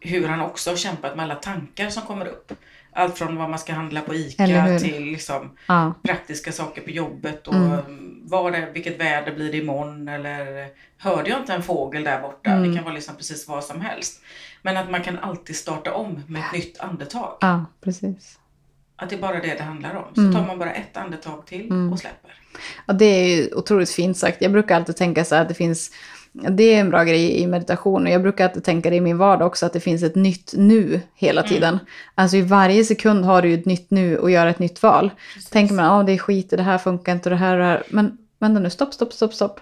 hur 0.00 0.28
han 0.28 0.40
också 0.40 0.70
har 0.70 0.76
kämpat 0.76 1.16
med 1.16 1.22
alla 1.24 1.34
tankar 1.34 1.90
som 1.90 2.02
kommer 2.02 2.26
upp. 2.26 2.52
Allt 2.94 3.18
från 3.18 3.36
vad 3.36 3.50
man 3.50 3.58
ska 3.58 3.72
handla 3.72 4.00
på 4.00 4.14
ICA 4.14 4.78
till 4.78 5.04
liksom 5.04 5.50
Ja, 5.66 5.94
praktiska 6.02 6.52
saker 6.52 6.82
på 6.82 6.90
jobbet 6.90 7.48
och 7.48 7.54
Mm. 7.54 8.20
vad 8.24 8.52
det, 8.52 8.68
vilket 8.74 9.00
väder 9.00 9.34
blir 9.34 9.52
det 9.52 9.58
imorgon 9.58 10.08
eller 10.08 10.68
hörde 10.98 11.30
jag 11.30 11.38
inte 11.40 11.52
en 11.54 11.62
fågel 11.62 12.04
där 12.04 12.22
borta? 12.22 12.50
Mm. 12.50 12.68
Det 12.70 12.76
kan 12.76 12.84
vara 12.84 12.94
liksom 12.94 13.16
precis 13.16 13.48
vad 13.48 13.64
som 13.64 13.80
helst. 13.80 14.20
Men 14.62 14.76
att 14.76 14.90
man 14.90 15.02
kan 15.02 15.18
alltid 15.18 15.56
starta 15.56 15.94
om 15.94 16.22
med 16.26 16.42
ett 16.42 16.52
nytt 16.52 16.80
andetag. 16.80 17.36
ja, 17.40 17.64
precis. 17.80 18.38
Att 18.96 19.10
det 19.10 19.16
är 19.16 19.20
bara 19.20 19.40
det 19.40 19.54
det 19.54 19.62
handlar 19.62 19.94
om. 19.94 20.14
Så 20.14 20.20
Mm. 20.20 20.34
tar 20.34 20.46
man 20.46 20.58
bara 20.58 20.72
ett 20.72 20.96
andetag 20.96 21.46
till 21.46 21.70
Mm. 21.70 21.92
och 21.92 21.98
släpper. 21.98 22.30
Ja, 22.86 22.92
det 22.94 23.04
är 23.04 23.54
otroligt 23.58 23.90
fint 23.90 24.16
sagt. 24.18 24.42
Jag 24.42 24.52
brukar 24.52 24.76
alltid 24.76 24.96
tänka 24.96 25.24
så 25.24 25.34
här 25.34 25.42
att 25.42 25.48
det 25.48 25.54
finns, 25.54 25.90
det 26.32 26.74
är 26.74 26.80
en 26.80 26.90
bra 26.90 27.04
grej 27.04 27.40
i 27.40 27.46
meditation 27.46 28.06
och 28.06 28.12
jag 28.12 28.22
brukar 28.22 28.44
alltid 28.44 28.64
tänka 28.64 28.90
det 28.90 28.96
i 28.96 29.00
min 29.00 29.18
vardag 29.18 29.46
också, 29.46 29.66
att 29.66 29.72
det 29.72 29.80
finns 29.80 30.02
ett 30.02 30.14
nytt 30.14 30.54
nu 30.56 31.00
hela 31.14 31.40
Mm. 31.40 31.48
tiden. 31.52 31.78
Alltså 32.14 32.36
i 32.36 32.42
varje 32.42 32.84
sekund 32.84 33.24
har 33.24 33.42
du 33.42 33.48
ju 33.48 33.54
ett 33.54 33.66
nytt 33.66 33.90
nu 33.90 34.18
och 34.18 34.30
gör 34.30 34.46
ett 34.46 34.58
nytt 34.58 34.82
val. 34.82 35.10
Precis. 35.34 35.50
Tänker 35.50 35.74
man, 35.74 35.84
ja 35.84 36.02
det 36.02 36.12
är 36.12 36.18
skit, 36.18 36.50
det 36.50 36.62
här 36.62 36.78
funkar 36.78 37.12
inte 37.12 37.28
och 37.28 37.30
det 37.30 37.36
här 37.36 37.52
och 37.52 37.58
det 37.58 37.64
här. 37.64 37.82
Men 37.90 38.18
vänta 38.38 38.60
nu, 38.60 38.70
stopp, 38.70 38.94
stopp, 38.94 39.12
stopp, 39.12 39.34
stopp. 39.34 39.60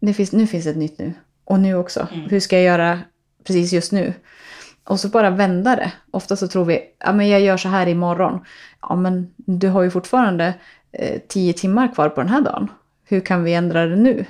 Det 0.00 0.14
finns, 0.14 0.32
nu 0.32 0.46
finns 0.46 0.66
ett 0.66 0.76
nytt 0.76 0.98
nu. 0.98 1.12
Och 1.44 1.60
nu 1.60 1.74
också. 1.74 2.08
Mm. 2.14 2.28
Hur 2.28 2.40
ska 2.40 2.56
jag 2.56 2.64
göra 2.64 2.98
precis 3.46 3.72
just 3.72 3.92
nu? 3.92 4.12
Och 4.84 5.00
så 5.00 5.08
bara 5.08 5.30
vända 5.30 5.76
det. 5.76 5.92
Ofta 6.10 6.36
så 6.36 6.48
tror 6.48 6.64
vi, 6.64 6.80
ja 7.04 7.12
men 7.12 7.28
jag 7.28 7.40
gör 7.40 7.56
så 7.56 7.68
här 7.68 7.86
imorgon. 7.86 8.40
Ja 8.82 8.96
men 8.96 9.30
du 9.36 9.68
har 9.68 9.82
ju 9.82 9.90
fortfarande 9.90 10.54
eh, 10.92 11.20
tio 11.28 11.52
timmar 11.52 11.94
kvar 11.94 12.08
på 12.08 12.20
den 12.20 12.30
här 12.30 12.40
dagen. 12.40 12.68
Hur 13.04 13.20
kan 13.20 13.44
vi 13.44 13.54
ändra 13.54 13.86
det 13.86 13.96
nu? 13.96 14.24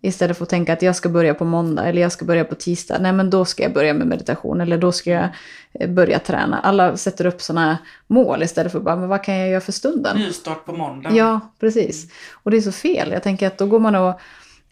Istället 0.00 0.36
för 0.36 0.44
att 0.44 0.48
tänka 0.48 0.72
att 0.72 0.82
jag 0.82 0.96
ska 0.96 1.08
börja 1.08 1.34
på 1.34 1.44
måndag 1.44 1.88
eller 1.88 2.02
jag 2.02 2.12
ska 2.12 2.24
börja 2.24 2.44
på 2.44 2.54
tisdag. 2.54 2.98
Nej 3.00 3.12
men 3.12 3.30
då 3.30 3.44
ska 3.44 3.62
jag 3.62 3.72
börja 3.72 3.94
med 3.94 4.06
meditation 4.06 4.60
eller 4.60 4.78
då 4.78 4.92
ska 4.92 5.10
jag 5.10 5.28
eh, 5.72 5.90
börja 5.90 6.18
träna. 6.18 6.58
Alla 6.58 6.96
sätter 6.96 7.26
upp 7.26 7.42
sådana 7.42 7.78
mål 8.06 8.42
istället 8.42 8.72
för 8.72 8.80
bara, 8.80 8.96
men 8.96 9.08
vad 9.08 9.24
kan 9.24 9.34
jag 9.34 9.48
göra 9.48 9.60
för 9.60 9.72
stunden? 9.72 10.16
Nystart 10.16 10.64
på 10.64 10.72
måndag. 10.72 11.10
Ja, 11.12 11.40
precis. 11.60 12.12
Och 12.32 12.50
det 12.50 12.56
är 12.56 12.60
så 12.60 12.72
fel. 12.72 13.12
Jag 13.12 13.22
tänker 13.22 13.46
att 13.46 13.58
då 13.58 13.66
går 13.66 13.80
man 13.80 13.94
och... 13.94 14.20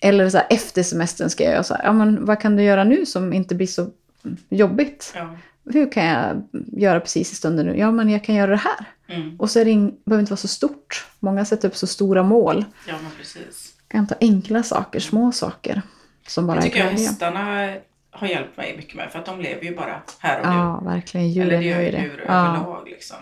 Eller 0.00 0.30
så 0.30 0.38
här, 0.38 0.46
efter 0.50 0.82
semestern 0.82 1.30
ska 1.30 1.44
jag 1.44 1.52
göra 1.52 1.62
så 1.62 1.74
här. 1.74 1.84
Ja, 1.84 1.92
men 1.92 2.24
vad 2.24 2.40
kan 2.40 2.56
du 2.56 2.62
göra 2.62 2.84
nu 2.84 3.06
som 3.06 3.32
inte 3.32 3.54
blir 3.54 3.66
så 3.66 3.90
jobbigt? 4.48 5.12
Ja. 5.16 5.36
Hur 5.72 5.92
kan 5.92 6.04
jag 6.04 6.42
göra 6.72 7.00
precis 7.00 7.32
i 7.32 7.34
stunden 7.34 7.66
nu? 7.66 7.78
Ja, 7.78 7.90
men 7.90 8.10
jag 8.10 8.24
kan 8.24 8.34
göra 8.34 8.50
det 8.50 8.56
här. 8.56 8.84
Mm. 9.08 9.40
Och 9.40 9.50
så 9.50 9.60
är 9.60 9.64
det 9.64 9.70
ing, 9.70 9.94
behöver 10.04 10.20
inte 10.20 10.32
vara 10.32 10.36
så 10.36 10.48
stort. 10.48 11.06
Många 11.20 11.44
sätter 11.44 11.68
upp 11.68 11.76
så 11.76 11.86
stora 11.86 12.22
mål. 12.22 12.64
ja, 12.88 12.94
men 13.02 13.10
precis. 13.18 13.73
Kan 13.94 14.06
ta 14.06 14.14
enkla 14.20 14.62
saker, 14.62 15.00
små 15.00 15.32
saker. 15.32 15.82
Som 16.26 16.46
bara 16.46 16.58
är 16.58 16.62
tycker 16.62 16.78
jag 16.78 16.88
glädje. 16.88 17.06
hästarna 17.06 17.74
har 18.10 18.26
hjälpt 18.26 18.56
mig 18.56 18.76
mycket 18.76 18.94
med. 18.94 19.12
För 19.12 19.18
att 19.18 19.26
de 19.26 19.40
lever 19.40 19.64
ju 19.64 19.76
bara 19.76 20.02
här 20.18 20.40
och 20.40 20.46
nu. 20.46 20.52
Ja, 20.54 20.80
verkligen. 20.80 21.28
Djuren 21.30 21.48
Eller 21.48 21.58
det 21.58 21.64
gör 21.64 21.80
ju 21.80 21.86
djur 21.86 22.24
Ja, 22.28 22.46
överlag 22.48 22.88
liksom. 22.88 23.16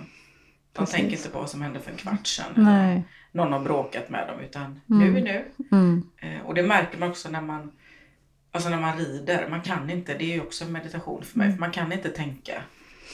De 0.72 0.78
Precis. 0.78 0.94
tänker 0.94 1.16
inte 1.16 1.28
på 1.28 1.38
vad 1.38 1.50
som 1.50 1.62
hände 1.62 1.80
för 1.80 1.90
en 1.90 1.96
kvart 1.96 2.26
sedan. 2.26 2.46
nej. 2.56 3.02
Någon 3.32 3.52
har 3.52 3.60
bråkat 3.60 4.10
med 4.10 4.28
dem 4.28 4.40
utan 4.40 4.80
Mm. 4.90 5.12
nu 5.12 5.18
är 5.18 5.22
nu. 5.22 5.44
Mm. 5.76 6.02
Eh, 6.22 6.46
och 6.46 6.54
det 6.54 6.62
märker 6.62 6.98
man 6.98 7.10
också 7.10 7.28
när 7.30 7.40
man 7.40 7.72
Alltså 8.54 8.68
när 8.70 8.80
man 8.80 8.98
rider, 8.98 9.46
man 9.50 9.60
kan 9.60 9.90
inte, 9.90 10.14
det 10.14 10.24
är 10.24 10.34
ju 10.34 10.40
också 10.40 10.64
meditation 10.64 11.22
för 11.24 11.38
mig, 11.38 11.44
Mm. 11.46 11.56
för 11.56 11.60
man 11.60 11.70
kan 11.70 11.92
inte 11.92 12.08
tänka 12.08 12.52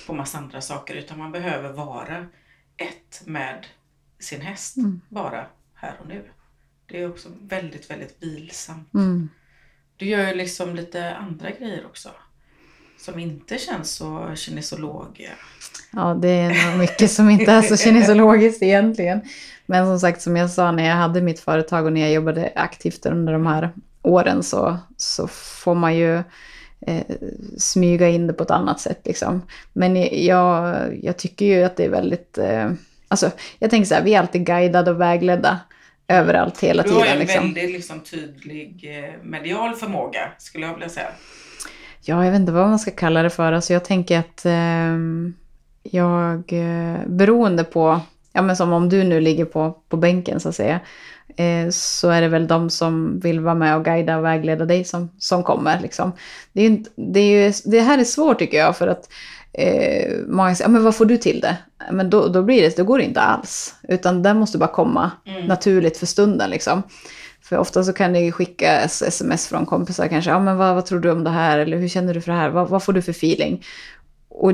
på 0.06 0.12
massa 0.14 0.38
andra 0.38 0.60
saker 0.60 0.94
utan 0.94 1.18
man 1.18 1.32
behöver 1.32 1.72
vara 1.72 2.26
ett 2.76 3.22
med 3.26 3.66
sin 4.18 4.40
häst, 4.40 4.76
Mm. 4.76 5.00
bara 5.08 5.46
här 5.74 5.94
och 6.00 6.08
nu. 6.08 6.24
Det 6.90 7.02
är 7.02 7.08
också 7.08 7.28
väldigt, 7.42 7.90
väldigt 7.90 8.16
vilsamt. 8.20 8.94
Mm. 8.94 9.28
Du 9.96 10.06
gör 10.06 10.28
ju 10.28 10.34
liksom 10.34 10.76
lite 10.76 11.14
andra 11.14 11.50
grejer 11.50 11.86
också. 11.86 12.08
Som 12.98 13.18
inte 13.18 13.58
känns 13.58 13.90
så 13.90 14.34
kinesologiga. 14.34 15.30
Ja, 15.92 16.18
det 16.22 16.28
är 16.28 16.70
nog 16.70 16.78
mycket 16.78 17.10
som 17.10 17.30
inte 17.30 17.52
är 17.52 17.62
så 17.62 17.76
kinesologiskt 17.84 18.62
egentligen. 18.62 19.20
Men 19.66 19.86
som 19.86 20.00
sagt, 20.00 20.22
som 20.22 20.36
jag 20.36 20.50
sa 20.50 20.72
när 20.72 20.88
jag 20.88 20.96
hade 20.96 21.20
mitt 21.20 21.40
företag 21.40 21.86
och 21.86 21.92
när 21.92 22.00
jag 22.00 22.12
jobbade 22.12 22.52
aktivt 22.54 23.06
under 23.06 23.32
de 23.32 23.46
här 23.46 23.70
åren 24.02 24.42
så, 24.42 24.78
så 24.96 25.28
får 25.28 25.74
man 25.74 25.96
ju 25.96 26.16
eh, 26.80 27.02
smyga 27.58 28.08
in 28.08 28.26
det 28.26 28.32
på 28.32 28.42
ett 28.42 28.50
annat 28.50 28.80
sätt. 28.80 29.00
Liksom. 29.04 29.42
Men 29.72 30.24
jag, 30.24 30.88
jag 31.02 31.16
tycker 31.16 31.46
ju 31.46 31.64
att 31.64 31.76
det 31.76 31.84
är 31.84 31.90
väldigt... 31.90 32.38
Eh, 32.38 32.70
alltså, 33.08 33.30
jag 33.58 33.70
tänker 33.70 33.88
så 33.88 33.94
här, 33.94 34.02
vi 34.02 34.14
är 34.14 34.20
alltid 34.20 34.46
guidade 34.46 34.90
och 34.90 35.00
vägledda 35.00 35.60
överallt 36.08 36.60
hela 36.60 36.82
Du 36.82 36.90
har 36.92 37.00
tiden. 37.00 37.12
en 37.12 37.18
Liksom. 37.18 37.42
väldigt 37.42 37.70
liksom, 37.70 38.00
tydlig 38.00 38.98
eh, 38.98 39.22
medial 39.22 39.74
förmåga 39.74 40.20
skulle 40.38 40.66
jag 40.66 40.74
vilja 40.74 40.88
säga. 40.88 41.08
Ja, 42.00 42.24
jag 42.24 42.32
vet 42.32 42.40
inte 42.40 42.52
vad 42.52 42.68
man 42.68 42.78
ska 42.78 42.90
kalla 42.90 43.22
det 43.22 43.30
för. 43.30 43.52
Alltså 43.52 43.72
jag 43.72 43.84
tänker 43.84 44.18
att 44.18 44.44
ehm, 44.44 45.34
jag, 45.82 46.52
eh, 46.52 46.98
beroende 47.06 47.64
på, 47.64 48.00
ja 48.32 48.42
men 48.42 48.56
som 48.56 48.72
om 48.72 48.88
du 48.88 49.04
nu 49.04 49.20
ligger 49.20 49.44
på, 49.44 49.78
på 49.88 49.96
bänken 49.96 50.40
så 50.40 50.48
att 50.48 50.54
säga, 50.54 50.80
eh, 51.36 51.70
så 51.70 52.08
är 52.10 52.20
det 52.20 52.28
väl 52.28 52.46
de 52.46 52.70
som 52.70 53.20
vill 53.20 53.40
vara 53.40 53.54
med 53.54 53.76
och 53.76 53.84
guida 53.84 54.16
och 54.18 54.24
vägleda 54.24 54.64
dig 54.64 54.84
som, 54.84 55.10
som 55.18 55.42
kommer. 55.42 55.80
Liksom. 55.80 56.12
Det, 56.52 56.62
är 56.62 56.78
det, 56.96 57.20
är 57.20 57.44
ju, 57.46 57.52
det 57.64 57.80
här 57.80 57.98
är 57.98 58.04
svårt 58.04 58.38
tycker 58.38 58.58
jag, 58.58 58.76
för 58.76 58.86
att 58.88 59.08
eh, 59.58 60.12
många 60.26 60.54
säger, 60.54 60.70
men 60.70 60.84
vad 60.84 60.94
får 60.96 61.04
du 61.04 61.16
till 61.16 61.40
det? 61.40 61.56
Men 61.92 62.10
då, 62.10 62.28
då 62.28 62.42
blir 62.42 62.62
det, 62.62 62.76
då 62.76 62.84
går 62.84 62.98
det 62.98 63.04
inte 63.04 63.20
alls. 63.20 63.74
Utan 63.88 64.22
det 64.22 64.34
måste 64.34 64.58
bara 64.58 64.68
komma 64.72 65.10
Mm. 65.26 65.44
naturligt 65.46 65.96
för 65.96 66.06
stunden. 66.06 66.50
Liksom. 66.50 66.82
För 67.42 67.58
ofta 67.58 67.84
så 67.84 67.92
kan 67.92 68.12
det 68.12 68.20
ju 68.20 68.32
skickas 68.32 69.02
sms 69.02 69.46
från 69.48 69.66
kompisar 69.66 70.08
kanske. 70.08 70.30
Ja, 70.30 70.38
men 70.38 70.56
vad, 70.56 70.74
vad 70.74 70.86
tror 70.86 71.00
du 71.00 71.10
om 71.10 71.24
det 71.24 71.30
här? 71.30 71.58
Eller 71.58 71.76
hur 71.76 71.88
känner 71.88 72.14
du 72.14 72.20
för 72.20 72.32
det 72.32 72.38
här? 72.38 72.48
Vad, 72.50 72.68
vad 72.68 72.82
får 72.82 72.92
du 72.92 73.02
för 73.02 73.10
feeling? 73.12 73.64
Och 74.28 74.52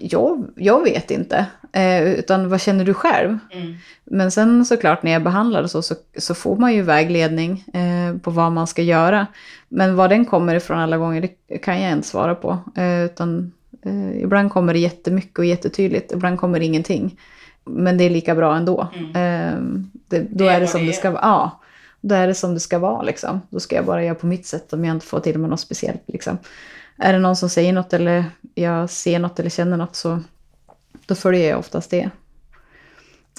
jag, 0.00 0.46
jag 0.56 0.82
vet 0.84 1.10
inte. 1.10 1.46
Eh, 1.72 2.02
utan 2.02 2.48
vad 2.48 2.60
känner 2.60 2.84
du 2.84 2.94
själv? 2.94 3.38
Mm. 3.52 3.74
Men 4.04 4.30
sen 4.30 4.64
såklart 4.64 5.02
när 5.02 5.12
jag 5.12 5.22
behandlar 5.22 5.62
och 5.62 5.70
så, 5.70 5.82
så, 5.82 5.94
så 6.18 6.34
får 6.34 6.56
man 6.56 6.74
ju 6.74 6.82
vägledning 6.82 7.64
eh, 7.74 8.16
på 8.18 8.30
vad 8.30 8.52
man 8.52 8.66
ska 8.66 8.82
göra. 8.82 9.26
Men 9.68 9.96
var 9.96 10.08
den 10.08 10.24
kommer 10.24 10.54
ifrån 10.54 10.78
alla 10.78 10.96
gånger, 10.96 11.28
det 11.48 11.58
kan 11.58 11.82
jag 11.82 11.92
inte 11.92 12.08
svara 12.08 12.34
på. 12.34 12.58
Eh, 12.76 13.04
utan 13.04 13.52
ibland 14.22 14.52
kommer 14.52 14.72
det 14.72 14.78
jättemycket 14.78 15.38
och 15.38 15.44
jättetydligt, 15.44 16.12
ibland 16.12 16.40
kommer 16.40 16.58
det 16.58 16.64
ingenting. 16.64 17.20
Men 17.64 17.98
det 17.98 18.04
är 18.04 18.10
lika 18.10 18.34
bra 18.34 18.56
ändå. 18.56 18.88
Mm. 18.94 19.10
Eh, 19.10 19.84
det, 20.08 20.20
då 20.20 20.44
Det 20.44 20.50
är 20.50 20.56
är 20.56 20.60
det 20.60 20.66
som 20.66 20.80
det 20.80 20.86
det 20.86 20.92
ska 20.92 21.10
vara. 21.10 21.22
Ja, 21.22 21.60
då 22.00 22.14
är 22.14 22.26
det 22.26 22.34
som 22.34 22.54
det 22.54 22.60
ska 22.60 22.78
vara 22.78 23.02
liksom. 23.02 23.40
Då 23.50 23.60
ska 23.60 23.76
jag 23.76 23.84
bara 23.84 24.04
göra 24.04 24.14
på 24.14 24.26
mitt 24.26 24.46
sätt 24.46 24.72
om 24.72 24.84
jag 24.84 24.96
inte 24.96 25.06
får 25.06 25.20
till 25.20 25.38
mig 25.38 25.50
något 25.50 25.60
speciellt 25.60 26.02
liksom. 26.06 26.38
Är 26.96 27.12
det 27.12 27.18
någon 27.18 27.36
som 27.36 27.48
säger 27.48 27.72
något 27.72 27.92
eller 27.92 28.24
jag 28.54 28.90
ser 28.90 29.18
något 29.18 29.40
eller 29.40 29.50
känner 29.50 29.76
något 29.76 29.96
så 29.96 30.20
då 31.06 31.14
följer 31.14 31.50
jag 31.50 31.58
oftast 31.58 31.90
det. 31.90 32.10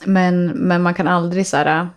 Men, 0.06 0.46
men 0.46 0.82
man 0.82 0.94
kan 0.94 1.08
aldrig 1.08 1.48
så 1.48 1.58
här, 1.58 1.90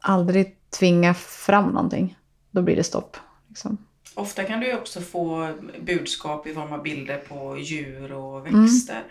aldrig 0.00 0.56
tvinga 0.78 1.14
fram 1.14 1.64
någonting. 1.64 2.18
Då 2.50 2.62
blir 2.62 2.76
det 2.76 2.84
stopp. 2.84 3.16
Liksom. 3.48 3.78
Ofta 4.16 4.44
kan 4.44 4.60
du 4.60 4.74
också 4.74 5.00
få 5.00 5.48
budskap 5.80 6.46
i 6.46 6.54
form 6.54 6.72
av 6.72 6.82
bilder 6.82 7.16
på 7.16 7.58
djur 7.58 8.12
och 8.12 8.46
växter. 8.46 9.02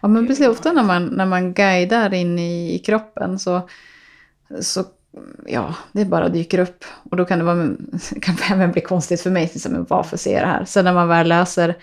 Ja, 0.00 0.08
men 0.08 0.26
precis. 0.26 0.46
Ofta 0.46 0.72
när 0.72 0.82
man, 0.82 1.06
när 1.06 1.26
man 1.26 1.54
guidar 1.54 2.14
in 2.14 2.38
i, 2.38 2.74
i 2.74 2.78
kroppen 2.78 3.38
så, 3.38 3.68
så 4.60 4.84
ja, 5.46 5.74
det 5.92 6.04
bara 6.04 6.28
dyker 6.28 6.58
upp. 6.58 6.84
Och 7.10 7.16
då 7.16 7.24
kan 7.24 7.38
det, 7.38 7.44
vara, 7.44 7.56
kan 8.20 8.36
det 8.36 8.54
även 8.54 8.72
bli 8.72 8.80
konstigt 8.80 9.20
för 9.20 9.30
mig, 9.30 9.50
liksom, 9.52 9.86
varför 9.88 10.16
ser 10.16 10.32
jag 10.32 10.42
det 10.42 10.46
här? 10.46 10.64
Sen 10.64 10.84
när 10.84 10.94
man 10.94 11.08
väl 11.08 11.28
läser 11.28 11.74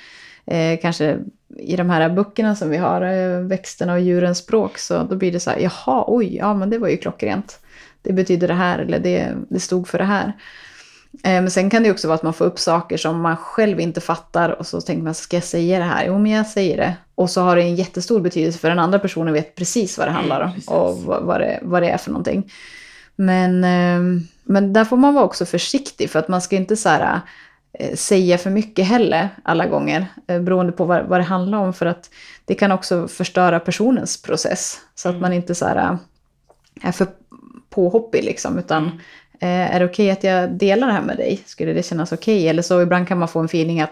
eh, 0.46 0.80
kanske 0.82 1.20
i 1.58 1.76
de 1.76 1.90
här 1.90 2.10
böckerna 2.10 2.56
som 2.56 2.70
vi 2.70 2.78
har, 2.78 3.02
eh, 3.02 3.40
växterna 3.40 3.94
och 3.94 4.02
djurens 4.02 4.38
språk, 4.38 4.78
så 4.78 5.04
då 5.04 5.16
blir 5.16 5.32
det 5.32 5.40
så 5.40 5.50
här, 5.50 5.60
jaha, 5.60 6.04
oj, 6.08 6.36
ja 6.36 6.54
men 6.54 6.70
det 6.70 6.78
var 6.78 6.88
ju 6.88 6.98
klockrent. 6.98 7.60
Det 8.02 8.14
betyder 8.14 8.48
det 8.48 8.54
här, 8.54 8.80
eller 8.80 9.00
det, 9.00 9.36
det 9.50 9.60
stod 9.60 9.88
för 9.88 9.98
det 9.98 10.04
här. 10.04 10.34
Eh, 11.14 11.42
men 11.42 11.52
sen 11.52 11.70
kan 11.70 11.84
det 11.84 11.92
också 11.92 12.08
vara 12.08 12.16
att 12.16 12.24
man 12.24 12.34
får 12.34 12.46
upp 12.46 12.60
saker 12.60 12.98
som 12.98 13.22
man 13.22 13.38
själv 13.38 13.80
inte 13.80 14.02
fattar 14.02 14.50
och 14.50 14.68
så 14.68 14.82
tänker 14.82 15.04
man, 15.04 15.14
ska 15.14 15.38
jag 15.38 15.44
säga 15.44 15.80
det 15.80 15.86
här? 15.86 16.06
Jo, 16.06 16.20
men 16.20 16.32
jag 16.32 16.48
säger 16.48 16.78
det. 16.78 16.96
Och 17.16 17.30
så 17.30 17.42
har 17.42 17.56
det 17.56 17.62
en 17.62 17.76
jättestor 17.76 18.20
betydelse 18.20 18.60
för 18.60 18.70
den 18.70 18.80
andra 18.80 19.00
personen 19.00 19.34
vet 19.34 19.56
precis 19.56 19.98
vad 19.98 20.08
det 20.08 20.12
handlar 20.12 20.42
om 20.42 20.76
och 20.76 20.98
vad 20.98 21.42
det, 21.42 21.60
vad 21.62 21.82
det 21.82 21.90
är 21.90 21.98
för 21.98 22.12
någonting. 22.12 22.52
Men, 23.16 23.64
ehm, 23.64 24.22
men 24.44 24.74
där 24.74 24.86
får 24.86 24.98
man 24.98 25.14
vara 25.14 25.26
också 25.26 25.46
försiktig 25.46 26.10
för 26.10 26.20
att 26.20 26.28
man 26.28 26.42
ska 26.42 26.56
inte 26.56 26.78
så 26.78 26.90
här, 26.90 27.22
eh, 27.74 27.96
säga 27.96 28.38
för 28.38 28.50
mycket 28.50 28.88
heller 28.88 29.30
alla 29.44 29.68
gånger 29.68 30.06
eh, 30.28 30.42
beroende 30.42 30.72
på 30.72 30.86
vad, 30.86 31.06
vad 31.06 31.20
det 31.20 31.24
handlar 31.24 31.58
om 31.58 31.74
för 31.74 31.86
att 31.86 32.10
det 32.46 32.56
kan 32.56 32.72
också 32.72 33.08
förstöra 33.08 33.60
personens 33.60 34.22
process. 34.22 34.80
Så 34.96 35.10
att 35.10 35.14
mm. 35.14 35.22
man 35.22 35.34
inte 35.34 35.56
så 35.56 35.66
här, 35.66 35.98
är 36.82 36.92
för 36.92 37.08
påhoppig 37.70 38.24
liksom 38.24 38.60
utan 38.60 38.84
mm. 38.84 39.00
Är 39.48 39.80
det 39.80 39.86
okej 39.86 40.06
okay 40.06 40.10
att 40.12 40.24
jag 40.24 40.50
delar 40.58 40.88
det 40.88 40.94
här 40.94 41.02
med 41.02 41.18
dig? 41.18 41.44
Skulle 41.46 41.74
det 41.74 41.84
kännas 41.84 42.12
okej? 42.12 42.38
Okay? 42.38 42.48
Eller 42.48 42.62
så 42.62 42.82
ibland 42.82 43.08
kan 43.08 43.20
man 43.20 43.28
få 43.28 43.40
en 43.40 43.46
feeling 43.46 43.82
att 43.82 43.92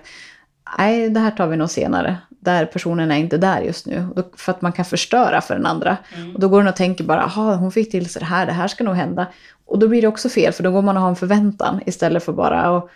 nej, 0.78 1.10
det 1.10 1.20
här 1.20 1.32
tar 1.32 1.48
vi 1.48 1.58
nog 1.58 1.70
senare. 1.70 2.18
Där 2.30 2.66
personen 2.66 3.12
är 3.12 3.18
inte 3.18 3.38
där 3.38 3.62
just 3.62 3.86
nu. 3.86 4.08
För 4.38 4.52
att 4.52 4.62
man 4.62 4.72
kan 4.72 4.86
förstöra 4.86 5.42
för 5.42 5.56
den 5.56 5.66
andra. 5.66 5.98
Mm. 6.16 6.36
Och 6.36 6.40
då 6.40 6.50
går 6.50 6.60
den 6.60 6.68
och 6.68 6.76
tänker 6.76 7.04
bara, 7.04 7.32
jaha, 7.36 7.56
hon 7.56 7.72
fick 7.72 7.92
till 7.92 8.10
sig 8.10 8.20
det 8.20 8.26
här, 8.26 8.46
det 8.46 8.52
här 8.52 8.68
ska 8.68 8.84
nog 8.84 8.96
hända. 8.96 9.28
Och 9.66 9.80
då 9.80 9.88
blir 9.88 10.02
det 10.02 10.08
också 10.08 10.30
fel, 10.30 10.54
för 10.54 10.64
då 10.64 10.72
går 10.72 10.82
man 10.82 10.98
och 10.98 11.04
har 11.04 11.10
en 11.10 11.16
förväntan 11.16 11.82
istället 11.86 12.24
för 12.24 12.34
bara 12.34 12.62
att 12.62 12.90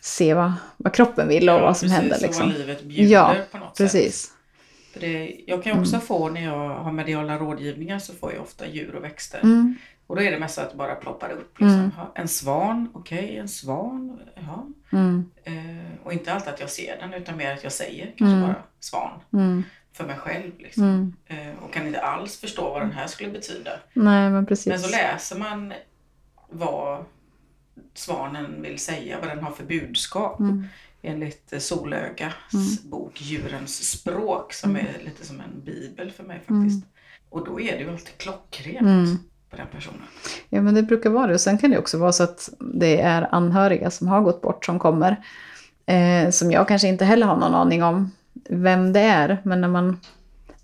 se 0.00 0.34
vad, 0.34 0.52
vad 0.76 0.94
kroppen 0.94 1.28
vill 1.28 1.48
och 1.48 1.54
ja, 1.54 1.60
vad 1.60 1.76
som 1.76 1.88
precis, 1.88 2.00
händer. 2.00 2.18
Liksom. 2.20 2.46
Och 2.46 2.52
vad 2.52 2.58
livet 2.58 2.82
bjuder 2.82 3.12
ja, 3.12 3.34
på 3.52 3.58
något 3.58 3.76
precis. 3.76 4.22
sätt. 4.22 4.32
För 4.92 5.00
det, 5.00 5.36
jag 5.46 5.64
kan 5.64 5.78
också 5.78 5.94
mm. 5.94 6.06
få 6.06 6.28
när 6.28 6.44
jag 6.44 6.68
har 6.68 6.92
mediala 6.92 7.38
rådgivningar 7.38 7.98
så 7.98 8.12
får 8.12 8.32
jag 8.32 8.42
ofta 8.42 8.66
djur 8.66 8.94
och 8.94 9.04
växter. 9.04 9.40
Mm. 9.42 9.74
Och 10.12 10.16
då 10.18 10.22
är 10.24 10.30
det 10.30 10.38
mest 10.38 10.58
att 10.58 10.70
det 10.70 10.76
bara 10.76 10.94
ploppar 10.94 11.30
upp. 11.30 11.60
Liksom. 11.60 11.78
Mm. 11.78 11.90
En 12.14 12.28
svan, 12.28 12.88
okej 12.94 13.24
okay, 13.24 13.36
en 13.36 13.48
svan. 13.48 14.20
Ja. 14.34 14.66
Mm. 14.98 15.30
Eh, 15.44 16.04
och 16.04 16.12
inte 16.12 16.32
alltid 16.32 16.48
att 16.52 16.60
jag 16.60 16.70
ser 16.70 16.98
den 16.98 17.14
utan 17.14 17.36
mer 17.36 17.52
att 17.52 17.62
jag 17.62 17.72
säger 17.72 18.06
kanske 18.16 18.36
Mm. 18.36 18.40
bara 18.42 18.62
svan. 18.80 19.20
Mm. 19.32 19.62
För 19.92 20.04
mig 20.06 20.16
själv. 20.16 20.52
Liksom. 20.58 20.84
Mm. 20.84 21.14
Eh, 21.26 21.64
och 21.64 21.72
kan 21.72 21.86
inte 21.86 22.00
alls 22.00 22.40
förstå 22.40 22.70
vad 22.70 22.82
den 22.82 22.92
här 22.92 23.06
skulle 23.06 23.30
betyda. 23.30 23.70
Nej, 23.92 24.30
men 24.30 24.46
precis. 24.46 24.66
Men 24.66 24.78
så 24.78 24.90
läser 24.90 25.38
man 25.38 25.72
vad 26.50 27.04
svanen 27.94 28.62
vill 28.62 28.78
säga, 28.78 29.18
vad 29.20 29.28
den 29.28 29.44
har 29.44 29.50
för 29.52 29.64
budskap. 29.64 30.40
Mm. 30.40 30.64
Enligt 31.02 31.62
Solögas 31.62 32.32
Mm. 32.54 32.90
bok 32.90 33.20
Djurens 33.20 33.90
språk 33.90 34.52
som 34.52 34.76
är 34.76 35.00
lite 35.04 35.26
som 35.26 35.40
en 35.40 35.64
bibel 35.64 36.10
för 36.10 36.24
mig 36.24 36.40
faktiskt. 36.46 36.86
Och 37.28 37.44
då 37.46 37.60
är 37.60 37.72
det 37.72 37.82
ju 37.82 37.90
alltid 37.90 38.18
klockrent. 38.18 39.20
På 39.52 39.58
den 39.58 39.66
personen. 39.72 40.00
Ja, 40.48 40.60
men 40.62 40.74
det 40.74 40.82
brukar 40.82 41.10
vara 41.10 41.26
det. 41.26 41.34
Och 41.34 41.40
sen 41.40 41.58
kan 41.58 41.70
det 41.70 41.78
också 41.78 41.98
vara 41.98 42.12
så 42.12 42.22
att 42.22 42.50
det 42.58 43.00
är 43.00 43.28
anhöriga 43.34 43.90
som 43.90 44.08
har 44.08 44.20
gått 44.20 44.40
bort 44.42 44.64
som 44.64 44.78
kommer. 44.78 45.16
Eh, 45.86 46.30
som 46.30 46.50
jag 46.50 46.68
kanske 46.68 46.88
inte 46.88 47.04
heller 47.04 47.26
har 47.26 47.36
någon 47.36 47.54
aning 47.54 47.82
om 47.82 48.10
vem 48.48 48.92
det 48.92 49.00
är. 49.00 49.38
Men 49.42 49.60
när 49.60 49.68
man, 49.68 50.00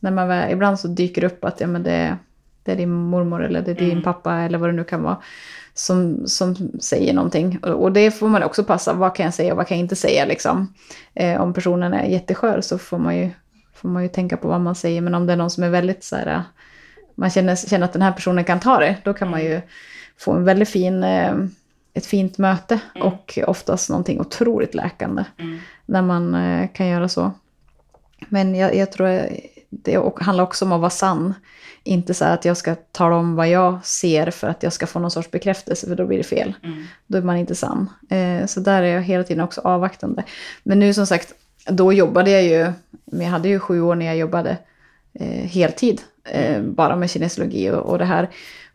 när 0.01 0.11
man 0.11 0.51
ibland 0.51 0.81
så 0.81 0.88
dyker 0.88 1.24
upp 1.24 1.44
att 1.44 1.61
ja, 1.61 1.66
men 1.66 1.83
det, 1.83 2.16
det 2.62 2.72
är 2.72 2.77
din 2.77 2.90
mormor 2.90 3.44
eller 3.44 3.62
det 3.62 3.70
är 3.70 3.74
din 3.74 3.90
Mm. 3.90 4.03
pappa 4.03 4.35
eller 4.35 4.59
vad 4.59 4.68
det 4.68 4.77
nu 4.77 4.85
kan 4.85 5.03
vara. 5.03 5.16
Som, 5.74 6.27
som 6.27 6.57
säger 6.81 7.14
någonting. 7.14 7.59
Och, 7.62 7.83
och 7.83 7.92
det 7.92 8.11
får 8.11 8.29
man 8.29 8.42
också 8.42 8.64
passa. 8.64 8.92
Vad 8.92 9.14
kan 9.14 9.24
jag 9.24 9.35
säga 9.35 9.53
och 9.53 9.57
vad 9.57 9.66
kan 9.66 9.77
jag 9.77 9.85
inte 9.85 9.96
säga 9.96 10.24
liksom. 10.24 10.74
Eh, 11.14 11.40
om 11.40 11.55
personen 11.55 11.92
är 11.92 12.05
jätteskör 12.05 12.61
så 12.61 12.79
får 12.79 12.98
man, 12.98 13.16
ju, 13.16 13.31
får 13.74 13.88
man 13.88 14.03
ju 14.03 14.09
tänka 14.09 14.37
på 14.37 14.48
vad 14.48 14.61
man 14.61 14.74
säger. 14.74 15.01
Men 15.01 15.14
om 15.14 15.27
det 15.27 15.33
är 15.33 15.37
någon 15.37 15.51
som 15.51 15.64
är 15.64 15.70
väldigt 15.70 16.05
så 16.05 16.16
här 16.16 16.42
man 17.18 17.31
känner, 17.31 17.57
känner 17.57 17.85
att 17.85 17.92
den 17.92 18.02
här 18.02 18.12
personen 18.12 18.44
kan 18.44 18.61
ta 18.61 18.78
det, 18.78 18.96
då 19.04 19.14
kan 19.14 19.31
man 19.31 19.40
ju 19.44 19.61
få 20.18 20.33
en 20.33 20.44
väldigt 20.44 20.68
fin, 20.68 21.04
eh, 21.04 21.35
ett 21.94 22.07
fint 22.07 22.38
möte 22.38 22.81
Mm. 22.94 23.09
och 23.09 23.38
oftast 23.46 23.90
någonting 23.90 24.20
otroligt 24.20 24.74
läkande 24.74 25.24
Mm. 25.38 25.59
när 25.87 26.02
man 26.02 26.35
eh, 26.35 26.68
kan 26.72 26.87
göra 26.87 27.09
så. 27.09 27.33
Men 28.28 28.54
jag, 28.54 28.74
jag 28.76 28.92
tror 28.92 29.28
det 29.70 30.02
handlar 30.20 30.44
också 30.44 30.64
om 30.64 30.72
att 30.72 30.81
vara 30.81 30.90
sann. 30.90 31.35
Inte 31.85 32.14
så 32.14 32.24
här 32.24 32.35
att 32.35 32.44
jag 32.44 32.57
ska 32.57 32.74
tala 32.74 33.16
om 33.16 33.35
vad 33.35 33.48
jag 33.48 33.78
ser 33.87 34.31
för 34.31 34.48
att 34.48 34.62
jag 34.62 34.72
ska 34.72 34.87
få 34.87 34.98
någon 34.98 35.11
sorts 35.11 35.31
bekräftelse, 35.31 35.87
för 35.87 35.94
då 35.96 36.07
blir 36.07 36.18
det 36.18 36.24
fel. 36.24 36.54
Mm. 36.64 36.85
Då 37.07 37.18
är 37.18 37.22
man 37.22 37.37
inte 37.37 37.54
sann. 37.54 37.90
Eh, 38.11 38.46
så 38.46 38.61
där 38.61 38.83
är 38.83 38.94
jag 38.94 39.02
hela 39.02 39.24
tiden 39.24 39.44
också 39.44 39.61
avvaktande. 39.61 40.24
Men 40.62 40.78
nu 40.78 40.94
som 40.94 41.07
sagt, 41.07 41.35
då 41.66 41.92
jobbade 41.92 42.31
jag 42.31 42.42
ju, 42.42 42.72
men 43.04 43.20
jag 43.20 43.31
hade 43.31 43.48
ju 43.48 43.59
sju 43.59 43.81
år 43.83 43.94
när 43.94 44.07
jag 44.07 44.16
jobbade 44.16 44.57
heltid. 45.44 46.00
Eh, 46.33 46.62
bara 46.62 46.97
med 46.97 47.11
kinesiologi 47.11 47.71
och, 47.71 47.79
och 47.91 47.99
det 47.99 48.05
här. 48.05 48.29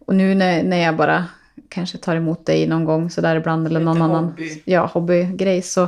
Och 0.06 0.16
nu 0.16 0.36
när, 0.36 0.64
när 0.64 0.78
jag 0.78 0.96
bara 0.98 1.26
kanske 1.70 1.98
tar 1.98 2.16
emot 2.16 2.46
dig 2.46 2.68
någon 2.68 2.86
gång 2.86 3.10
sådär 3.10 3.36
ibland 3.36 3.68
eller 3.68 3.80
någon 3.80 4.02
annan 4.02 4.26
hobby. 4.26 4.62
ja, 4.66 4.86
hobbygrej 4.86 5.62
så, 5.62 5.88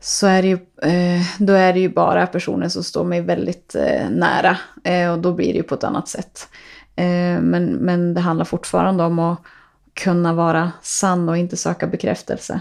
så 0.00 0.26
är 0.26 0.42
det 0.42 0.48
ju, 0.48 0.58
eh, 0.82 1.22
då 1.38 1.52
är 1.52 1.72
det 1.72 1.80
ju 1.80 1.88
bara 1.88 2.26
personer 2.26 2.68
som 2.68 2.84
står 2.84 3.04
mig 3.04 3.20
väldigt 3.20 3.74
eh, 3.74 4.10
nära. 4.10 4.56
Eh, 4.84 5.12
och 5.12 5.18
då 5.18 5.32
blir 5.32 5.46
det 5.52 5.56
ju 5.56 5.62
på 5.62 5.74
ett 5.74 5.84
annat 5.84 6.08
sätt. 6.08 6.48
Eh, 6.96 7.40
men, 7.40 7.64
men 7.64 8.14
det 8.14 8.20
handlar 8.20 8.44
fortfarande 8.44 9.04
om 9.04 9.18
att 9.18 9.38
kunna 9.94 10.32
vara 10.34 10.72
sann 10.82 11.28
och 11.28 11.36
inte 11.36 11.56
söka 11.56 11.86
bekräftelse. 11.86 12.60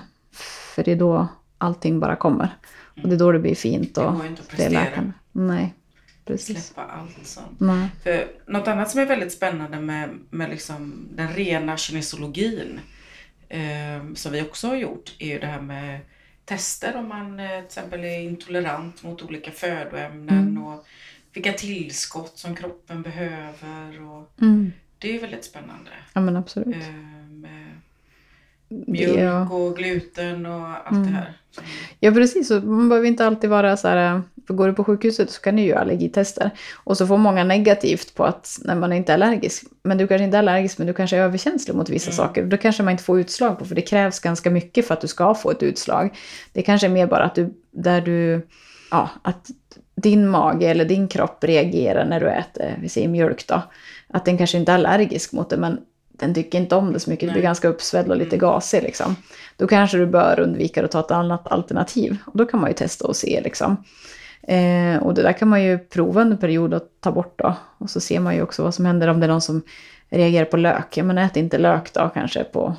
För 0.75 0.83
det 0.83 0.91
är 0.91 0.95
då 0.95 1.27
allting 1.57 1.99
bara 1.99 2.15
kommer. 2.15 2.57
Och 3.03 3.09
det 3.09 3.15
är 3.15 3.19
då 3.19 3.31
det 3.31 3.39
blir 3.39 3.55
fint 3.55 3.95
Det 3.95 4.01
och 4.01 4.13
går 4.13 4.23
ju 4.23 4.29
inte 4.29 4.41
att 4.41 4.49
det 4.57 4.63
är 4.63 4.69
prestera. 4.69 4.83
läkande. 4.83 5.11
Nej, 5.31 5.73
precis. 6.33 6.65
Släppa 6.65 6.83
allt 6.91 7.27
sånt. 7.27 7.59
Nej. 7.59 7.87
För 8.03 8.27
något 8.45 8.67
annat 8.67 8.91
som 8.91 8.99
är 9.01 9.05
väldigt 9.05 9.31
spännande 9.33 9.79
med, 9.79 10.19
med 10.29 10.49
liksom 10.49 11.07
den 11.11 11.33
rena 11.33 11.77
kinesologin 11.77 12.79
eh, 13.49 14.13
som 14.15 14.31
vi 14.31 14.41
också 14.41 14.67
har 14.67 14.75
gjort 14.75 15.15
är 15.19 15.27
ju 15.27 15.39
det 15.39 15.47
här 15.47 15.61
med 15.61 15.99
tester 16.45 16.95
om 16.95 17.07
man 17.07 17.39
eh, 17.39 17.47
till 17.49 17.65
exempel 17.65 18.03
är 18.03 18.19
intolerant 18.19 19.03
mot 19.03 19.21
olika 19.21 19.51
födoämnen 19.51 20.39
Mm. 20.47 20.63
och 20.63 20.85
vilka 21.33 21.53
tillskott 21.53 22.37
som 22.37 22.55
kroppen 22.55 23.01
behöver. 23.01 24.01
Och 24.01 24.31
Mm. 24.41 24.71
det 24.97 25.15
är 25.15 25.21
väldigt 25.21 25.45
spännande. 25.45 25.91
Ja 26.13 26.21
men 26.21 26.35
absolut. 26.35 26.75
Eh, 26.75 27.18
mjölk 28.69 29.17
är- 29.17 29.53
och 29.53 29.77
gluten 29.77 30.45
och 30.45 30.67
allt 30.67 30.91
Mm. 30.91 31.03
det 31.03 31.09
här. 31.17 31.33
Ja 31.99 32.11
precis, 32.11 32.51
och 32.51 32.63
man 32.63 32.89
behöver 32.89 33.07
inte 33.07 33.25
alltid 33.25 33.49
vara 33.49 33.77
så 33.77 33.87
här, 33.87 34.21
för 34.47 34.53
går 34.53 34.67
du 34.67 34.73
på 34.73 34.83
sjukhuset 34.83 35.29
så 35.31 35.41
kan 35.41 35.55
du 35.55 35.61
göra 35.61 35.79
allergitester. 35.79 36.51
Och 36.83 36.97
så 36.97 37.07
får 37.07 37.17
många 37.17 37.43
negativt 37.43 38.15
på 38.15 38.23
att 38.25 38.59
när 38.65 38.75
man 38.75 38.93
inte 38.93 39.11
är 39.11 39.13
allergisk. 39.13 39.63
Men 39.83 39.97
du 39.97 40.07
kanske 40.07 40.23
inte 40.25 40.37
är 40.37 40.39
allergisk 40.39 40.77
men 40.77 40.87
du 40.87 40.93
kanske 40.93 41.17
är 41.17 41.21
överkänslig 41.21 41.75
mot 41.75 41.89
vissa 41.89 42.11
Mm. 42.11 42.15
saker. 42.17 42.45
Då 42.45 42.57
kanske 42.57 42.83
man 42.83 42.91
inte 42.91 43.03
får 43.03 43.19
utslag 43.19 43.59
på, 43.59 43.65
för 43.65 43.75
det 43.75 43.81
krävs 43.81 44.19
ganska 44.19 44.49
mycket 44.49 44.87
för 44.87 44.93
att 44.93 45.01
du 45.01 45.07
ska 45.07 45.33
få 45.35 45.51
ett 45.51 45.63
utslag. 45.63 46.17
Det 46.53 46.61
kanske 46.61 46.87
är 46.87 46.91
mer 46.91 47.07
bara 47.07 47.23
att 47.23 47.35
du, 47.35 47.53
där 47.71 48.01
du, 48.01 48.47
ja, 48.91 49.09
att 49.21 49.47
din 49.95 50.27
mage 50.29 50.67
eller 50.67 50.85
din 50.85 51.07
kropp 51.07 51.43
reagerar 51.43 52.05
när 52.05 52.19
du 52.19 52.27
äter, 52.29 52.77
vi 52.81 52.89
säger 52.89 53.07
mjölk 53.07 53.47
då. 53.47 53.61
Att 54.07 54.25
den 54.25 54.37
kanske 54.37 54.57
inte 54.57 54.71
är 54.71 54.75
allergisk 54.75 55.31
mot 55.33 55.49
det 55.49 55.57
men 55.57 55.79
den 56.19 56.33
tycker 56.33 56.59
inte 56.59 56.75
om 56.75 56.93
det 56.93 56.99
så 56.99 57.09
mycket, 57.09 57.29
det 57.29 57.33
blir 57.33 57.41
ganska 57.43 57.67
uppsvälld 57.67 58.11
och 58.11 58.17
lite 58.17 58.35
Mm. 58.35 58.49
gasig 58.49 58.83
liksom. 58.83 59.15
Då 59.57 59.67
kanske 59.67 59.97
du 59.97 60.05
bör 60.05 60.39
undvika 60.39 60.85
att 60.85 60.91
ta 60.91 60.99
ett 60.99 61.11
annat 61.11 61.47
alternativ. 61.47 62.17
Och 62.25 62.37
då 62.37 62.45
kan 62.45 62.59
man 62.59 62.69
ju 62.69 62.73
testa 62.73 63.07
och 63.07 63.15
se 63.15 63.41
liksom. 63.43 63.83
Eh, 64.43 64.97
och 65.03 65.13
det 65.13 65.21
där 65.21 65.33
kan 65.33 65.47
man 65.47 65.63
ju 65.63 65.77
prova 65.79 66.21
under 66.21 66.35
en 66.35 66.39
period 66.41 66.73
och 66.73 66.81
ta 66.99 67.11
bort 67.11 67.33
då. 67.39 67.55
Och 67.77 67.89
så 67.89 67.99
ser 67.99 68.19
man 68.19 68.35
ju 68.35 68.41
också 68.41 68.63
vad 68.63 68.73
som 68.75 68.85
händer 68.85 69.07
om 69.07 69.19
det 69.19 69.25
är 69.25 69.27
någon 69.27 69.41
som 69.41 69.61
reagerar 70.09 70.45
på 70.45 70.57
lök. 70.57 70.97
Ja 70.97 71.03
men 71.03 71.17
ät 71.17 71.37
inte 71.37 71.57
lök 71.57 71.93
då 71.93 72.09
kanske 72.13 72.43
på, 72.43 72.75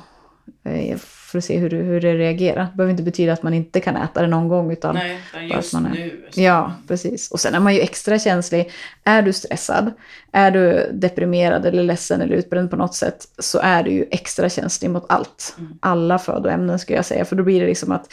för 0.99 1.37
att 1.37 1.43
se 1.43 1.57
hur, 1.57 1.69
hur 1.69 2.01
det 2.01 2.13
reagerar. 2.17 2.61
Det 2.63 2.71
behöver 2.77 2.91
inte 2.91 3.03
betyda 3.03 3.33
att 3.33 3.43
man 3.43 3.53
inte 3.53 3.79
kan 3.79 3.95
äta 3.95 4.21
det 4.21 4.27
någon 4.27 4.47
gång 4.47 4.71
utan 4.71 4.95
Nej, 4.95 5.19
utan 5.29 5.49
bara 5.49 5.57
just 5.57 5.73
att 5.75 5.81
man 5.81 5.91
är- 5.91 5.95
nu. 5.95 6.25
så- 6.31 6.41
Ja, 6.41 6.73
precis. 6.87 7.31
Och 7.31 7.39
sen 7.39 7.53
är 7.55 7.59
man 7.59 7.73
ju 7.75 7.79
extra 7.81 8.19
känslig. 8.19 8.71
Är 9.03 9.21
du 9.21 9.33
stressad, 9.33 9.91
är 10.31 10.51
du 10.51 10.89
deprimerad 10.93 11.65
eller 11.65 11.83
ledsen 11.83 12.21
eller 12.21 12.35
utbränd 12.35 12.69
på 12.69 12.75
något 12.75 12.95
sätt 12.95 13.27
så 13.39 13.59
är 13.59 13.83
du 13.83 13.91
ju 13.91 14.05
extra 14.11 14.49
känslig 14.49 14.89
mot 14.91 15.05
allt. 15.09 15.55
Mm. 15.59 15.73
Alla 15.79 16.19
födoämnen 16.19 16.79
skulle 16.79 16.95
jag 16.97 17.05
säga. 17.05 17.25
För 17.25 17.35
då 17.35 17.43
blir 17.43 17.59
det 17.61 17.67
liksom 17.67 17.91
att 17.91 18.07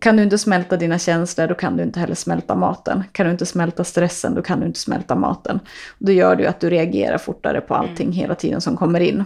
kan 0.00 0.16
du 0.16 0.22
inte 0.22 0.38
smälta 0.38 0.76
dina 0.76 0.98
känslor, 0.98 1.46
då 1.46 1.54
kan 1.54 1.76
du 1.76 1.82
inte 1.82 2.00
heller 2.00 2.14
smälta 2.14 2.54
maten. 2.54 3.04
Kan 3.12 3.26
du 3.26 3.32
inte 3.32 3.46
smälta 3.46 3.84
stressen, 3.84 4.34
då 4.34 4.42
kan 4.42 4.60
du 4.60 4.66
inte 4.66 4.78
smälta 4.80 5.14
maten. 5.14 5.60
Då 5.98 6.12
gör 6.12 6.36
det 6.36 6.42
ju 6.42 6.48
att 6.48 6.60
du 6.60 6.70
reagerar 6.70 7.18
fortare 7.18 7.60
på 7.60 7.74
allting 7.74 8.12
hela 8.12 8.34
tiden 8.34 8.60
som 8.60 8.76
kommer 8.76 9.00
in. 9.00 9.24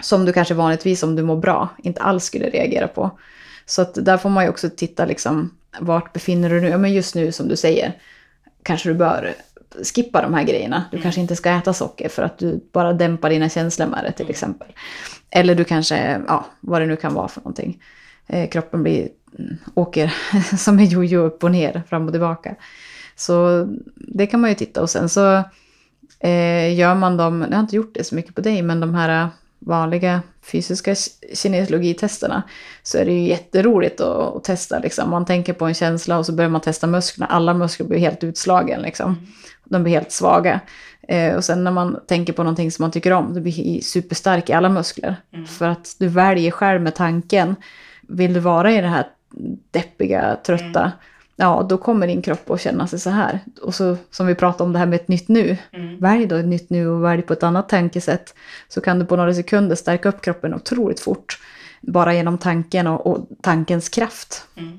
Som 0.00 0.24
du 0.24 0.32
kanske 0.32 0.54
vanligtvis, 0.54 1.02
om 1.02 1.16
du 1.16 1.22
mår 1.22 1.36
bra, 1.36 1.68
inte 1.78 2.02
alls 2.02 2.24
skulle 2.24 2.50
reagera 2.50 2.88
på. 2.88 3.18
Så 3.66 3.82
att 3.82 3.94
där 3.94 4.16
får 4.16 4.28
man 4.30 4.44
ju 4.44 4.50
också 4.50 4.70
titta 4.76 5.04
liksom, 5.04 5.50
vart 5.80 6.12
befinner 6.12 6.48
du 6.50 6.54
dig 6.54 6.64
nu? 6.64 6.70
Ja, 6.70 6.78
men 6.78 6.92
just 6.92 7.14
nu 7.14 7.32
som 7.32 7.48
du 7.48 7.56
säger, 7.56 7.92
kanske 8.62 8.88
du 8.88 8.94
bör 8.94 9.34
skippa 9.94 10.22
de 10.22 10.34
här 10.34 10.42
grejerna. 10.44 10.84
Du 10.90 10.96
Mm. 10.96 11.02
kanske 11.02 11.20
inte 11.20 11.36
ska 11.36 11.50
äta 11.50 11.72
socker 11.72 12.08
för 12.08 12.22
att 12.22 12.38
du 12.38 12.60
bara 12.72 12.92
dämpar 12.92 13.30
dina 13.30 13.48
känslor 13.48 13.86
med 13.86 14.04
det 14.04 14.12
till 14.12 14.24
Mm. 14.24 14.30
exempel. 14.30 14.68
Eller 15.30 15.54
du 15.54 15.64
kanske, 15.64 16.20
ja, 16.28 16.46
vad 16.60 16.80
det 16.82 16.86
nu 16.86 16.96
kan 16.96 17.14
vara 17.14 17.28
för 17.28 17.40
någonting. 17.40 17.82
Eh, 18.26 18.48
kroppen 18.48 18.82
blir, 18.82 19.08
mm, 19.38 19.56
åker 19.74 20.14
som 20.56 20.78
en 20.78 20.86
jojo 20.86 21.20
upp 21.20 21.44
och 21.44 21.50
ner, 21.50 21.82
fram 21.88 22.06
och 22.06 22.12
tillbaka. 22.12 22.54
Så 23.16 23.66
det 23.96 24.26
kan 24.26 24.40
man 24.40 24.50
ju 24.50 24.56
titta 24.56 24.82
och 24.82 24.90
sen 24.90 25.08
så 25.08 25.42
eh, 26.20 26.74
gör 26.74 26.94
man 26.94 27.16
dem, 27.16 27.46
jag 27.50 27.56
har 27.56 27.60
inte 27.62 27.76
gjort 27.76 27.94
det 27.94 28.04
så 28.04 28.14
mycket 28.14 28.34
på 28.34 28.40
dig, 28.40 28.62
men 28.62 28.80
de 28.80 28.94
här 28.94 29.28
vanliga 29.66 30.22
fysiska 30.42 30.94
kinesiologitesterna 31.34 32.42
så 32.82 32.98
är 32.98 33.04
det 33.04 33.12
ju 33.12 33.28
jätteroligt 33.28 34.00
att, 34.00 34.36
att 34.36 34.44
testa. 34.44 34.78
Liksom. 34.78 35.10
Man 35.10 35.24
tänker 35.24 35.52
på 35.52 35.64
en 35.64 35.74
känsla 35.74 36.18
och 36.18 36.26
så 36.26 36.32
börjar 36.32 36.50
man 36.50 36.60
testa 36.60 36.86
musklerna. 36.86 37.26
Alla 37.26 37.54
muskler 37.54 37.86
blir 37.86 37.98
helt 37.98 38.24
utslagen. 38.24 38.82
Liksom. 38.82 39.26
De 39.64 39.82
blir 39.82 39.92
helt 39.92 40.12
svaga. 40.12 40.60
Eh, 41.08 41.34
och 41.34 41.44
sen 41.44 41.64
när 41.64 41.70
man 41.70 41.98
tänker 42.06 42.32
på 42.32 42.42
någonting 42.42 42.70
som 42.70 42.82
man 42.82 42.90
tycker 42.90 43.12
om, 43.12 43.34
då 43.34 43.40
blir 43.40 43.80
superstark 43.80 44.50
i 44.50 44.52
alla 44.52 44.68
muskler. 44.68 45.16
Mm. 45.32 45.46
För 45.46 45.68
att 45.68 45.96
du 45.98 46.08
väljer 46.08 46.50
själv 46.50 46.82
med 46.82 46.94
tanken, 46.94 47.56
vill 48.02 48.32
du 48.32 48.40
vara 48.40 48.72
i 48.72 48.80
det 48.80 48.88
här 48.88 49.06
deppiga, 49.70 50.36
trötta, 50.46 50.92
ja 51.36 51.66
då 51.68 51.78
kommer 51.78 52.06
din 52.06 52.22
kropp 52.22 52.50
att 52.50 52.60
känna 52.60 52.86
sig 52.86 52.98
så 53.00 53.10
här. 53.10 53.40
Och 53.62 53.74
så 53.74 53.96
som 54.10 54.26
vi 54.26 54.34
pratade 54.34 54.64
om 54.64 54.72
det 54.72 54.78
här 54.78 54.86
med 54.86 54.96
ett 55.00 55.08
nytt 55.08 55.28
nu, 55.28 55.56
Mm. 55.72 55.98
välj 56.00 56.26
då 56.26 56.36
ett 56.36 56.46
nytt 56.46 56.70
nu 56.70 56.88
och 56.88 57.04
välj 57.04 57.22
på 57.22 57.32
ett 57.32 57.42
annat 57.42 57.68
tankesätt. 57.68 58.34
Så 58.68 58.80
kan 58.80 58.98
du 58.98 59.06
på 59.06 59.16
några 59.16 59.34
sekunder 59.34 59.76
stärka 59.76 60.08
upp 60.08 60.20
kroppen 60.22 60.54
otroligt 60.54 61.00
fort. 61.00 61.38
Bara 61.80 62.14
genom 62.14 62.38
tanken 62.38 62.86
och, 62.86 63.06
och 63.06 63.26
tankens 63.42 63.88
kraft. 63.88 64.44
Mm. 64.56 64.78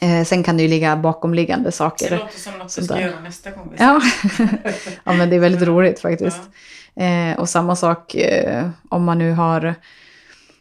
Eh, 0.00 0.24
sen 0.26 0.42
kan 0.42 0.56
det 0.56 0.62
ju 0.62 0.68
ligga 0.68 0.96
bakomliggande 0.96 1.68
Det 1.68 1.72
saker. 1.72 2.10
låter 2.18 2.38
som 2.38 2.52
något 2.58 2.70
Sånt 2.70 2.86
ska 2.86 3.00
göra 3.00 3.20
nästa 3.20 3.50
gång. 3.50 3.68
vi 3.76 3.84
Ja. 3.84 4.00
ja, 5.04 5.12
men 5.12 5.30
det 5.30 5.36
är 5.36 5.40
väldigt 5.40 5.62
roligt 5.68 6.00
faktiskt. 6.00 6.40
Ja. 6.94 7.02
Eh, 7.04 7.38
och 7.38 7.48
samma 7.48 7.76
sak 7.76 8.14
eh, 8.14 8.68
om 8.88 9.04
man 9.04 9.18
nu 9.18 9.32
har 9.32 9.74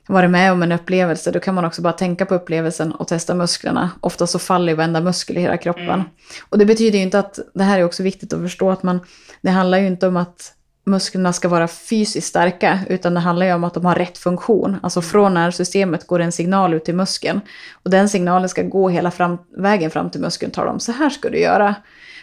varit 0.08 0.30
med 0.30 0.52
om 0.52 0.64
en 0.64 0.72
upplevelse, 0.72 1.32
då 1.32 1.40
kan 1.40 1.56
man 1.56 1.66
också 1.66 1.82
bara 1.82 1.94
tänka 1.94 2.26
på 2.26 2.36
upplevelsen 2.36 2.92
och 2.92 3.08
testa 3.08 3.36
musklerna. 3.36 3.92
Ofta 4.02 4.28
så 4.28 4.40
faller 4.40 4.72
ju 4.72 4.76
varenda 4.76 5.02
muskel 5.02 5.38
i 5.38 5.42
hela 5.42 5.58
kroppen. 5.58 5.90
Mm. 5.90 6.06
Och 6.50 6.58
det 6.58 6.66
betyder 6.66 6.98
ju 6.98 7.04
inte 7.04 7.20
att, 7.20 7.40
det 7.54 7.64
här 7.64 7.80
är 7.80 7.84
också 7.84 8.04
viktigt 8.04 8.34
att 8.34 8.42
förstå, 8.42 8.72
att 8.72 8.84
man, 8.84 9.00
det 9.42 9.50
handlar 9.50 9.78
ju 9.78 9.88
inte 9.88 10.08
om 10.08 10.18
att 10.18 10.52
musklerna 10.86 11.34
ska 11.34 11.48
vara 11.48 11.68
fysiskt 11.68 12.28
starka, 12.28 12.80
utan 12.90 13.14
det 13.14 13.20
handlar 13.20 13.46
ju 13.46 13.54
om 13.54 13.64
att 13.64 13.74
de 13.74 13.86
har 13.86 13.96
rätt 13.96 14.18
funktion. 14.18 14.78
Alltså 14.84 15.02
från 15.02 15.34
nervsystemet 15.34 16.08
går 16.08 16.20
en 16.20 16.32
signal 16.32 16.74
ut 16.74 16.86
till 16.86 16.96
muskeln. 16.96 17.42
Och 17.84 17.90
den 17.90 18.10
signalen 18.10 18.50
ska 18.50 18.62
gå 18.64 18.90
hela 18.90 19.12
fram, 19.12 19.38
vägen 19.58 19.92
fram 19.92 20.10
till 20.10 20.22
muskeln, 20.22 20.52
talar 20.52 20.72
om 20.72 20.80
så 20.80 20.92
här 20.92 21.10
ska 21.10 21.30
du 21.30 21.40
göra. 21.40 21.76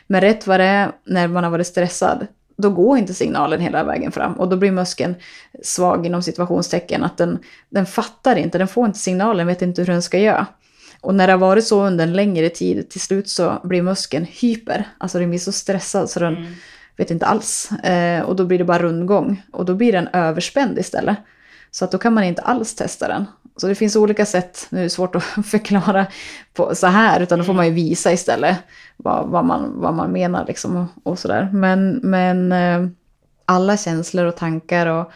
Men 0.06 0.20
rätt 0.20 0.46
vad 0.46 0.60
det 0.60 0.64
är, 0.64 0.92
när 1.06 1.28
man 1.28 1.44
har 1.44 1.50
varit 1.50 1.66
stressad, 1.66 2.26
då 2.62 2.70
går 2.70 2.98
inte 2.98 3.14
signalen 3.14 3.60
hela 3.60 3.84
vägen 3.84 4.12
fram. 4.12 4.32
Och 4.32 4.48
då 4.48 4.56
blir 4.56 4.70
muskeln 4.72 5.14
svag 5.62 6.06
inom 6.06 6.22
situationstecken, 6.22 7.04
att 7.04 7.16
den, 7.16 7.38
den 7.68 7.86
fattar 7.86 8.36
inte, 8.36 8.58
den 8.58 8.68
får 8.68 8.86
inte 8.86 8.98
signalen, 8.98 9.46
vet 9.46 9.62
inte 9.62 9.82
hur 9.82 9.86
den 9.86 10.02
ska 10.02 10.18
göra. 10.18 10.46
Och 11.00 11.14
när 11.14 11.26
det 11.26 11.32
har 11.32 11.38
varit 11.38 11.66
så 11.66 11.86
under 11.86 12.04
en 12.04 12.12
längre 12.12 12.48
tid, 12.48 12.90
till 12.90 13.00
slut 13.00 13.28
så 13.28 13.60
blir 13.64 13.82
muskeln 13.82 14.26
hyper. 14.30 14.88
Alltså 14.98 15.18
den 15.18 15.28
blir 15.30 15.38
så 15.38 15.52
stressad 15.52 16.10
så 16.10 16.20
den 16.20 16.36
Mm. 16.36 16.52
vet 16.96 17.10
inte 17.10 17.26
alls. 17.26 17.70
Eh, 17.72 18.22
och 18.22 18.36
då 18.36 18.44
blir 18.44 18.58
det 18.58 18.64
bara 18.64 18.82
rundgång. 18.82 19.42
Och 19.52 19.64
då 19.64 19.74
blir 19.74 19.92
den 19.92 20.08
överspänd 20.12 20.78
istället. 20.78 21.16
Så 21.70 21.84
att 21.84 21.90
då 21.90 21.98
kan 21.98 22.14
man 22.14 22.24
inte 22.24 22.42
alls 22.42 22.74
testa 22.74 23.08
den. 23.08 23.24
Så 23.62 23.68
det 23.68 23.74
finns 23.74 23.96
olika 23.96 24.26
sätt, 24.26 24.66
nu 24.70 24.78
är 24.78 24.82
det 24.82 24.90
svårt 24.90 25.14
att 25.14 25.22
förklara 25.46 26.06
på 26.54 26.74
så 26.74 26.86
här, 26.86 27.20
utan 27.20 27.38
då 27.38 27.44
får 27.44 27.52
man 27.52 27.66
ju 27.66 27.72
visa 27.72 28.12
istället 28.12 28.56
vad, 28.96 29.28
vad, 29.28 29.44
man, 29.44 29.72
vad 29.80 29.94
man 29.94 30.12
menar 30.12 30.44
liksom 30.46 30.76
och, 30.76 31.12
och 31.12 31.18
sådär. 31.18 31.48
Men, 31.52 32.00
men 32.02 32.52
eh, 32.52 32.86
alla 33.44 33.76
känslor 33.76 34.24
och 34.26 34.36
tankar 34.36 34.86
och 34.86 35.12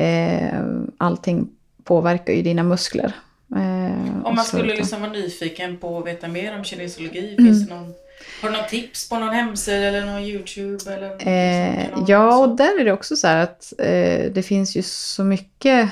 eh, 0.00 0.60
allting 0.98 1.48
påverkar 1.84 2.32
ju 2.32 2.42
dina 2.42 2.62
muskler. 2.62 3.12
Eh, 3.56 4.24
Om 4.24 4.34
man 4.34 4.44
skulle 4.44 4.74
liksom 4.74 5.00
vara 5.00 5.12
nyfiken 5.12 5.76
på 5.76 5.98
att 5.98 6.06
veta 6.06 6.28
mer 6.28 6.58
om 6.58 6.64
kinesologi, 6.64 7.34
Mm. 7.38 7.44
finns 7.52 7.68
det 7.68 7.74
någon, 7.74 7.94
har 8.42 8.50
du 8.50 8.56
någon 8.56 8.68
tips 8.68 9.08
på 9.08 9.18
någon 9.18 9.34
hemsida 9.34 9.76
eller 9.86 10.06
någon 10.06 10.22
YouTube? 10.22 10.92
Eller 10.94 11.08
någon 11.08 11.20
Eh, 11.20 12.04
ja, 12.06 12.36
och 12.38 12.56
där 12.56 12.80
är 12.80 12.84
det 12.84 12.92
också 12.92 13.16
så 13.16 13.26
här 13.26 13.36
att 13.42 13.72
eh, 13.78 14.32
det 14.32 14.42
finns 14.46 14.76
ju 14.76 14.82
så 14.82 15.24
mycket, 15.24 15.90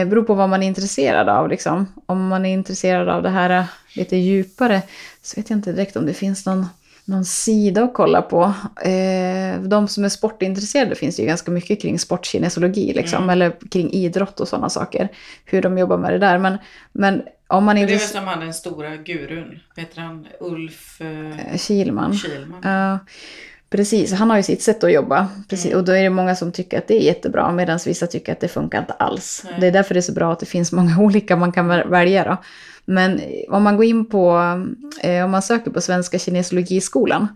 eh, 0.00 0.08
beror 0.08 0.22
på 0.22 0.34
vad 0.34 0.48
man 0.48 0.62
är 0.62 0.66
intresserad 0.66 1.28
av. 1.28 1.48
Liksom. 1.48 1.86
Om 2.06 2.28
man 2.28 2.46
är 2.46 2.52
intresserad 2.52 3.08
av 3.08 3.22
det 3.22 3.30
här 3.30 3.50
eh, 3.50 3.64
lite 3.96 4.16
djupare 4.16 4.82
så 5.22 5.40
vet 5.40 5.50
jag 5.50 5.56
inte 5.58 5.72
direkt 5.72 5.96
om 5.96 6.06
det 6.06 6.14
finns 6.14 6.46
någon, 6.46 6.66
någon 7.04 7.24
sida 7.24 7.82
att 7.82 7.94
kolla 7.94 8.22
på. 8.22 8.42
Eh, 8.84 9.60
de 9.62 9.88
som 9.88 10.04
är 10.04 10.08
sportintresserade 10.08 10.94
finns 10.94 11.16
det 11.16 11.22
ju 11.22 11.28
ganska 11.28 11.50
mycket 11.50 11.82
kring 11.82 11.98
sportkinesologi, 11.98 12.92
liksom, 12.92 13.18
Mm. 13.22 13.30
eller 13.30 13.52
kring 13.70 13.92
idrott 13.92 14.40
och 14.40 14.48
sådana 14.48 14.68
saker. 14.70 15.08
Hur 15.44 15.62
de 15.62 15.78
jobbar 15.78 15.98
med 15.98 16.12
det 16.12 16.18
där. 16.18 16.38
Men, 16.38 16.58
men 16.92 17.22
om 17.46 17.64
man 17.64 17.76
är 17.76 17.80
Men 17.80 17.88
det 17.88 17.94
är 17.94 17.98
väl 17.98 18.08
som 18.08 18.26
han 18.26 18.40
den 18.40 18.54
stora 18.54 18.96
gurun, 18.96 19.60
heter 19.76 20.00
han? 20.00 20.26
Ulf 20.40 21.00
eh, 21.00 21.56
Kilman. 21.58 22.14
Kilman. 22.14 22.60
Ja, 22.64 22.98
precis. 23.72 24.12
Han 24.12 24.30
har 24.30 24.36
ju 24.36 24.42
sitt 24.42 24.62
sätt 24.62 24.84
att 24.84 24.92
jobba. 24.92 25.28
Precis. 25.48 25.66
Mm. 25.66 25.78
Och 25.78 25.84
då 25.84 25.92
är 25.92 26.02
det 26.02 26.10
många 26.10 26.36
som 26.36 26.52
tycker 26.52 26.78
att 26.78 26.88
det 26.88 26.94
är 26.96 27.00
jättebra, 27.02 27.52
medan 27.52 27.78
vissa 27.86 28.06
tycker 28.06 28.32
att 28.32 28.40
det 28.40 28.48
funkar 28.48 28.78
inte 28.78 28.92
alls. 28.92 29.42
Nej. 29.44 29.54
Det 29.60 29.66
är 29.66 29.70
därför 29.70 29.94
det 29.94 30.00
är 30.00 30.02
så 30.02 30.12
bra 30.12 30.32
att 30.32 30.40
det 30.40 30.46
finns 30.46 30.72
många 30.72 30.98
olika 31.00 31.36
man 31.36 31.52
kan 31.52 31.68
väl- 31.68 31.88
välja. 31.88 32.24
Då. 32.24 32.36
Men 32.84 33.20
om 33.48 33.62
man 33.62 33.76
går 33.76 33.84
in 33.84 34.06
på, 34.06 34.38
eh, 35.02 35.24
om 35.24 35.30
man 35.30 35.42
söker 35.42 35.70
på 35.70 35.80
Svenska 35.80 36.18
kinesologiskolan, 36.18 37.28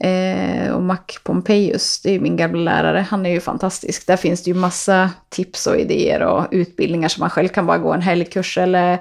eh, 0.00 0.70
och 0.72 0.82
Mac 0.82 0.98
Pompejus, 1.22 2.00
det 2.02 2.10
är 2.14 2.20
min 2.20 2.36
gamla 2.36 2.60
lärare, 2.60 3.06
han 3.10 3.26
är 3.26 3.30
ju 3.30 3.40
fantastisk. 3.40 4.06
Där 4.06 4.16
finns 4.16 4.42
det 4.44 4.50
ju 4.50 4.54
massa 4.56 5.10
tips 5.28 5.66
och 5.66 5.76
idéer 5.76 6.22
och 6.22 6.46
utbildningar 6.50 7.08
som 7.08 7.20
man 7.20 7.30
själv 7.30 7.48
kan 7.48 7.66
bara 7.66 7.78
gå 7.78 7.92
en 7.92 8.02
helgkurs 8.02 8.58
eller 8.58 8.98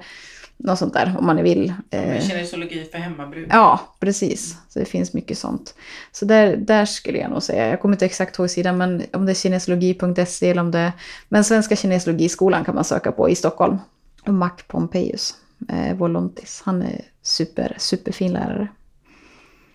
något 0.57 0.79
sånt 0.79 0.93
där 0.93 1.15
om 1.17 1.25
man 1.25 1.43
vill. 1.43 1.73
Eh, 1.89 2.21
Kinesologi 2.21 2.85
för 2.91 2.97
hemmabruk. 2.97 3.47
Ja, 3.51 3.95
precis. 3.99 4.57
Så 4.69 4.79
det 4.79 4.85
finns 4.85 5.13
mycket 5.13 5.37
sånt. 5.37 5.75
Så 6.11 6.25
där, 6.25 6.57
där 6.57 6.85
skulle 6.85 7.17
jag 7.17 7.31
nog 7.31 7.43
säga, 7.43 7.67
jag 7.67 7.81
kommer 7.81 7.95
inte 7.95 8.05
exakt 8.05 8.39
ihåg 8.39 8.49
sidan, 8.49 8.77
men 8.77 9.03
om 9.13 9.25
det 9.25 9.31
är 9.31 9.35
kinesologi.se 9.35 10.49
eller 10.49 10.61
om 10.61 10.71
det 10.71 10.93
Men 11.29 11.43
Svenska 11.43 11.75
kinesologiskolan 11.75 12.65
kan 12.65 12.75
man 12.75 12.83
söka 12.83 13.11
på 13.11 13.29
i 13.29 13.35
Stockholm. 13.35 13.77
Och 14.25 14.33
Mac 14.33 14.51
Pompejus, 14.67 15.35
eh, 15.69 15.95
Volontis, 15.95 16.61
han 16.65 16.81
är 16.81 17.01
super, 17.21 17.75
superfin 17.77 18.33
lärare. 18.33 18.67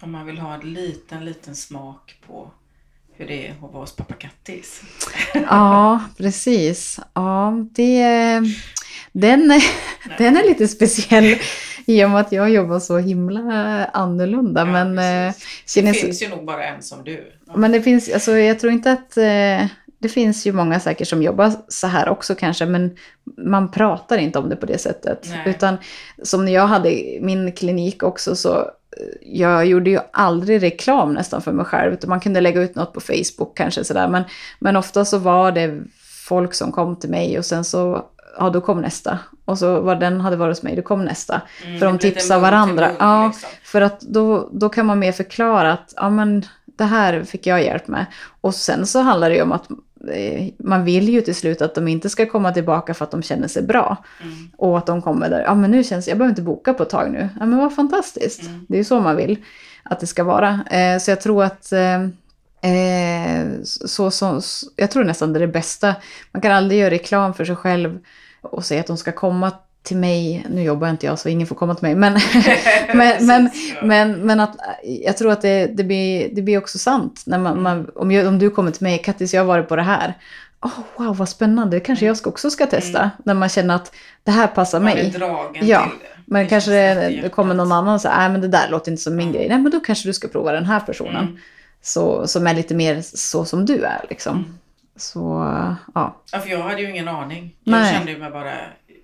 Om 0.01 0.13
man 0.13 0.27
vill 0.27 0.39
ha 0.39 0.55
en 0.55 0.73
liten, 0.73 1.25
liten 1.25 1.57
smak 1.57 2.15
på 2.27 2.51
hur 3.19 3.27
det 3.27 3.47
är 3.47 3.53
att 3.53 3.61
vara 3.61 3.73
hos 3.73 3.97
pappa 3.97 4.15
Kattis. 4.15 4.83
Ja, 5.35 6.01
precis. 6.17 7.01
Ja, 7.15 7.55
det, 7.73 8.43
den, 9.13 9.61
den 10.19 10.37
är 10.37 10.49
lite 10.49 10.69
speciell 10.69 11.37
i 11.87 12.05
och 12.05 12.11
med 12.11 12.21
att 12.21 12.33
jag 12.33 12.51
jobbar 12.51 12.79
så 12.79 12.99
himla 12.99 13.41
annorlunda. 13.85 14.61
Ja, 14.61 14.65
men 14.65 14.99
eh, 14.99 15.33
precis. 15.33 15.75
Det 15.75 15.81
kines- 15.81 15.93
finns 15.93 16.23
ju 16.23 16.29
nog 16.29 16.45
bara 16.45 16.65
en 16.65 16.83
som 16.83 17.05
du. 17.05 17.33
Ja. 17.47 17.57
Men 17.57 17.73
det 17.73 17.83
finns, 17.83 18.13
alltså 18.13 18.33
jag 18.33 18.61
tror 18.61 18.73
inte 18.73 18.93
att, 18.93 19.17
eh, 19.17 19.67
det 20.01 20.09
finns 20.09 20.47
ju 20.47 20.53
många 20.53 20.81
säkert 20.81 21.09
som 21.09 21.23
jobbar 21.23 21.53
så 21.69 21.87
här 21.87 22.09
också 22.09 22.35
kanske, 22.35 22.67
men 22.67 22.97
man 23.37 23.71
pratar 23.71 24.19
inte 24.19 24.39
om 24.39 24.49
det 24.49 24.57
på 24.57 24.67
det 24.67 24.79
sättet. 24.79 25.27
Nej. 25.31 25.43
Utan 25.47 25.77
som 26.23 26.45
när 26.45 26.53
jag 26.53 26.67
hade 26.67 27.19
min 27.21 27.53
klinik 27.53 28.03
också 28.03 28.37
så, 28.37 28.59
eh, 28.59 28.65
jag 29.23 29.67
gjorde 29.67 29.91
ju 29.91 29.99
aldrig 30.13 30.63
reklam 30.63 31.15
nästan 31.15 31.43
för 31.43 31.53
mig 31.53 31.65
själv, 31.65 31.93
utan 31.93 32.11
man 32.11 32.21
kunde 32.21 32.41
lägga 32.41 32.61
ut 32.63 32.75
något 32.75 32.93
på 32.93 33.01
Facebook 33.01 33.57
kanske 33.57 33.85
sådär, 33.85 34.09
men, 34.09 34.23
men 34.59 34.77
ofta 34.77 35.05
så 35.05 35.19
var 35.19 35.53
det 35.53 35.81
folk 36.29 36.55
som 36.55 36.73
kom 36.73 36.97
till 36.97 37.11
mig 37.11 37.39
och 37.39 37.45
sen 37.45 37.65
så, 37.65 38.05
ja 38.39 38.51
då 38.51 38.61
kom 38.61 38.81
nästa. 38.81 39.19
Och 39.45 39.59
så 39.59 39.81
var 39.81 39.97
den 39.97 40.21
hade 40.21 40.37
varit 40.37 40.57
hos 40.57 40.63
mig, 40.63 40.77
då 40.77 40.83
kom 40.83 41.05
nästa. 41.05 41.41
Mm, 41.65 41.79
för 41.79 41.87
de 41.87 41.99
tipsar 41.99 42.41
varandra. 42.41 42.87
mun, 42.87 42.97
Ja, 42.99 43.27
liksom. 43.27 43.49
för 43.63 43.81
att 43.81 44.01
då, 44.01 44.49
då 44.53 44.69
kan 44.69 44.87
man 44.87 44.99
mer 44.99 45.13
förklara 45.13 45.73
att 45.73 45.93
ja, 45.97 46.11
men 46.11 46.45
det 46.65 46.85
här 46.85 47.23
fick 47.23 47.47
jag 47.47 47.63
hjälp 47.63 47.89
med. 47.89 48.07
Och 48.41 48.55
sen 48.55 48.87
så 48.87 49.01
handlar 49.01 49.31
det 49.31 49.37
ju 49.37 49.43
om 49.43 49.53
att 49.53 49.71
eh, 50.15 50.49
man 50.59 50.85
vill 50.85 51.09
ju 51.09 51.21
till 51.21 51.35
slut 51.35 51.63
att 51.63 51.75
de 51.75 51.89
inte 51.89 52.11
ska 52.11 52.27
komma 52.27 52.53
tillbaka 52.53 52.95
för 52.95 53.05
att 53.05 53.11
de 53.11 53.23
känner 53.23 53.49
sig 53.49 53.63
bra. 53.63 53.97
Mm. 54.23 54.35
Och 54.57 54.79
att 54.79 54.87
de 54.87 55.03
kommer 55.03 55.31
där, 55.31 55.41
ja 55.41 55.55
men 55.55 55.71
nu 55.71 55.85
känns 55.85 56.09
jag 56.09 56.19
behöver 56.19 56.33
inte 56.33 56.43
boka 56.43 56.75
på 56.75 56.83
ett 56.83 56.91
tag 56.91 57.11
nu. 57.11 57.29
Ja 57.41 57.47
men 57.47 57.59
vad 57.59 57.75
fantastiskt. 57.75 58.43
Mm. 58.43 58.67
Det 58.69 58.75
är 58.75 58.79
ju 58.79 58.85
så 58.85 59.01
man 59.01 59.17
vill 59.17 59.37
att 59.83 60.01
det 60.01 60.07
ska 60.07 60.25
vara. 60.25 60.61
Eh, 60.71 60.99
så 60.99 61.11
jag 61.11 61.21
tror 61.21 61.45
att 61.45 61.73
eh, 62.63 63.41
eh, 63.41 63.47
så, 63.63 64.11
så, 64.11 64.41
jag 64.77 64.91
tror 64.91 65.05
nästan 65.05 65.33
det 65.33 65.39
är 65.39 65.47
det 65.47 65.53
bästa. 65.53 65.95
Man 66.33 66.43
kan 66.43 66.53
aldrig 66.53 66.81
göra 66.81 66.91
reklam 66.91 67.35
för 67.35 67.45
sig 67.45 67.57
själv 67.57 67.99
och 68.41 68.65
säga 68.65 68.81
att 68.81 68.87
de 68.87 68.97
ska 68.97 69.13
komma 69.13 69.53
till 69.83 69.97
mig, 69.97 70.47
nu 70.51 70.63
jobbar 70.63 70.89
inte 70.91 71.07
jag 71.07 71.19
så 71.19 71.29
ingen 71.29 71.47
får 71.47 71.57
komma 71.57 71.75
till 71.75 71.83
mig, 71.83 71.95
men, 71.95 72.13
men, 72.95 73.27
men, 73.27 73.51
men, 73.83 74.13
men 74.13 74.41
att 74.41 74.57
jag 74.83 75.17
tror 75.17 75.33
att 75.33 75.43
det, 75.43 75.67
det, 75.67 75.85
blir, 75.85 76.29
det 76.33 76.43
blir 76.43 76.59
också 76.59 76.79
sant. 76.79 77.23
När 77.27 77.39
man, 77.39 77.63
man, 77.63 77.91
om, 77.95 78.11
jag, 78.11 78.27
om 78.27 78.39
du 78.39 78.51
kommer 78.51 78.71
till 78.71 78.83
mig, 78.83 78.99
Kattis 78.99 79.35
jag 79.35 79.41
har 79.41 79.47
varit 79.47 79.69
på 79.69 79.77
det 79.77 79.83
här. 79.83 80.15
Oh, 80.61 80.79
wow, 80.97 81.17
vad 81.17 81.29
spännande, 81.29 81.81
kanske 81.81 82.07
jag 82.07 82.17
också 82.25 82.51
ska 82.51 82.67
testa. 82.67 83.11
När 83.25 83.35
man 83.35 83.49
känner 83.49 83.75
att 83.75 83.95
det 84.23 84.31
här 84.31 84.47
passar 84.47 84.81
Man 84.81 84.85
mig. 84.85 85.15
Ja, 85.61 85.81
det. 86.01 86.07
Men 86.25 86.43
Det 86.43 86.49
kanske 86.49 86.71
det, 86.71 87.21
det 87.23 87.29
kommer 87.29 87.55
någon 87.55 87.73
annan 87.73 87.95
och 87.95 88.01
säger, 88.01 88.17
nej 88.17 88.29
men 88.29 88.41
det 88.41 88.49
där 88.49 88.69
låter 88.71 88.91
inte 88.91 89.03
som 89.03 89.17
min 89.17 89.33
grej. 89.33 89.49
Nej 89.49 89.59
men 89.59 89.73
då 89.73 89.81
kanske 89.81 90.09
du 90.09 90.13
ska 90.13 90.29
prova 90.29 90.53
den 90.53 90.65
här 90.65 90.81
personen. 90.81 91.25
Mm. 91.25 91.39
Så, 91.83 92.27
som 92.27 92.47
är 92.47 92.55
lite 92.55 92.75
mer 92.75 93.01
så 93.03 93.45
som 93.45 93.67
du 93.67 93.83
är 93.83 94.05
liksom. 94.11 94.37
Mm. 94.37 94.59
Så 94.97 95.21
ja. 95.95 96.23
Ja, 96.33 96.39
för 96.41 96.49
jag 96.51 96.63
hade 96.63 96.81
ju 96.81 96.91
ingen 96.91 97.09
aning. 97.09 97.55
Jag 97.65 97.71
Nej. 97.73 97.95
kände 97.95 98.19
mig 98.19 98.31
bara 98.31 98.53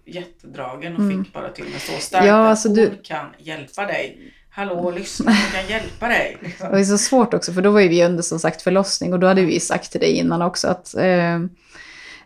jättedragen 0.07 0.93
och 0.95 1.01
Mm. 1.03 1.25
fick 1.25 1.33
bara 1.35 1.49
till 1.49 1.65
mig 1.65 1.81
så 1.81 1.93
starkt 2.01 2.27
Ja, 2.27 2.45
att 2.45 2.51
alltså 2.51 2.69
hon 2.69 2.77
du- 2.77 3.01
kan 3.05 3.27
hjälpa 3.39 3.87
dig. 3.87 4.33
Hallå, 4.51 4.91
lyssna, 4.91 5.31
hon 5.33 5.61
kan 5.61 5.71
hjälpa 5.71 6.09
dig. 6.09 6.37
Liksom. 6.41 6.71
Det 6.73 6.79
ju 6.79 6.85
så 6.85 6.99
svårt 6.99 7.35
också, 7.35 7.53
för 7.53 7.63
då 7.63 7.71
var 7.71 7.81
ju 7.81 7.89
vi 7.89 8.05
under 8.05 8.23
som 8.23 8.39
sagt 8.39 8.63
förlossning 8.63 9.13
och 9.13 9.19
då 9.21 9.27
hade 9.27 9.43
vi 9.43 9.61
sagt 9.61 9.91
till 9.93 10.01
dig 10.01 10.13
innan 10.13 10.43
också 10.43 10.69
att 10.69 10.95
eh, 10.95 11.39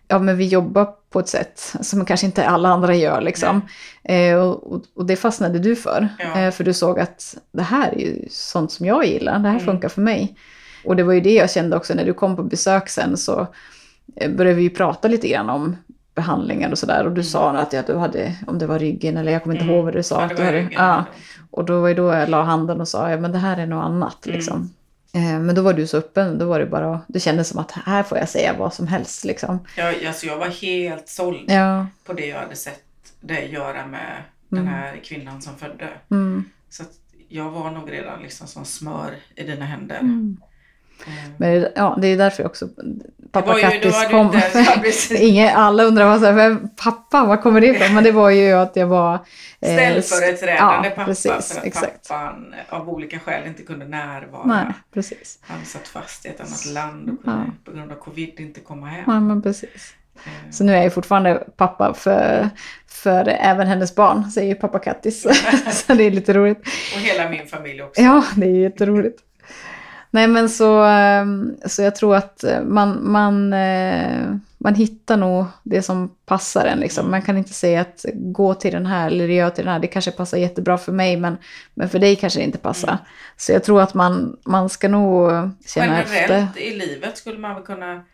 ja, 0.08 0.18
men 0.18 0.36
vi 0.36 0.46
jobbar 0.46 0.88
på 1.10 1.20
ett 1.20 1.28
sätt 1.28 1.74
som 1.80 2.04
kanske 2.04 2.26
inte 2.26 2.46
alla 2.46 2.68
andra 2.68 2.94
gör 2.94 3.20
liksom. 3.20 3.60
Eh, 4.04 4.34
och, 4.34 4.80
och- 4.94 5.06
det 5.06 5.16
fastnade 5.16 5.58
du 5.58 5.76
för, 5.76 6.08
Ja. 6.18 6.40
eh, 6.40 6.50
för 6.50 6.64
du 6.64 6.74
såg 6.74 7.00
att 7.00 7.36
det 7.52 7.62
här 7.62 7.92
är 7.92 7.98
ju 7.98 8.26
sånt 8.30 8.72
som 8.72 8.86
jag 8.86 9.06
gillar, 9.06 9.32
det 9.38 9.48
här 9.48 9.54
Mm. 9.54 9.64
funkar 9.66 9.88
för 9.88 10.00
mig. 10.02 10.36
Och 10.84 10.96
det 10.96 11.02
var 11.02 11.12
ju 11.12 11.20
det 11.20 11.34
jag 11.34 11.50
kände 11.50 11.76
också 11.76 11.94
när 11.94 12.04
du 12.04 12.14
kom 12.14 12.36
på 12.36 12.42
besök 12.42 12.88
sen 12.88 13.16
så 13.16 13.46
eh, 14.16 14.30
började 14.30 14.56
vi 14.56 14.62
ju 14.62 14.70
prata 14.70 15.08
lite 15.08 15.28
grann 15.28 15.50
om 15.50 15.76
behandlingar 16.14 16.70
och 16.70 16.78
sådär 16.78 17.04
och 17.06 17.12
du 17.12 17.22
sa 17.24 17.50
att 17.50 17.72
ja, 17.72 17.82
du 17.86 17.96
hade, 17.96 18.34
om 18.46 18.58
det 18.58 18.66
var 18.66 18.78
ryggen 18.78 19.16
eller 19.16 19.32
jag 19.32 19.42
kommer 19.42 19.54
inte 19.56 19.64
Mm. 19.64 19.74
ihåg 19.76 19.84
vad 19.84 19.94
du 19.94 20.02
sa. 20.02 20.20
Ja, 20.20 20.26
att 20.26 20.36
du 20.36 20.42
hade, 20.42 20.68
ja. 20.70 21.04
Och 21.50 21.64
då 21.64 21.80
var 21.80 21.88
ju 21.88 21.94
då 21.94 22.12
jag 22.14 22.28
la 22.28 22.42
handen 22.42 22.80
och 22.80 22.88
sa, 22.88 23.10
ja 23.10 23.16
men 23.16 23.32
det 23.32 23.38
här 23.38 23.56
är 23.56 23.66
något 23.66 23.84
annat 23.84 24.26
Mm. 24.26 24.36
liksom. 24.38 24.70
Eh, 25.12 25.38
Men 25.40 25.54
då 25.54 25.62
var 25.62 25.72
du 25.72 25.86
så 25.86 25.96
öppen, 25.96 26.38
då 26.38 26.46
var 26.46 26.58
det 26.60 26.66
bara, 26.66 27.00
det 27.08 27.20
kändes 27.20 27.48
som 27.48 27.58
att 27.58 27.70
här 27.72 28.02
får 28.02 28.18
jag 28.18 28.28
säga 28.28 28.54
vad 28.58 28.74
som 28.74 28.86
helst 28.86 29.24
liksom. 29.24 29.58
Jag, 29.76 30.04
alltså, 30.04 30.26
jag 30.26 30.36
var 30.38 30.46
helt 30.48 31.08
såld 31.08 31.50
Ja. 31.50 31.86
på 32.04 32.12
det 32.12 32.26
jag 32.26 32.38
hade 32.40 32.56
sett 32.56 32.84
dig 33.20 33.52
göra 33.52 33.86
med 33.86 34.22
Mm. 34.52 34.64
den 34.64 34.74
här 34.74 34.96
kvinnan 35.04 35.42
som 35.42 35.56
födde. 35.56 35.88
Mm. 36.10 36.44
Så 36.70 36.84
jag 37.28 37.50
var 37.50 37.70
nog 37.70 37.92
redan 37.92 38.22
liksom 38.22 38.46
som 38.46 38.64
smör 38.64 39.10
i 39.34 39.42
dina 39.42 39.64
händer. 39.64 39.98
Mm. 39.98 40.36
Eh, 41.06 41.12
Men 41.36 41.60
det- 41.60 41.72
ja, 41.76 41.98
det 42.02 42.06
är 42.08 42.16
därför 42.16 42.46
också 42.46 42.68
pappa 43.32 43.54
Kattis 43.60 44.06
kom. 44.10 44.26
inte-. 44.26 45.14
Ingen, 45.24 45.56
alla 45.56 45.82
undrar 45.84 46.04
vad 46.04 46.20
så 46.20 46.26
här, 46.26 46.56
pappa, 46.84 47.24
var 47.24 47.36
kommer 47.36 47.60
det 47.60 47.66
ifrån? 47.66 47.94
Men 47.94 48.04
det 48.04 48.12
var 48.12 48.30
ju 48.30 48.52
att 48.52 48.76
jag 48.76 48.86
var... 48.86 49.14
eh, 49.14 49.18
Ställföreträdande 49.60 50.88
ja, 50.88 50.94
pappa 50.94 51.04
precis, 51.04 51.52
för 51.52 51.58
att 51.60 51.64
exakt. 51.66 52.08
pappan 52.08 52.54
av 52.68 52.88
olika 52.88 53.18
skäl 53.18 53.46
inte 53.46 53.62
kunde 53.62 53.88
närvara. 53.88 54.44
Nej, 54.46 54.66
precis. 54.94 55.38
Han 55.42 55.64
satt 55.64 55.88
fast 55.88 56.26
i 56.26 56.28
ett 56.28 56.40
annat 56.40 56.66
land 56.66 57.10
och 57.10 57.24
kunde 57.24 57.44
Ja. 57.46 57.52
på 57.64 57.76
grund 57.78 57.92
av 57.92 57.96
covid 57.96 58.40
inte 58.40 58.60
komma 58.60 58.86
hem. 58.86 59.04
Ja, 59.06 59.20
men 59.20 59.42
precis. 59.42 59.94
Eh, 60.24 60.50
Så 60.50 60.64
nu 60.64 60.76
är 60.76 60.82
jag 60.82 60.94
fortfarande 60.94 61.44
pappa 61.56 61.94
för, 61.94 62.48
för 62.88 63.28
även 63.28 63.66
hennes 63.66 63.94
barn, 63.94 64.30
säger 64.30 64.54
pappa 64.54 64.78
Kattis. 64.78 65.22
så 65.86 65.94
det 65.94 66.04
är 66.04 66.10
lite 66.10 66.32
roligt. 66.32 66.60
Och 66.94 67.00
hela 67.00 67.28
min 67.30 67.46
familj 67.46 67.82
också. 67.82 68.02
Ja, 68.02 68.24
det 68.36 68.46
är 68.46 68.50
jätteroligt. 68.50 69.18
Nej 70.10 70.28
men 70.28 70.48
så, 70.48 70.82
ehm, 70.82 71.56
så 71.66 71.82
jag 71.82 71.96
tror 71.96 72.16
att 72.16 72.44
eh, 72.44 72.62
man, 72.62 73.12
man, 73.12 73.52
eh, 73.52 74.34
man 74.58 74.74
hittar 74.74 75.16
nog 75.16 75.44
det 75.62 75.82
som 75.82 76.14
passar 76.26 76.66
en. 76.66 76.80
Liksom. 76.80 77.10
Man 77.10 77.22
kan 77.22 77.36
inte 77.36 77.52
säga 77.52 77.80
att 77.80 78.04
gå 78.14 78.54
till 78.54 78.72
den 78.72 78.86
här 78.86 79.06
eller 79.06 79.28
gör 79.28 79.50
till 79.50 79.64
den 79.64 79.72
här. 79.72 79.80
Det 79.80 79.86
kanske 79.86 80.10
passar 80.10 80.38
jättebra 80.38 80.78
för 80.78 80.92
mig 80.92 81.16
men, 81.16 81.36
men 81.74 81.88
för 81.88 81.98
dig 81.98 82.16
kanske 82.16 82.38
det 82.40 82.44
inte 82.44 82.58
passar. 82.58 82.88
Mm. 82.88 83.02
Så 83.36 83.52
jag 83.52 83.64
tror 83.64 83.80
att 83.80 83.94
man, 83.94 84.36
man 84.44 84.68
ska 84.68 84.88
nog 84.88 85.30
känna 85.66 86.02
efter. 86.02 86.28
Generellt 86.28 86.56
i 86.56 86.74
livet 86.74 87.18
skulle 87.18 87.38
man 87.38 87.54
väl 87.54 87.64
kunna 87.64 88.04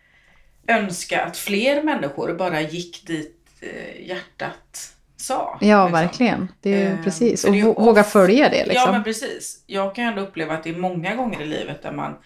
önska 0.66 1.24
att 1.24 1.36
fler 1.36 1.82
människor 1.82 2.34
bara 2.34 2.61
gick 2.61 3.07
dit 3.07 3.47
eh, 3.61 4.07
hjärtat 4.09 4.95
sa. 5.25 5.59
Ja, 5.61 5.85
liksom. 5.85 5.93
verkligen. 5.93 6.49
Det 6.61 6.75
är 6.75 6.79
ju 6.79 6.99
Eh, 6.99 7.05
precis. 7.05 7.45
Och 7.45 7.53
det 7.53 7.62
våga 7.62 8.01
off- 8.01 8.12
följa 8.12 8.49
det 8.49 8.66
liksom. 8.66 8.83
Ja, 8.87 8.93
men 8.93 9.05
precis. 9.05 9.62
Jag 9.66 9.95
kan 9.95 10.05
ändå 10.05 10.22
uppleva 10.22 10.55
att 10.55 10.64
det 10.64 10.70
är 10.70 10.77
många 10.77 11.14
gånger 11.14 11.43
i 11.43 11.47
livet 11.47 11.83
där 11.83 11.93
man 11.93 12.16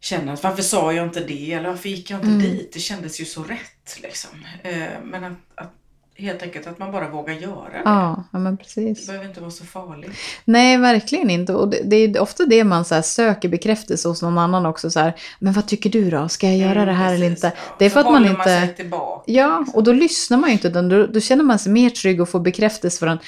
känner 0.00 0.32
att 0.32 0.42
varför 0.42 0.62
sa 0.62 0.92
jag 0.92 1.06
inte 1.06 1.20
det 1.20 1.52
eller 1.52 1.68
varför 1.68 1.88
gick 1.88 2.10
jag 2.10 2.16
inte 2.18 2.28
Mm. 2.28 2.40
dit? 2.40 2.72
Det 2.72 2.78
kändes 2.80 3.20
ju 3.20 3.24
så 3.24 3.42
rätt 3.42 3.98
liksom. 4.02 4.30
Eh, 4.62 4.86
men 5.04 5.24
att, 5.24 5.32
att 5.54 5.72
helt 6.18 6.42
enkelt 6.42 6.66
att 6.66 6.78
man 6.78 6.92
bara 6.92 7.08
vågar 7.10 7.34
göra 7.34 7.70
det. 7.72 7.82
Ja, 7.84 8.24
ja, 8.32 8.38
men 8.38 8.56
Det 8.56 8.62
precis. 8.62 9.06
behöver 9.06 9.26
inte 9.28 9.40
vara 9.40 9.50
så 9.50 9.64
farligt. 9.64 10.10
Nej, 10.44 10.76
verkligen 10.78 11.30
inte. 11.30 11.54
Och 11.54 11.68
det, 11.68 11.80
det 11.84 11.96
är 11.96 12.20
ofta 12.20 12.44
det 12.46 12.64
man 12.64 12.84
så 12.84 13.02
söker 13.02 13.48
bekräftelse 13.48 14.08
hos 14.08 14.22
någon 14.22 14.38
annan 14.38 14.66
också. 14.66 14.90
Så 14.90 15.00
här, 15.00 15.16
men 15.38 15.52
vad 15.52 15.66
tycker 15.66 15.90
du 15.90 16.10
då? 16.10 16.28
Ska 16.28 16.46
jag 16.46 16.56
göra 16.56 16.72
Mm, 16.72 16.86
det 16.86 16.92
här 16.92 17.14
eller 17.14 17.28
precis, 17.28 17.44
inte? 17.44 17.56
ja. 17.56 17.74
Det 17.78 17.84
är 17.84 17.88
Så 17.90 17.92
för 17.92 18.00
att 18.00 18.06
man 18.06 18.22
inte... 18.24 18.36
Man 18.36 18.44
sig 18.46 18.74
tillbaka. 18.76 19.32
Ja, 19.32 19.64
och 19.74 19.84
då 19.84 19.92
lyssnar 19.92 20.38
man 20.38 20.48
ju 20.50 20.52
inte. 20.52 20.68
Utan 20.68 20.88
då, 20.88 21.06
då 21.06 21.20
känner 21.20 21.44
man 21.44 21.58
sig 21.58 21.72
mer 21.72 21.90
trygg 21.90 22.20
och 22.20 22.28
får 22.28 22.40
bekräftelse 22.40 22.98
för 22.98 23.06
en, 23.06 23.18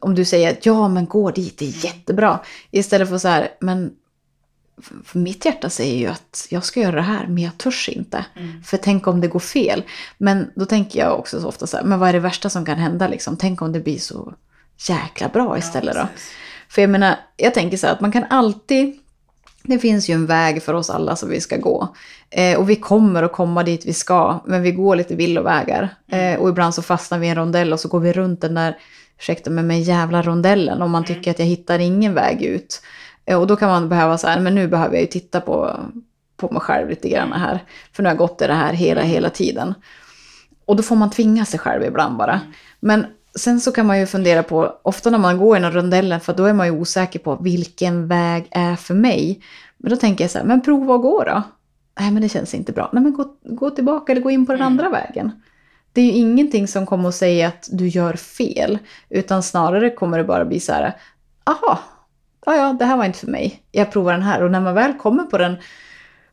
om 0.00 0.14
du 0.14 0.24
säger 0.24 0.50
att 0.50 0.66
ja, 0.66 0.88
men 0.88 1.06
gå 1.06 1.30
dit, 1.30 1.58
det 1.58 1.64
är 1.64 1.84
jättebra. 1.84 2.38
Istället 2.70 3.08
för 3.08 3.18
så 3.18 3.28
här, 3.28 3.48
men 3.60 3.90
mitt 5.12 5.44
hjärta 5.44 5.70
säger 5.70 5.98
ju 5.98 6.06
att 6.06 6.46
jag 6.50 6.64
ska 6.64 6.80
göra 6.80 6.96
det 6.96 7.02
här, 7.02 7.26
men 7.26 7.38
jag 7.38 7.58
törs 7.58 7.88
inte. 7.88 8.24
Mm. 8.36 8.62
För 8.62 8.76
tänk 8.76 9.06
om 9.06 9.20
det 9.20 9.28
går 9.28 9.40
fel. 9.40 9.82
Men 10.18 10.50
då 10.54 10.66
tänker 10.66 10.98
jag 10.98 11.18
också 11.18 11.40
så 11.40 11.48
ofta 11.48 11.66
så 11.66 11.76
här, 11.76 11.84
men 11.84 11.98
vad 11.98 12.08
är 12.08 12.12
det 12.12 12.18
värsta 12.18 12.50
som 12.50 12.64
kan 12.64 12.78
hända 12.78 13.08
liksom? 13.08 13.36
Tänk 13.36 13.62
om 13.62 13.72
det 13.72 13.80
blir 13.80 13.98
så 13.98 14.34
jäkla 14.88 15.28
bra 15.28 15.58
istället 15.58 15.94
ja, 15.96 16.02
då. 16.02 16.08
För 16.68 16.82
jag 16.82 16.90
menar, 16.90 17.16
jag 17.36 17.54
tänker 17.54 17.76
så 17.76 17.86
här 17.86 17.94
att 17.94 18.00
man 18.00 18.12
kan 18.12 18.24
alltid... 18.30 19.00
Det 19.66 19.78
finns 19.78 20.10
ju 20.10 20.14
en 20.14 20.26
väg 20.26 20.62
för 20.62 20.74
oss 20.74 20.90
alla 20.90 21.16
som 21.16 21.28
vi 21.28 21.40
ska 21.40 21.56
gå. 21.56 21.94
Eh, 22.30 22.58
och 22.58 22.70
vi 22.70 22.76
kommer 22.76 23.22
att 23.22 23.32
komma 23.32 23.62
dit 23.62 23.86
vi 23.86 23.92
ska, 23.92 24.42
men 24.46 24.62
vi 24.62 24.72
går 24.72 24.96
lite 24.96 25.14
villovägar. 25.14 25.94
Eh, 26.08 26.40
och 26.40 26.48
ibland 26.48 26.74
så 26.74 26.82
fastnar 26.82 27.18
vi 27.18 27.26
i 27.26 27.30
en 27.30 27.36
rondell 27.36 27.72
och 27.72 27.80
så 27.80 27.88
går 27.88 28.00
vi 28.00 28.12
runt 28.12 28.40
den 28.40 28.54
där, 28.54 28.76
ursäkta 29.18 29.50
mig, 29.50 29.64
med 29.64 29.82
jävla 29.82 30.22
rondellen. 30.22 30.82
Om 30.82 30.90
man 30.90 31.04
Mm. 31.04 31.14
tycker 31.14 31.30
att 31.30 31.38
jag 31.38 31.46
hittar 31.46 31.78
ingen 31.78 32.14
väg 32.14 32.42
ut. 32.42 32.82
Eh, 33.26 33.40
och 33.40 33.46
då 33.46 33.56
kan 33.56 33.68
man 33.68 33.88
behöva 33.88 34.18
så 34.18 34.26
här, 34.26 34.40
men 34.40 34.54
nu 34.54 34.68
behöver 34.68 34.94
jag 34.94 35.02
ju 35.02 35.06
titta 35.06 35.40
på, 35.40 35.76
på 36.36 36.52
mig 36.52 36.60
själv 36.60 36.88
lite 36.88 37.08
grann 37.08 37.32
här. 37.32 37.64
För 37.92 38.02
nu 38.02 38.06
har 38.08 38.14
jag 38.14 38.18
gått 38.18 38.42
i 38.42 38.46
det 38.46 38.54
här 38.54 38.72
hela, 38.72 39.02
hela 39.02 39.30
tiden. 39.30 39.74
Och 40.64 40.76
då 40.76 40.82
får 40.82 40.96
man 40.96 41.10
tvinga 41.10 41.44
sig 41.44 41.58
själv 41.60 41.84
ibland 41.84 42.16
bara. 42.16 42.32
Mm. 42.32 42.46
Men 42.80 43.06
sen 43.38 43.60
så 43.60 43.72
kan 43.72 43.86
man 43.86 44.00
ju 44.00 44.06
fundera 44.06 44.42
på, 44.42 44.72
ofta 44.82 45.10
när 45.10 45.18
man 45.18 45.38
går 45.38 45.56
i 45.56 45.60
den 45.60 45.72
rondellen, 45.72 46.20
för 46.20 46.34
då 46.34 46.44
är 46.44 46.52
man 46.52 46.66
ju 46.66 46.72
osäker 46.72 47.18
på 47.18 47.36
vilken 47.36 48.08
väg 48.08 48.48
är 48.50 48.76
för 48.76 48.94
mig. 48.94 49.40
Men 49.78 49.90
då 49.90 49.96
tänker 49.96 50.24
jag 50.24 50.30
så 50.30 50.38
här, 50.38 50.44
men 50.44 50.60
prova 50.60 50.94
att 50.94 51.02
gå 51.02 51.24
då. 51.24 51.42
Nej 52.00 52.10
men 52.10 52.22
det 52.22 52.28
känns 52.28 52.54
inte 52.54 52.72
bra. 52.72 52.90
Nej 52.92 53.02
men 53.02 53.12
gå, 53.12 53.24
gå 53.42 53.70
tillbaka 53.70 54.12
eller 54.12 54.22
gå 54.22 54.30
in 54.30 54.46
på 54.46 54.52
den 54.52 54.60
Mm. 54.60 54.72
andra 54.72 54.88
vägen. 54.88 55.32
Det 55.92 56.00
är 56.00 56.04
ju 56.04 56.12
ingenting 56.12 56.68
som 56.68 56.86
kommer 56.86 57.08
att 57.08 57.14
säga 57.14 57.48
att 57.48 57.68
du 57.72 57.88
gör 57.88 58.12
fel. 58.14 58.78
Utan 59.08 59.42
snarare 59.42 59.90
kommer 59.90 60.18
det 60.18 60.24
bara 60.24 60.44
bli 60.44 60.60
så 60.60 60.72
här, 60.72 60.96
aha, 61.44 61.78
ja 62.46 62.56
ja 62.56 62.72
det 62.78 62.84
här 62.84 62.96
var 62.96 63.04
inte 63.04 63.18
för 63.18 63.26
mig. 63.26 63.62
Jag 63.72 63.92
provar 63.92 64.12
den 64.12 64.22
här. 64.22 64.42
Och 64.42 64.50
när 64.50 64.60
man 64.60 64.74
väl 64.74 64.92
kommer 64.94 65.24
på 65.24 65.38
den 65.38 65.56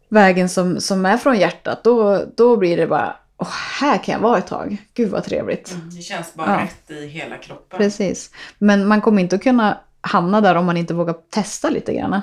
vägen 0.09 0.49
som, 0.49 0.81
som 0.81 1.05
är 1.05 1.17
från 1.17 1.39
hjärtat, 1.39 1.83
då, 1.83 2.25
då 2.35 2.57
blir 2.57 2.77
det 2.77 2.87
bara, 2.87 3.15
åh, 3.37 3.47
här 3.79 3.97
kan 4.03 4.13
jag 4.13 4.19
vara 4.19 4.37
ett 4.37 4.47
tag. 4.47 4.77
Gud 4.93 5.09
vad 5.09 5.23
trevligt. 5.23 5.71
Mm, 5.71 5.89
Det 5.95 6.01
känns 6.01 6.33
bara 6.33 6.51
Ja. 6.51 6.63
rätt 6.63 6.91
i 6.97 7.07
hela 7.07 7.37
kroppen. 7.37 7.77
Precis. 7.79 8.31
Men 8.57 8.87
man 8.87 9.01
kommer 9.01 9.21
inte 9.21 9.35
att 9.35 9.43
kunna 9.43 9.77
hamna 10.01 10.41
där 10.41 10.55
om 10.55 10.65
man 10.65 10.77
inte 10.77 10.93
vågar 10.93 11.15
testa 11.29 11.69
lite 11.69 11.93
grann. 11.93 12.21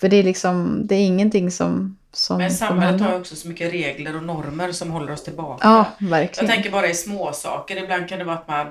För 0.00 0.08
det 0.08 0.16
är 0.16 0.22
liksom, 0.22 0.80
det 0.86 0.94
är 0.94 1.06
ingenting 1.06 1.50
som, 1.50 1.96
Men 2.38 2.50
samhället 2.50 3.00
har 3.00 3.18
också 3.20 3.36
så 3.36 3.48
mycket 3.48 3.72
regler 3.72 4.16
och 4.16 4.22
normer 4.22 4.72
som 4.72 4.90
håller 4.90 5.12
oss 5.12 5.24
tillbaka. 5.24 5.68
Ja, 5.68 5.84
Jag 5.98 6.08
verkligen. 6.08 6.50
tänker 6.50 6.70
bara 6.70 6.88
i 6.88 6.94
små 6.94 7.32
saker. 7.32 7.82
Ibland 7.82 8.08
kan 8.08 8.18
det 8.18 8.24
vara 8.24 8.36
att 8.36 8.48
man, 8.48 8.66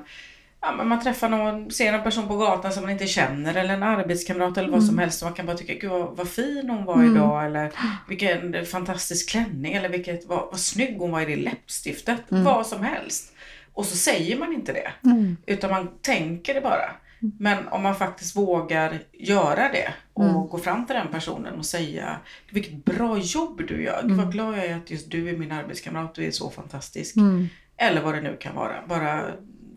ja, 0.77 0.83
man 0.83 1.01
träffar 1.03 1.29
någon, 1.29 1.71
ser 1.71 1.93
en 1.93 2.03
person 2.03 2.27
på 2.27 2.37
gatan 2.37 2.71
som 2.71 2.83
man 2.83 2.91
inte 2.91 3.07
känner 3.07 3.55
eller 3.55 3.73
en 3.73 3.83
arbetskamrat 3.83 4.57
eller 4.57 4.69
vad 4.69 4.83
som 4.83 4.97
helst. 4.99 5.21
Och 5.21 5.25
man 5.25 5.33
kan 5.35 5.45
bara 5.45 5.57
tycka, 5.57 5.73
gud 5.73 5.91
vad, 5.91 6.17
vad 6.17 6.27
fin 6.29 6.69
hon 6.69 6.85
var 6.85 6.95
Mm. 6.95 7.15
idag. 7.15 7.45
Eller 7.45 7.71
vilken 8.07 8.65
fantastisk 8.65 9.29
klänning. 9.29 9.73
Eller 9.73 9.89
vilket, 9.89 10.25
vad, 10.27 10.39
vad 10.51 10.59
snygg 10.59 10.97
hon 10.99 11.11
var 11.11 11.21
i 11.21 11.25
det 11.25 11.35
läppstiftet. 11.35 12.21
Vad 12.29 12.67
som 12.67 12.83
helst. 12.83 13.33
Och 13.73 13.85
så 13.85 13.95
säger 13.97 14.37
man 14.37 14.53
inte 14.53 14.73
det. 14.73 14.91
Mm. 15.09 15.37
Utan 15.45 15.69
man 15.71 15.89
tänker 16.01 16.53
det 16.53 16.61
bara. 16.61 16.91
Men 17.19 17.67
om 17.67 17.83
man 17.83 17.95
faktiskt 17.95 18.35
vågar 18.35 18.99
göra 19.13 19.69
det 19.71 19.93
och 20.13 20.23
Mm. 20.23 20.35
gå 20.47 20.57
fram 20.57 20.85
till 20.85 20.95
den 20.95 21.07
personen 21.07 21.53
och 21.53 21.65
säga 21.65 22.17
vilket 22.51 22.85
bra 22.85 23.17
jobb 23.17 23.61
du 23.67 23.83
gör. 23.83 24.01
Gud, 24.03 24.17
vad 24.17 24.31
glad 24.31 24.57
jag 24.57 24.65
är 24.65 24.75
att 24.77 24.91
just 24.91 25.11
du 25.11 25.29
är 25.29 25.37
min 25.37 25.51
arbetskamrat. 25.51 26.15
Du 26.15 26.25
är 26.25 26.31
så 26.31 26.49
fantastisk. 26.49 27.15
Mm. 27.15 27.47
Eller 27.77 28.01
vad 28.01 28.13
det 28.13 28.21
nu 28.21 28.37
kan 28.39 28.55
vara. 28.55 28.73
Bara 28.87 29.23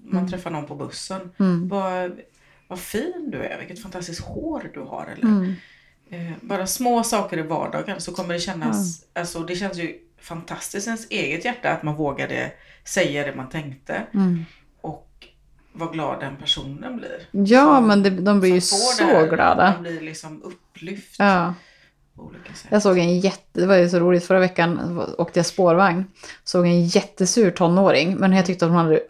man 0.04 0.30
träffar 0.30 0.50
någon 0.50 0.66
på 0.66 0.74
bussen. 0.74 1.20
Mm. 1.38 1.68
Vad, 1.68 2.12
vad 2.68 2.78
fin 2.78 3.28
du 3.32 3.38
är. 3.42 3.58
Vilket 3.58 3.82
fantastiskt 3.82 4.20
hår 4.20 4.70
du 4.74 4.80
har. 4.80 5.08
Eller, 5.16 5.26
Mm. 5.28 5.54
eh, 6.10 6.32
bara 6.40 6.66
små 6.66 7.02
saker 7.04 7.38
i 7.38 7.42
vardagen 7.42 8.00
så 8.00 8.12
kommer 8.14 8.34
det 8.34 8.40
kännas. 8.40 9.04
Alltså, 9.14 9.40
det 9.40 9.56
känns 9.56 9.78
ju 9.78 9.94
fantastiskt 10.20 10.86
i 10.86 10.90
ens 10.90 11.06
eget 11.10 11.44
hjärta 11.44 11.70
att 11.70 11.82
man 11.82 11.94
vågade 11.94 12.52
säga 12.84 13.26
det 13.26 13.34
man 13.34 13.48
tänkte. 13.48 14.02
Mm. 14.14 14.44
Och 14.80 15.06
vad 15.72 15.92
glad 15.92 16.20
den 16.20 16.36
personen 16.36 16.96
blir. 16.96 17.28
Ja, 17.30 17.76
Som- 17.76 17.86
men 17.86 18.02
det, 18.02 18.10
de 18.10 18.40
blir 18.40 18.54
ju 18.54 18.60
så 18.60 19.04
här. 19.04 19.28
glada. 19.28 19.72
Man 19.74 19.82
blir 19.82 20.00
liksom 20.00 20.42
upplyft 20.42 21.16
Ja. 21.18 21.54
Jag 22.70 22.82
såg 22.82 22.98
en 22.98 23.20
jätte, 23.20 23.60
det 23.60 23.66
var 23.66 23.76
ju 23.76 23.88
så 23.88 23.98
roligt, 23.98 24.24
förra 24.24 24.38
veckan 24.38 24.98
åkte 25.18 25.38
jag 25.38 25.46
spårvagn. 25.46 26.04
Såg 26.44 26.66
en 26.66 26.84
jättesur 26.86 27.50
tonåring, 27.50 28.16
men 28.16 28.32
jag 28.32 28.46
tyckte 28.46 28.64
att 28.64 28.70
hon 28.70 28.78
hade 28.84 29.00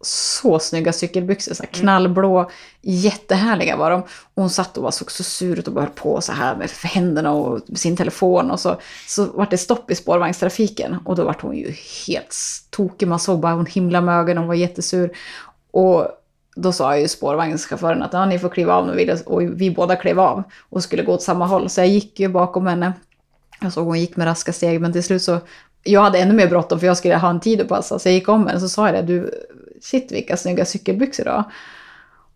så 0.00 0.58
snygga 0.58 0.92
cykelbyxor, 0.92 1.54
så 1.54 1.62
här 1.62 1.70
knallblå, 1.70 2.50
jättehärliga 2.82 3.76
var 3.76 3.90
de. 3.90 4.02
Och 4.02 4.42
hon 4.42 4.50
satt 4.50 4.76
och 4.76 4.82
bara 4.82 4.92
såg 4.92 5.10
så 5.10 5.24
sur 5.24 5.58
ut 5.58 5.68
och 5.68 5.74
bara 5.74 5.84
höll 5.84 5.94
på 5.94 6.20
så 6.20 6.32
här 6.32 6.56
med 6.56 6.70
händerna 6.70 7.32
och 7.32 7.60
sin 7.74 7.96
telefon. 7.96 8.50
Och 8.50 8.60
så, 8.60 8.80
så 9.06 9.24
var 9.24 9.46
det 9.50 9.58
stopp 9.58 9.90
i 9.90 9.94
spårvagnstrafiken 9.94 10.96
och 11.04 11.16
då 11.16 11.24
var 11.24 11.36
hon 11.40 11.56
ju 11.56 11.74
helt 12.06 12.34
tokig. 12.70 13.08
Man 13.08 13.18
såg 13.18 13.40
bara 13.40 13.52
hon 13.52 13.66
himla 13.66 14.00
med 14.00 14.18
ögonen, 14.18 14.38
hon 14.38 14.48
var 14.48 14.54
jättesur. 14.54 15.16
Och 15.70 16.08
då 16.56 16.72
sa 16.72 16.98
ju 16.98 17.08
spårvagnschauffören 17.08 18.02
att 18.02 18.12
ja, 18.12 18.26
ni 18.26 18.38
får 18.38 18.48
kliva 18.48 18.74
av 18.74 18.86
nu 18.86 18.94
vill 18.94 19.18
och 19.26 19.42
vi 19.42 19.70
båda 19.70 19.96
klev 19.96 20.20
av 20.20 20.42
och 20.68 20.82
skulle 20.82 21.02
gå 21.02 21.12
åt 21.12 21.22
samma 21.22 21.46
håll. 21.46 21.70
Så 21.70 21.80
jag 21.80 21.88
gick 21.88 22.20
ju 22.20 22.28
bakom 22.28 22.66
henne. 22.66 22.92
Jag 23.60 23.72
såg 23.72 23.86
hon 23.86 24.00
gick 24.00 24.16
med 24.16 24.26
raska 24.26 24.52
steg 24.52 24.80
men 24.80 24.92
till 24.92 25.04
slut 25.04 25.22
så 25.22 25.40
jag 25.82 26.00
hade 26.00 26.18
ännu 26.18 26.34
mer 26.34 26.48
bråttom 26.48 26.80
för 26.80 26.86
jag 26.86 26.96
skulle 26.96 27.16
ha 27.16 27.30
en 27.30 27.40
tid 27.40 27.60
att 27.60 27.68
passa. 27.68 27.98
Så 27.98 28.08
jag 28.08 28.14
gick 28.14 28.28
om 28.28 28.46
henne 28.46 28.60
så 28.60 28.68
sa 28.68 28.86
jag 28.86 28.94
det, 28.94 29.02
du, 29.02 29.30
shit 29.82 30.12
vilka 30.12 30.36
snygga 30.36 30.64
cykelbyxor 30.64 31.24
du 31.24 31.30
har. 31.30 31.44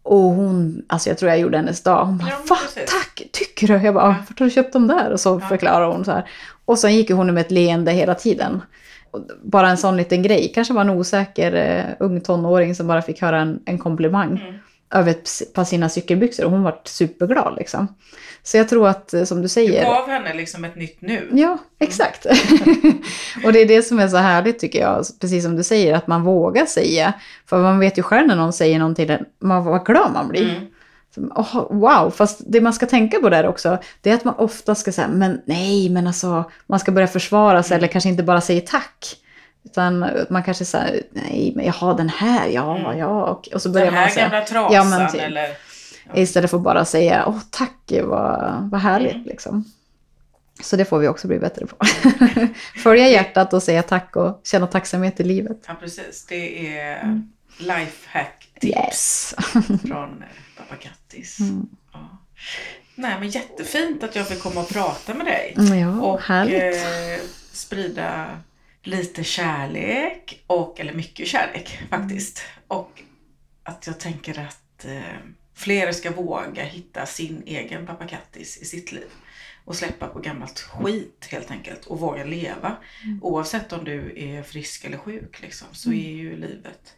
Och 0.02 0.20
hon, 0.20 0.82
alltså 0.86 1.08
jag 1.10 1.18
tror 1.18 1.30
jag 1.30 1.40
gjorde 1.40 1.56
hennes 1.56 1.82
dag. 1.82 2.04
Hon 2.06 2.18
bara, 2.18 2.28
Ja, 2.28 2.36
va, 2.48 2.56
tack, 2.74 3.22
tycker 3.32 3.66
du? 3.68 3.74
Jag 3.84 3.94
bara, 3.94 4.04
Ja. 4.04 4.14
vart 4.28 4.38
har 4.38 4.46
du 4.46 4.50
köpt 4.50 4.72
dem 4.72 4.86
där? 4.86 5.10
Och 5.10 5.20
så 5.20 5.38
Ja. 5.42 5.48
förklarade 5.48 5.92
hon 5.92 6.04
så 6.04 6.10
här. 6.12 6.28
Och 6.64 6.78
sen 6.78 6.94
gick 6.94 7.10
hon 7.10 7.34
med 7.34 7.40
ett 7.40 7.50
leende 7.50 7.92
hela 7.92 8.14
tiden. 8.14 8.62
Bara 9.42 9.68
en 9.70 9.76
sån 9.76 9.96
liten 9.96 10.22
grej, 10.22 10.52
kanske 10.54 10.74
var 10.74 10.80
en 10.80 10.90
osäker 10.90 11.52
eh, 11.54 11.84
ung 12.06 12.20
tonåring 12.20 12.74
som 12.74 12.86
bara 12.86 13.02
fick 13.02 13.22
höra 13.22 13.40
en, 13.40 13.60
en 13.64 13.78
komplimang 13.78 14.28
Mm. 14.30 14.54
Över 14.92 15.10
ett 15.10 15.54
par 15.54 15.64
sina 15.64 15.88
cykelbyxor 15.88 16.44
och 16.44 16.50
hon 16.50 16.62
var 16.62 16.80
superglad 16.84 17.54
liksom. 17.58 17.94
Så 18.42 18.56
jag 18.56 18.68
tror 18.68 18.88
att, 18.88 19.14
eh, 19.14 19.24
som 19.24 19.36
du 19.38 19.42
Du 19.42 19.48
säger, 19.48 19.84
gav 19.84 20.08
henne 20.08 20.34
liksom 20.34 20.64
ett 20.64 20.76
nytt 20.76 21.00
nu. 21.00 21.28
Ja, 21.32 21.58
exakt. 21.78 22.26
och 23.44 23.52
det 23.52 23.60
är 23.60 23.68
det 23.68 23.82
som 23.82 23.98
är 23.98 24.08
så 24.08 24.16
härligt 24.16 24.58
tycker 24.58 24.80
jag, 24.80 25.04
precis 25.20 25.44
som 25.44 25.56
du 25.56 25.62
säger, 25.62 25.94
att 25.94 26.06
man 26.06 26.22
vågar 26.22 26.66
säga. 26.66 27.12
För 27.46 27.62
man 27.62 27.78
vet 27.78 27.98
ju 27.98 28.02
själv 28.02 28.28
när 28.28 28.36
någon 28.36 28.52
säger 28.52 28.78
någonting, 28.78 29.10
man, 29.40 29.64
vad 29.64 29.86
glad 29.86 30.12
man 30.12 30.28
blir. 30.28 30.48
Mm. 31.16 31.32
Åh, 31.34 31.66
wow, 31.70 32.10
fast 32.10 32.40
det 32.46 32.60
man 32.60 32.72
ska 32.72 32.86
tänka 32.86 33.20
på 33.20 33.28
där 33.28 33.46
också, 33.46 33.78
det 34.00 34.10
är 34.10 34.14
att 34.14 34.24
man 34.24 34.34
ofta 34.34 34.74
ska 34.74 34.92
säga, 34.92 35.08
men 35.08 35.40
nej, 35.46 35.88
men 35.88 36.06
alltså, 36.06 36.50
man 36.66 36.80
ska 36.80 36.92
börja 36.92 37.06
försvara 37.06 37.62
sig 37.62 37.74
Mm. 37.74 37.78
eller 37.78 37.92
kanske 37.92 38.08
inte 38.08 38.22
bara 38.22 38.40
säga 38.40 38.60
tack. 38.66 39.16
Utan 39.64 40.06
man 40.30 40.42
kanske 40.42 40.64
säger, 40.64 41.02
nej, 41.10 41.52
men 41.56 41.66
jag 41.66 41.72
har 41.72 41.94
den 41.96 42.08
här, 42.08 42.48
ja, 42.48 42.76
Mm. 42.78 42.98
ja, 42.98 43.24
och, 43.24 43.48
och 43.54 43.62
så 43.62 43.70
börjar 43.70 43.86
Den 43.86 43.94
man 43.94 44.02
här 44.02 44.10
säga. 44.10 44.28
gamla 44.28 44.46
trasan 44.46 44.74
Ja, 44.74 44.84
men 44.84 45.12
typ. 45.12 45.20
eller... 45.20 45.48
Istället 46.14 46.50
för 46.50 46.56
att 46.56 46.62
bara 46.62 46.84
säga 46.84 47.24
åh 47.26 47.38
tack, 47.50 47.92
vad, 48.02 48.68
vad 48.72 48.80
härligt 48.80 49.12
Mm. 49.14 49.24
liksom. 49.26 49.64
Så 50.62 50.76
det 50.76 50.84
får 50.84 50.98
vi 50.98 51.08
också 51.08 51.28
bli 51.28 51.38
bättre 51.38 51.66
på. 51.66 51.76
Följa 52.82 53.08
hjärtat 53.08 53.52
och 53.52 53.62
säga 53.62 53.82
tack 53.82 54.16
och 54.16 54.40
känna 54.44 54.66
tacksamhet 54.66 55.20
i 55.20 55.24
livet. 55.24 55.58
Ja, 55.66 55.74
precis. 55.80 56.26
Det 56.28 56.76
är 56.76 57.00
Mm. 57.02 57.32
lifehack 57.58 58.48
tips 58.60 58.76
Yes! 58.76 59.34
från 59.88 60.22
eh, 60.22 60.28
Pappa 60.58 60.76
Kattis. 60.76 61.40
Mm. 61.40 61.66
Ja. 61.92 61.98
Nej, 62.94 63.16
men 63.20 63.28
jättefint 63.28 64.02
att 64.04 64.16
jag 64.16 64.28
fick 64.28 64.42
komma 64.42 64.60
och 64.60 64.68
prata 64.68 65.14
med 65.14 65.26
dig. 65.26 65.54
Ja, 65.80 66.00
och 66.00 66.30
eh, 66.30 67.18
sprida 67.52 68.26
lite 68.82 69.24
kärlek, 69.24 70.44
och, 70.46 70.80
eller 70.80 70.92
mycket 70.92 71.28
kärlek 71.28 71.78
faktiskt. 71.90 72.42
Och 72.68 73.02
att 73.62 73.86
jag 73.86 74.00
tänker 74.00 74.40
att 74.40 74.84
eh, 74.84 75.18
fler 75.54 75.92
ska 75.92 76.10
våga 76.10 76.64
hitta 76.64 77.06
sin 77.06 77.42
egen 77.46 77.86
Pappa 77.86 78.06
Kattis 78.06 78.58
i 78.62 78.64
sitt 78.64 78.92
liv. 78.92 79.08
Och 79.64 79.76
släppa 79.76 80.06
på 80.06 80.18
gammalt 80.18 80.60
skit 80.60 81.28
helt 81.30 81.50
enkelt 81.50 81.86
och 81.86 82.00
våga 82.00 82.24
leva. 82.24 82.76
Oavsett 83.20 83.72
om 83.72 83.84
du 83.84 84.12
är 84.16 84.42
frisk 84.42 84.84
eller 84.84 84.98
sjuk 84.98 85.42
liksom, 85.42 85.68
så 85.72 85.92
är 85.92 86.10
ju 86.10 86.36
livet 86.36 86.94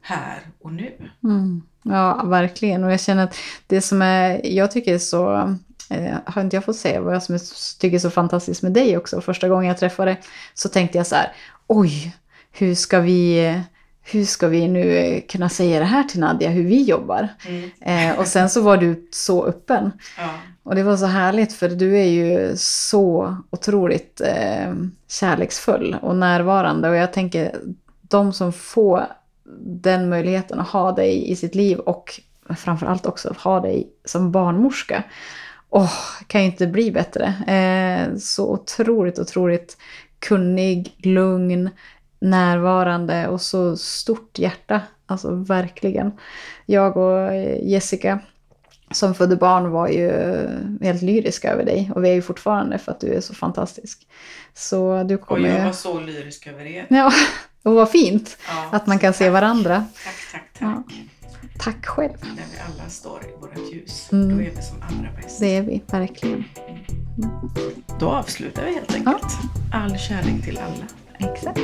här 0.00 0.40
och 0.60 0.72
nu. 0.72 1.10
Mm. 1.24 1.62
Ja, 1.82 2.22
verkligen. 2.24 2.84
Och 2.84 2.92
jag 2.92 3.00
känner 3.00 3.24
att 3.24 3.36
det 3.66 3.80
som 3.80 4.02
är, 4.02 4.46
jag 4.46 4.70
tycker 4.70 4.94
är 4.94 4.98
så, 4.98 5.56
eh, 5.90 6.16
har 6.24 6.42
inte 6.42 6.56
jag 6.56 6.64
fått 6.64 6.76
säga 6.76 7.00
vad 7.00 7.14
jag 7.14 7.22
som 7.22 7.34
är, 7.34 7.40
tycker 7.78 7.94
är 7.94 8.00
så 8.00 8.10
fantastiskt 8.10 8.62
med 8.62 8.72
dig 8.72 8.96
också. 8.96 9.20
Första 9.20 9.48
gången 9.48 9.68
jag 9.68 9.78
träffade 9.78 10.16
så 10.54 10.68
tänkte 10.68 10.98
jag 10.98 11.06
så 11.06 11.14
här, 11.14 11.32
oj, 11.66 12.16
hur 12.52 12.74
ska 12.74 13.00
vi, 13.00 13.54
hur 14.02 14.24
ska 14.24 14.48
vi 14.48 14.68
nu 14.68 14.96
eh, 14.96 15.22
kunna 15.28 15.48
säga 15.48 15.78
det 15.78 15.84
här 15.84 16.02
till 16.02 16.20
Nadja, 16.20 16.50
hur 16.50 16.64
vi 16.64 16.82
jobbar? 16.82 17.28
Mm. 17.46 17.70
Eh, 17.80 18.18
och 18.18 18.26
sen 18.26 18.50
så 18.50 18.60
var 18.60 18.76
du 18.76 19.08
så 19.12 19.46
öppen. 19.46 19.92
Ja. 20.18 20.30
Och 20.62 20.74
det 20.74 20.82
var 20.82 20.96
så 20.96 21.06
härligt 21.06 21.52
för 21.52 21.68
du 21.68 21.98
är 21.98 22.04
ju 22.04 22.56
så 22.56 23.36
otroligt 23.50 24.20
eh, 24.20 24.74
kärleksfull 25.08 25.96
och 26.02 26.16
närvarande. 26.16 26.88
Och 26.88 26.96
jag 26.96 27.12
tänker, 27.12 27.54
de 28.00 28.32
som 28.32 28.52
får 28.52 29.06
den 29.62 30.08
möjligheten 30.08 30.60
att 30.60 30.68
ha 30.68 30.92
dig 30.92 31.30
i 31.30 31.36
sitt 31.36 31.54
liv 31.54 31.78
och 31.78 32.20
framförallt 32.56 33.06
också 33.06 33.34
ha 33.38 33.60
dig 33.60 33.88
som 34.04 34.32
barnmorska. 34.32 35.04
Åh, 35.70 35.92
kan 36.26 36.40
ju 36.40 36.46
inte 36.46 36.66
bli 36.66 36.90
bättre. 36.90 37.24
Eh, 37.46 38.16
så 38.18 38.52
otroligt, 38.52 39.18
otroligt 39.18 39.76
kunnig, 40.18 40.94
lugn, 41.02 41.70
närvarande 42.20 43.28
och 43.28 43.40
så 43.40 43.76
stort 43.76 44.38
hjärta. 44.38 44.80
Alltså 45.06 45.30
verkligen. 45.34 46.12
Jag 46.66 46.96
och 46.96 47.18
eh, 47.32 47.68
Jessica 47.68 48.18
som 48.90 49.14
födde 49.14 49.36
barn 49.36 49.70
var 49.70 49.88
ju 49.88 50.10
helt 50.82 51.02
lyriska 51.02 51.52
över 51.52 51.64
dig. 51.64 51.90
Och 51.94 52.04
vi 52.04 52.08
är 52.10 52.14
ju 52.14 52.22
fortfarande 52.22 52.78
för 52.78 52.92
att 52.92 53.00
du 53.00 53.14
är 53.14 53.20
så 53.20 53.34
fantastisk. 53.34 54.06
Så 54.54 55.02
du 55.02 55.14
Och 55.14 55.20
kommer 55.20 55.48
jag 55.48 55.58
ju... 55.58 55.64
var 55.64 55.72
så 55.72 56.00
lyrisk 56.00 56.46
över 56.46 56.64
er. 56.64 56.86
Ja, 56.90 57.12
och 57.62 57.72
vad 57.74 57.90
fint 57.90 58.36
Ja, 58.48 58.68
att 58.76 58.86
man 58.86 58.98
kan 58.98 59.12
se 59.12 59.24
tack. 59.24 59.32
varandra. 59.32 59.84
Tack, 60.04 60.14
tack, 60.32 60.52
tack. 60.58 60.60
Ja. 60.60 60.82
Tack 61.58 61.86
själv. 61.86 62.16
När 62.22 62.34
vi 62.34 62.58
alla 62.66 62.90
står 62.90 63.24
i 63.24 63.40
vårt 63.40 63.72
ljus, 63.72 64.08
mm. 64.12 64.28
då 64.28 64.34
är 64.42 64.50
vi 64.56 64.62
som 64.62 64.82
allra 64.82 65.08
bäst. 65.22 65.40
Det 65.40 65.56
är 65.56 65.62
vi, 65.62 65.82
verkligen. 65.86 66.44
Mm. 67.18 67.30
Då 68.00 68.10
avslutar 68.10 68.64
vi 68.64 68.74
helt 68.74 68.94
enkelt. 68.94 69.22
Ja. 69.72 69.78
All 69.78 69.98
kärlek 69.98 70.44
till 70.44 70.58
alla. 70.58 71.32
Exakt. 71.32 71.60